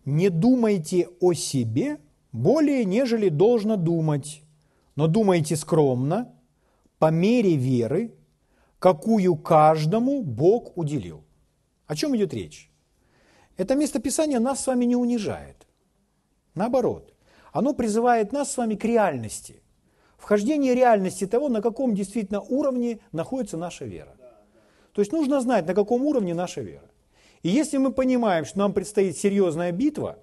не 0.05 0.31
думайте 0.31 1.09
о 1.21 1.33
себе 1.33 2.01
более, 2.33 2.85
нежели 2.85 3.29
должно 3.29 3.77
думать, 3.77 4.43
но 4.97 5.07
думайте 5.07 5.57
скромно, 5.57 6.35
по 6.99 7.11
мере 7.11 7.57
веры, 7.57 8.15
какую 8.79 9.37
каждому 9.37 10.23
Бог 10.23 10.77
уделил». 10.77 11.25
О 11.87 11.97
чем 11.97 12.15
идет 12.15 12.35
речь? 12.35 12.71
Это 13.57 13.75
местописание 13.75 14.39
нас 14.39 14.63
с 14.63 14.67
вами 14.67 14.85
не 14.85 14.95
унижает. 14.95 15.67
Наоборот, 16.55 17.15
оно 17.53 17.73
призывает 17.73 18.33
нас 18.33 18.53
с 18.53 18.57
вами 18.57 18.75
к 18.75 18.85
реальности. 18.85 19.63
Вхождение 20.19 20.75
реальности 20.75 21.27
того, 21.27 21.49
на 21.49 21.63
каком 21.63 21.95
действительно 21.95 22.41
уровне 22.41 23.01
находится 23.13 23.57
наша 23.57 23.85
вера. 23.85 24.17
То 24.93 25.01
есть 25.01 25.13
нужно 25.13 25.41
знать, 25.41 25.67
на 25.67 25.75
каком 25.75 26.03
уровне 26.05 26.35
наша 26.35 26.61
вера. 26.61 26.91
И 27.43 27.49
если 27.49 27.79
мы 27.79 27.93
понимаем, 27.93 28.45
что 28.45 28.59
нам 28.59 28.73
предстоит 28.73 29.17
серьезная 29.17 29.73
битва, 29.73 30.19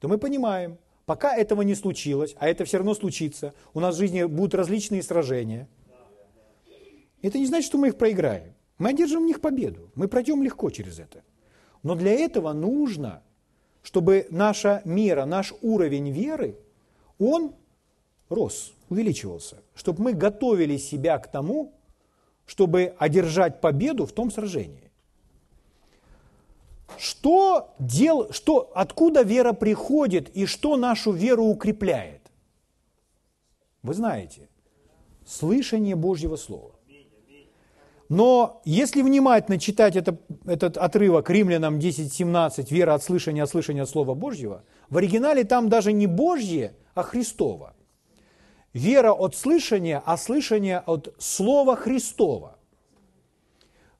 то 0.00 0.08
мы 0.08 0.18
понимаем, 0.18 0.78
пока 1.06 1.34
этого 1.34 1.62
не 1.62 1.74
случилось, 1.74 2.36
а 2.38 2.48
это 2.48 2.64
все 2.64 2.76
равно 2.76 2.94
случится, 2.94 3.54
у 3.72 3.80
нас 3.80 3.94
в 3.94 3.98
жизни 3.98 4.24
будут 4.24 4.54
различные 4.54 5.02
сражения, 5.02 5.68
это 7.22 7.38
не 7.38 7.46
значит, 7.46 7.66
что 7.66 7.78
мы 7.78 7.88
их 7.88 7.96
проиграем. 7.96 8.52
Мы 8.78 8.90
одержим 8.90 9.22
в 9.22 9.26
них 9.26 9.40
победу, 9.40 9.90
мы 9.94 10.06
пройдем 10.06 10.42
легко 10.42 10.68
через 10.68 10.98
это. 10.98 11.24
Но 11.82 11.94
для 11.94 12.12
этого 12.12 12.52
нужно 12.52 13.22
чтобы 13.86 14.26
наша 14.30 14.82
мера, 14.84 15.26
наш 15.26 15.54
уровень 15.62 16.10
веры, 16.10 16.58
он 17.20 17.54
рос, 18.28 18.74
увеличивался, 18.88 19.58
чтобы 19.76 20.02
мы 20.02 20.12
готовили 20.12 20.76
себя 20.76 21.16
к 21.18 21.30
тому, 21.30 21.72
чтобы 22.46 22.96
одержать 22.98 23.60
победу 23.60 24.04
в 24.04 24.10
том 24.10 24.32
сражении. 24.32 24.85
Что 26.98 27.74
дел, 27.78 28.32
что, 28.32 28.70
откуда 28.74 29.22
вера 29.22 29.52
приходит 29.52 30.28
и 30.30 30.46
что 30.46 30.76
нашу 30.76 31.12
веру 31.12 31.44
укрепляет? 31.44 32.22
Вы 33.82 33.94
знаете, 33.94 34.48
слышание 35.26 35.96
Божьего 35.96 36.36
Слова. 36.36 36.76
Но 38.08 38.62
если 38.64 39.02
внимательно 39.02 39.58
читать 39.58 39.96
это, 39.96 40.16
этот 40.46 40.76
отрывок 40.76 41.28
Римлянам 41.28 41.78
10.17, 41.78 42.66
вера 42.70 42.94
от 42.94 43.02
слышания, 43.02 43.42
от 43.42 43.50
слышания 43.50 43.82
от 43.82 43.90
Слова 43.90 44.14
Божьего, 44.14 44.62
в 44.90 44.96
оригинале 44.96 45.42
там 45.44 45.68
даже 45.68 45.92
не 45.92 46.06
Божье, 46.06 46.74
а 46.94 47.02
Христово. 47.02 47.74
Вера 48.72 49.12
от 49.12 49.34
слышания, 49.34 50.02
а 50.04 50.16
слышание 50.16 50.78
от 50.78 51.14
Слова 51.18 51.74
Христова. 51.76 52.55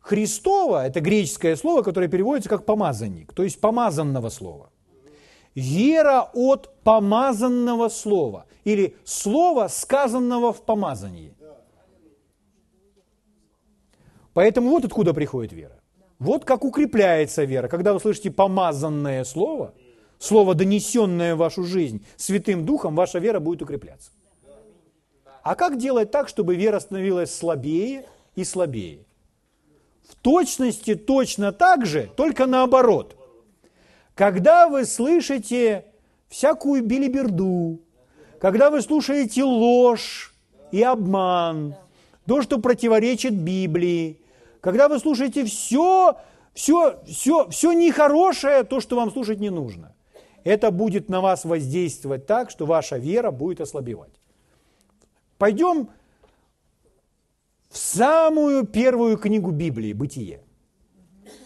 Христово– 0.06 0.86
это 0.86 1.00
греческое 1.00 1.56
слово, 1.56 1.82
которое 1.82 2.06
переводится 2.06 2.48
как 2.48 2.64
помазанник, 2.64 3.32
то 3.32 3.42
есть 3.42 3.60
помазанного 3.60 4.28
слова. 4.28 4.70
Вера 5.56 6.30
от 6.32 6.72
помазанного 6.84 7.88
слова 7.88 8.46
или 8.62 8.94
слова, 9.04 9.66
сказанного 9.66 10.52
в 10.52 10.62
помазании. 10.62 11.34
Поэтому 14.32 14.70
вот 14.70 14.84
откуда 14.84 15.12
приходит 15.12 15.52
вера. 15.52 15.80
Вот 16.20 16.44
как 16.44 16.64
укрепляется 16.64 17.42
вера. 17.42 17.66
Когда 17.66 17.92
вы 17.92 17.98
слышите 17.98 18.30
помазанное 18.30 19.24
слово, 19.24 19.74
слово, 20.20 20.54
донесенное 20.54 21.34
в 21.34 21.38
вашу 21.38 21.64
жизнь 21.64 22.06
Святым 22.16 22.64
Духом, 22.64 22.94
ваша 22.94 23.18
вера 23.18 23.40
будет 23.40 23.62
укрепляться. 23.62 24.12
А 25.42 25.56
как 25.56 25.78
делать 25.78 26.12
так, 26.12 26.28
чтобы 26.28 26.54
вера 26.54 26.78
становилась 26.78 27.34
слабее 27.34 28.06
и 28.36 28.44
слабее? 28.44 29.05
В 30.08 30.14
точности 30.14 30.94
точно 30.94 31.52
так 31.52 31.86
же, 31.86 32.10
только 32.16 32.46
наоборот. 32.46 33.16
Когда 34.14 34.68
вы 34.68 34.84
слышите 34.84 35.84
всякую 36.28 36.82
билиберду, 36.82 37.80
когда 38.40 38.70
вы 38.70 38.82
слушаете 38.82 39.44
ложь 39.44 40.34
и 40.70 40.82
обман, 40.82 41.74
то, 42.26 42.42
что 42.42 42.58
противоречит 42.58 43.34
Библии, 43.34 44.20
когда 44.60 44.88
вы 44.88 44.98
слушаете 44.98 45.44
все, 45.44 46.16
все, 46.54 47.00
все, 47.06 47.48
все 47.48 47.72
нехорошее, 47.72 48.64
то, 48.64 48.80
что 48.80 48.96
вам 48.96 49.12
слушать 49.12 49.38
не 49.38 49.50
нужно, 49.50 49.94
это 50.44 50.70
будет 50.70 51.08
на 51.08 51.20
вас 51.20 51.44
воздействовать 51.44 52.26
так, 52.26 52.50
что 52.50 52.66
ваша 52.66 52.96
вера 52.96 53.30
будет 53.30 53.60
ослабевать. 53.60 54.12
Пойдем 55.38 55.88
в 57.76 57.78
самую 57.78 58.64
первую 58.64 59.18
книгу 59.18 59.50
Библии, 59.50 59.92
Бытие. 59.92 60.40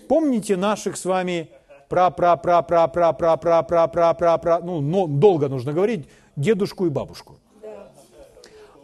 Помните 0.09 0.57
наших 0.57 0.97
с 0.97 1.05
вами 1.05 1.51
пра 1.89 2.11
пра 2.11 2.37
пра 2.37 2.62
пра 2.62 2.87
пра 2.87 3.12
пра 3.12 3.37
пра 3.37 3.62
пра 3.64 3.89
пра 3.89 4.14
пра 4.14 4.39
пра 4.39 4.61
ну, 4.61 4.81
но 4.81 5.09
долго 5.09 5.49
нужно 5.49 5.72
говорить, 5.72 6.09
дедушку 6.37 6.87
и 6.87 6.89
бабушку. 6.89 7.41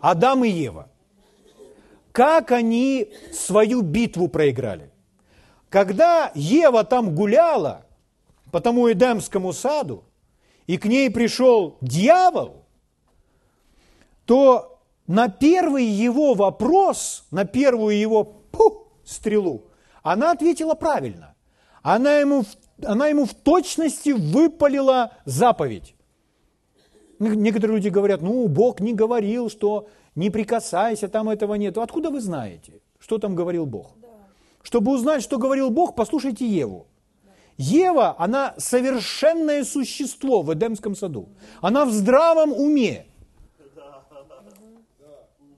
Адам 0.00 0.44
и 0.44 0.48
Ева. 0.48 0.88
Как 2.10 2.50
они 2.50 3.12
свою 3.32 3.82
битву 3.82 4.26
проиграли? 4.26 4.90
Когда 5.68 6.32
Ева 6.34 6.82
там 6.82 7.14
гуляла 7.14 7.86
по 8.50 8.60
тому 8.60 8.90
Эдемскому 8.90 9.52
саду, 9.52 10.02
и 10.66 10.78
к 10.78 10.86
ней 10.86 11.10
пришел 11.12 11.76
дьявол, 11.80 12.64
то 14.24 14.75
на 15.06 15.28
первый 15.28 15.84
его 15.84 16.34
вопрос, 16.34 17.26
на 17.30 17.44
первую 17.44 17.98
его 17.98 18.24
пу, 18.24 18.88
стрелу, 19.04 19.64
она 20.02 20.32
ответила 20.32 20.74
правильно. 20.74 21.34
Она 21.82 22.18
ему, 22.18 22.44
она 22.84 23.08
ему 23.08 23.24
в 23.24 23.34
точности 23.34 24.10
выпалила 24.10 25.12
заповедь. 25.24 25.94
Некоторые 27.18 27.76
люди 27.76 27.88
говорят, 27.88 28.20
ну, 28.20 28.46
Бог 28.48 28.80
не 28.80 28.92
говорил, 28.92 29.48
что 29.48 29.88
не 30.14 30.30
прикасайся, 30.30 31.08
там 31.08 31.28
этого 31.28 31.54
нет. 31.54 31.78
Откуда 31.78 32.10
вы 32.10 32.20
знаете, 32.20 32.80
что 32.98 33.18
там 33.18 33.34
говорил 33.34 33.66
Бог? 33.66 33.94
Чтобы 34.62 34.92
узнать, 34.92 35.22
что 35.22 35.38
говорил 35.38 35.70
Бог, 35.70 35.94
послушайте 35.94 36.46
Еву. 36.46 36.88
Ева, 37.56 38.16
она 38.18 38.54
совершенное 38.58 39.64
существо 39.64 40.42
в 40.42 40.52
Эдемском 40.52 40.94
саду. 40.94 41.28
Она 41.60 41.84
в 41.84 41.92
здравом 41.92 42.52
уме. 42.52 43.06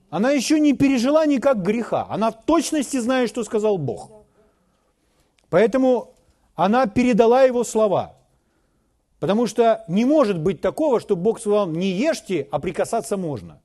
Она 0.09 0.31
еще 0.31 0.59
не 0.59 0.73
пережила 0.73 1.25
никак 1.25 1.61
греха. 1.61 2.07
Она 2.09 2.31
в 2.31 2.43
точности 2.45 2.97
знает, 2.97 3.29
что 3.29 3.43
сказал 3.43 3.77
Бог. 3.77 4.11
Поэтому 5.49 6.13
она 6.55 6.87
передала 6.87 7.43
его 7.43 7.63
слова. 7.63 8.15
Потому 9.19 9.47
что 9.47 9.83
не 9.87 10.05
может 10.05 10.39
быть 10.39 10.61
такого, 10.61 10.99
что 10.99 11.15
Бог 11.15 11.39
сказал, 11.39 11.67
не 11.67 11.91
ешьте, 11.91 12.47
а 12.51 12.59
прикасаться 12.59 13.17
можно. 13.17 13.61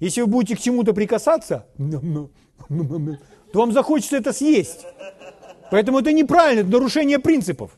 Если 0.00 0.20
вы 0.20 0.26
будете 0.26 0.56
к 0.56 0.60
чему-то 0.60 0.92
прикасаться, 0.92 1.66
то 1.78 2.28
вам 3.52 3.72
захочется 3.72 4.16
это 4.16 4.32
съесть. 4.32 4.84
Поэтому 5.70 6.00
это 6.00 6.12
неправильно, 6.12 6.60
это 6.60 6.70
нарушение 6.70 7.18
принципов. 7.18 7.76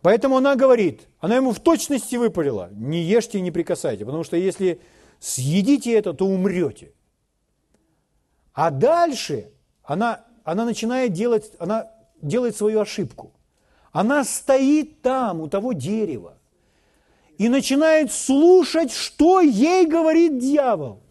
Поэтому 0.00 0.38
она 0.38 0.56
говорит, 0.56 1.06
она 1.22 1.36
ему 1.36 1.52
в 1.52 1.60
точности 1.60 2.16
выпалила, 2.16 2.68
не 2.72 3.00
ешьте 3.00 3.38
и 3.38 3.42
не 3.42 3.52
прикасайте, 3.52 4.04
потому 4.04 4.24
что 4.24 4.36
если 4.36 4.80
съедите 5.20 5.92
это, 5.92 6.14
то 6.14 6.26
умрете. 6.26 6.92
А 8.52 8.70
дальше 8.70 9.52
она, 9.84 10.24
она 10.42 10.64
начинает 10.64 11.12
делать, 11.12 11.52
она 11.60 11.92
делает 12.20 12.56
свою 12.56 12.80
ошибку. 12.80 13.32
Она 13.92 14.24
стоит 14.24 15.00
там, 15.00 15.40
у 15.40 15.48
того 15.48 15.72
дерева, 15.74 16.38
и 17.38 17.48
начинает 17.48 18.10
слушать, 18.10 18.90
что 18.90 19.40
ей 19.40 19.86
говорит 19.86 20.38
дьявол, 20.38 21.04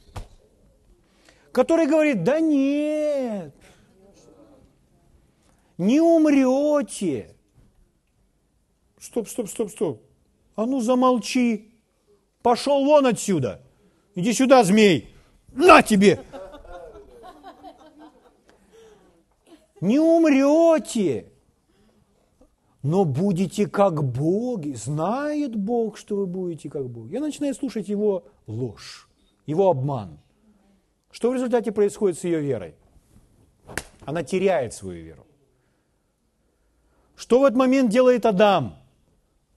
который 1.54 1.88
говорит, 1.88 2.26
да 2.26 2.42
нет, 2.42 3.56
не 5.78 6.02
умрете, 6.02 7.34
Стоп, 9.02 9.28
стоп, 9.28 9.50
стоп, 9.50 9.72
стоп. 9.72 10.02
А 10.56 10.68
ну 10.68 10.80
замолчи. 10.80 11.74
Пошел 12.44 12.86
вон 12.86 13.08
отсюда. 13.08 13.60
Иди 14.14 14.32
сюда, 14.32 14.64
змей. 14.64 15.16
На 15.52 15.82
тебе. 15.82 16.24
Не 19.82 20.00
умрете, 20.00 21.32
но 22.84 23.04
будете 23.04 23.66
как 23.68 24.04
боги. 24.04 24.74
Знает 24.74 25.56
Бог, 25.56 25.98
что 25.98 26.16
вы 26.16 26.28
будете 26.28 26.70
как 26.70 26.88
боги. 26.88 27.14
Я 27.14 27.22
начинаю 27.22 27.56
слушать 27.56 27.90
его 27.90 28.26
ложь, 28.46 29.10
его 29.48 29.72
обман. 29.72 30.20
Что 31.10 31.32
в 31.32 31.34
результате 31.34 31.72
происходит 31.72 32.20
с 32.20 32.24
ее 32.24 32.40
верой? 32.40 32.76
Она 34.06 34.22
теряет 34.22 34.76
свою 34.76 35.04
веру. 35.04 35.26
Что 37.16 37.40
в 37.40 37.46
этот 37.46 37.58
момент 37.58 37.90
делает 37.90 38.28
Адам? 38.28 38.81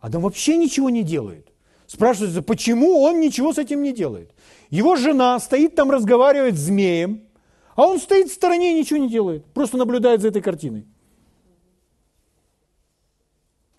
Адам 0.05 0.21
вообще 0.21 0.59
ничего 0.59 0.91
не 0.91 1.03
делает. 1.03 1.51
Спрашивается, 1.87 2.43
почему 2.43 3.01
он 3.01 3.21
ничего 3.21 3.55
с 3.55 3.59
этим 3.59 3.83
не 3.83 3.95
делает? 3.95 4.35
Его 4.69 4.97
жена 4.97 5.39
стоит 5.39 5.77
там, 5.77 5.91
разговаривает 5.91 6.57
с 6.57 6.67
змеем, 6.67 7.23
а 7.75 7.87
он 7.87 7.99
стоит 7.99 8.29
в 8.29 8.35
стороне 8.35 8.73
и 8.73 8.81
ничего 8.81 8.99
не 8.99 9.09
делает, 9.09 9.47
просто 9.55 9.79
наблюдает 9.79 10.21
за 10.21 10.29
этой 10.29 10.43
картиной. 10.43 10.87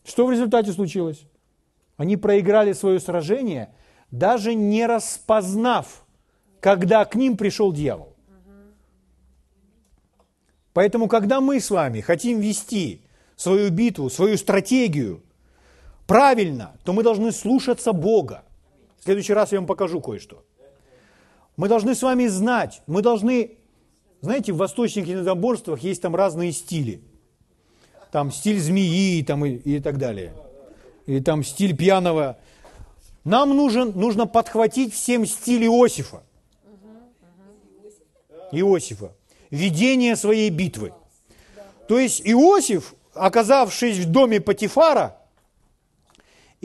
Что 0.04 0.26
в 0.26 0.32
результате 0.32 0.72
случилось? 0.72 1.22
Они 1.96 2.18
проиграли 2.18 2.74
свое 2.74 3.00
сражение, 3.00 3.76
даже 4.10 4.56
не 4.56 4.88
распознав, 4.88 6.08
когда 6.60 7.06
к 7.06 7.14
ним 7.14 7.38
пришел 7.38 7.72
дьявол. 7.72 8.16
Поэтому, 10.74 11.08
когда 11.08 11.40
мы 11.40 11.60
с 11.60 11.70
вами 11.70 12.02
хотим 12.02 12.40
вести 12.40 13.04
свою 13.36 13.70
битву, 13.70 14.10
свою 14.10 14.38
стратегию 14.38 15.22
правильно, 16.08 16.76
то 16.84 16.94
мы 16.94 17.04
должны 17.04 17.32
слушаться 17.32 17.94
Бога. 17.94 18.44
В 19.00 19.04
следующий 19.04 19.34
раз 19.34 19.52
я 19.52 19.60
вам 19.60 19.68
покажу 19.68 20.02
кое-что. 20.02 20.44
Мы 21.58 21.70
должны 21.70 21.96
с 21.96 22.02
вами 22.02 22.28
знать, 22.28 22.82
мы 22.86 23.02
должны, 23.02 23.58
знаете, 24.22 24.52
в 24.52 24.58
восточных 24.58 25.08
единоборствах 25.08 25.80
есть 25.80 26.02
там 26.02 26.16
разные 26.16 26.52
стили. 26.52 27.02
Там 28.12 28.32
стиль 28.32 28.60
змеи 28.60 29.22
там 29.24 29.46
и, 29.46 29.56
и 29.56 29.80
так 29.80 29.98
далее. 29.98 30.34
И 31.06 31.20
там 31.22 31.44
стиль 31.44 31.76
пьяного. 31.76 32.38
Нам 33.24 33.56
нужен, 33.56 33.92
нужно 33.96 34.28
подхватить 34.28 34.94
всем 34.94 35.26
стиль 35.26 35.66
Иосифа. 35.66 36.24
Иосифа. 38.52 39.14
Ведение 39.50 40.16
своей 40.16 40.50
битвы. 40.50 40.94
То 41.88 42.00
есть 42.00 42.22
Иосиф, 42.26 42.96
оказавшись 43.14 43.98
в 43.98 44.12
доме 44.12 44.42
Патифара, 44.42 45.18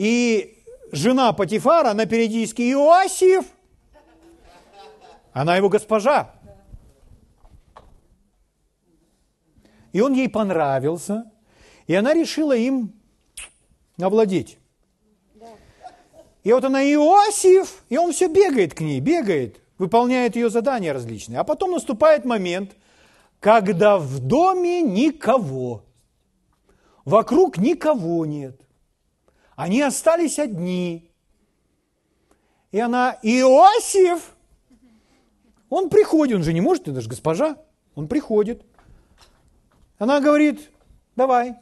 и 0.01 0.57
жена 0.91 1.31
Патифара 1.31 1.93
на 1.93 2.07
периодически 2.07 2.63
Иосиф, 2.71 3.45
она 5.31 5.55
его 5.55 5.69
госпожа. 5.69 6.33
И 9.93 10.01
он 10.01 10.13
ей 10.13 10.27
понравился, 10.27 11.31
и 11.85 11.93
она 11.93 12.15
решила 12.15 12.57
им 12.57 12.99
овладеть. 14.01 14.57
И 16.43 16.51
вот 16.51 16.63
она 16.63 16.81
Иосиф, 16.81 17.83
и 17.89 17.97
он 17.99 18.11
все 18.11 18.27
бегает 18.27 18.73
к 18.73 18.81
ней, 18.81 18.99
бегает, 19.01 19.61
выполняет 19.77 20.35
ее 20.35 20.49
задания 20.49 20.93
различные. 20.93 21.37
А 21.37 21.43
потом 21.43 21.73
наступает 21.73 22.25
момент, 22.25 22.75
когда 23.39 23.99
в 23.99 24.19
доме 24.19 24.81
никого, 24.81 25.83
вокруг 27.05 27.59
никого 27.59 28.25
нет. 28.25 28.59
Они 29.61 29.79
остались 29.83 30.39
одни. 30.39 31.07
И 32.71 32.79
она, 32.79 33.19
Иосиф, 33.21 34.35
он 35.69 35.91
приходит, 35.91 36.37
он 36.37 36.41
же 36.41 36.51
не 36.51 36.61
может, 36.61 36.87
это 36.87 36.99
же 36.99 37.07
госпожа, 37.07 37.63
он 37.93 38.07
приходит. 38.07 38.65
Она 39.99 40.19
говорит, 40.19 40.71
давай, 41.15 41.59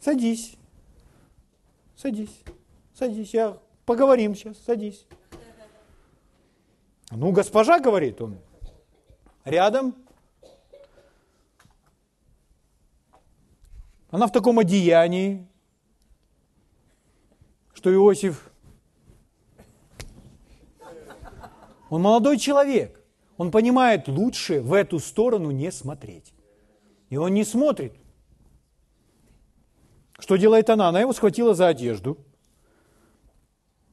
садись, 0.00 0.56
садись, 1.94 2.42
садись, 2.94 3.32
я 3.32 3.56
поговорим 3.86 4.34
сейчас, 4.34 4.58
садись. 4.58 5.06
Ну, 7.12 7.30
госпожа, 7.30 7.78
говорит 7.78 8.20
он, 8.20 8.40
рядом. 9.44 9.94
Она 14.10 14.26
в 14.26 14.32
таком 14.32 14.58
одеянии, 14.58 15.47
что 17.78 17.94
Иосиф, 17.94 18.50
он 21.90 22.02
молодой 22.02 22.36
человек, 22.36 23.00
он 23.36 23.52
понимает, 23.52 24.08
лучше 24.08 24.60
в 24.60 24.72
эту 24.72 24.98
сторону 24.98 25.52
не 25.52 25.70
смотреть. 25.70 26.34
И 27.08 27.16
он 27.16 27.34
не 27.34 27.44
смотрит. 27.44 27.94
Что 30.18 30.34
делает 30.34 30.68
она? 30.70 30.88
Она 30.88 31.00
его 31.00 31.12
схватила 31.12 31.54
за 31.54 31.68
одежду. 31.68 32.18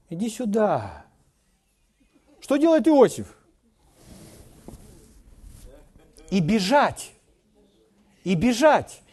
Иди 0.10 0.30
сюда. 0.32 1.06
Что 2.40 2.58
делает 2.58 2.88
Иосиф? 2.88 3.38
И 6.32 6.40
бежать. 6.40 7.12
И 8.24 8.34
бежать. 8.34 9.04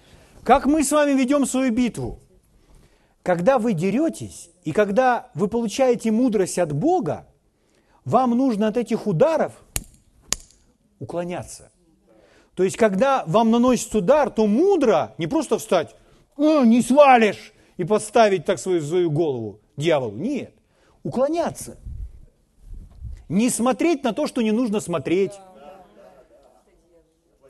Как 0.44 0.64
мы 0.64 0.82
с 0.82 0.90
вами 0.90 1.10
ведем 1.12 1.44
свою 1.44 1.70
битву? 1.72 2.21
Когда 3.22 3.58
вы 3.58 3.72
деретесь, 3.72 4.50
и 4.64 4.72
когда 4.72 5.30
вы 5.34 5.48
получаете 5.48 6.10
мудрость 6.10 6.58
от 6.58 6.72
Бога, 6.72 7.26
вам 8.04 8.30
нужно 8.30 8.68
от 8.68 8.76
этих 8.76 9.06
ударов 9.06 9.52
уклоняться. 10.98 11.70
То 12.54 12.64
есть, 12.64 12.76
когда 12.76 13.24
вам 13.26 13.50
наносит 13.50 13.94
удар, 13.94 14.30
то 14.30 14.46
мудро 14.46 15.14
не 15.18 15.26
просто 15.26 15.58
встать, 15.58 15.94
«А, 16.36 16.64
не 16.64 16.82
свалишь, 16.82 17.52
и 17.76 17.84
подставить 17.84 18.44
так 18.44 18.58
свою, 18.58 18.80
свою 18.80 19.10
голову 19.10 19.60
дьяволу. 19.76 20.12
Нет. 20.12 20.54
Уклоняться. 21.02 21.78
Не 23.28 23.50
смотреть 23.50 24.04
на 24.04 24.12
то, 24.12 24.26
что 24.26 24.42
не 24.42 24.52
нужно 24.52 24.80
смотреть. 24.80 25.32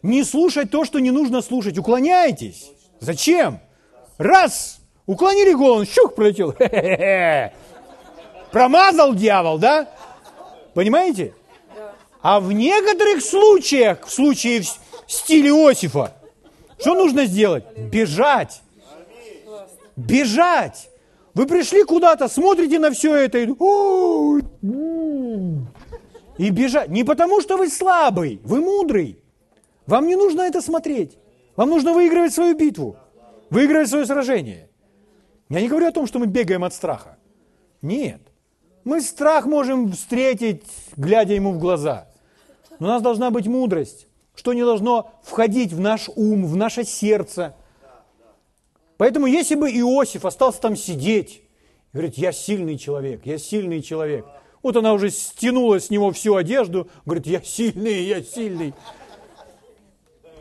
Не 0.03 0.25
слушать 0.25 0.71
то, 0.71 0.85
что 0.85 1.01
не 1.01 1.11
нужно 1.11 1.43
слушать. 1.43 1.79
Уклоняйтесь. 1.79 2.71
Зачем? 3.01 3.61
Раз, 4.19 4.81
уклонили 5.07 5.53
голову, 5.53 5.85
щух 5.85 6.15
пролетел. 6.15 6.53
Промазал 8.53 9.15
дьявол, 9.15 9.59
да? 9.59 9.89
Понимаете? 10.75 11.33
А 12.21 12.39
в 12.39 12.53
некоторых 12.53 13.23
случаях, 13.23 14.07
в 14.07 14.13
случае 14.13 14.63
в 14.63 15.13
стиле 15.13 15.51
Иосифа, 15.51 16.15
что 16.79 16.95
нужно 16.95 17.27
сделать? 17.27 17.65
Бежать. 17.77 18.61
Бежать. 19.97 20.89
Вы 21.35 21.47
пришли 21.47 21.85
куда-то, 21.85 22.29
смотрите 22.29 22.79
на 22.79 22.91
все 22.91 23.15
это 23.15 23.39
и, 23.39 23.47
и 26.39 26.51
бежать. 26.51 26.89
Не 26.89 27.05
потому, 27.05 27.41
что 27.41 27.57
вы 27.57 27.69
слабый, 27.69 28.41
вы 28.45 28.61
мудрый. 28.61 29.19
Вам 29.87 30.07
не 30.07 30.17
нужно 30.17 30.43
это 30.43 30.61
смотреть. 30.61 31.17
Вам 31.57 31.71
нужно 31.71 31.93
выигрывать 31.93 32.35
свою 32.35 32.57
битву, 32.57 32.97
выигрывать 33.51 33.89
свое 33.89 34.07
сражение. 34.07 34.69
Я 35.53 35.61
не 35.61 35.69
говорю 35.69 35.89
о 35.89 35.93
том, 35.93 36.07
что 36.07 36.19
мы 36.19 36.27
бегаем 36.27 36.65
от 36.65 36.73
страха. 36.73 37.19
Нет. 37.83 38.23
Мы 38.85 39.03
страх 39.03 39.45
можем 39.45 39.93
встретить, 39.93 40.65
глядя 40.97 41.35
ему 41.35 41.53
в 41.53 41.59
глаза. 41.59 42.09
Но 42.79 42.87
у 42.87 42.91
нас 42.91 43.03
должна 43.03 43.31
быть 43.31 43.47
мудрость, 43.47 44.07
что 44.35 44.55
не 44.55 44.63
должно 44.63 45.13
входить 45.23 45.75
в 45.75 45.79
наш 45.79 46.09
ум, 46.17 46.47
в 46.47 46.57
наше 46.57 46.85
сердце. 46.85 47.55
Поэтому 48.97 49.27
если 49.27 49.55
бы 49.55 49.71
Иосиф 49.71 50.25
остался 50.25 50.59
там 50.59 50.75
сидеть, 50.75 51.43
говорит, 51.93 52.17
я 52.17 52.33
сильный 52.33 52.79
человек, 52.79 53.27
я 53.27 53.37
сильный 53.37 53.83
человек. 53.83 54.25
Вот 54.63 54.79
она 54.79 54.95
уже 54.95 55.11
стянула 55.11 55.81
с 55.81 55.91
него 55.91 56.13
всю 56.13 56.35
одежду, 56.35 56.89
говорит, 57.05 57.27
я 57.27 57.43
сильный, 57.43 58.05
я 58.05 58.23
сильный. 58.23 58.73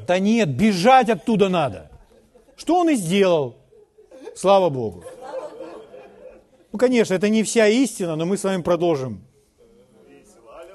Да 0.08 0.20
нет, 0.20 0.56
бежать 0.56 1.10
оттуда 1.10 1.50
надо. 1.50 1.92
Что 2.56 2.80
он 2.80 2.92
и 2.92 2.96
сделал. 2.96 3.61
Слава 4.36 4.70
Богу. 4.70 5.04
Ну, 6.72 6.80
конечно, 6.80 7.14
это 7.14 7.30
не 7.30 7.44
вся 7.44 7.68
истина, 7.68 8.16
но 8.16 8.26
мы 8.26 8.38
с 8.38 8.44
вами 8.44 8.62
продолжим. 8.62 9.22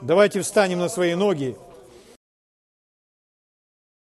Давайте 0.02 0.42
встанем 0.42 0.78
на 0.78 0.88
свои 0.88 1.14
ноги. 1.14 1.56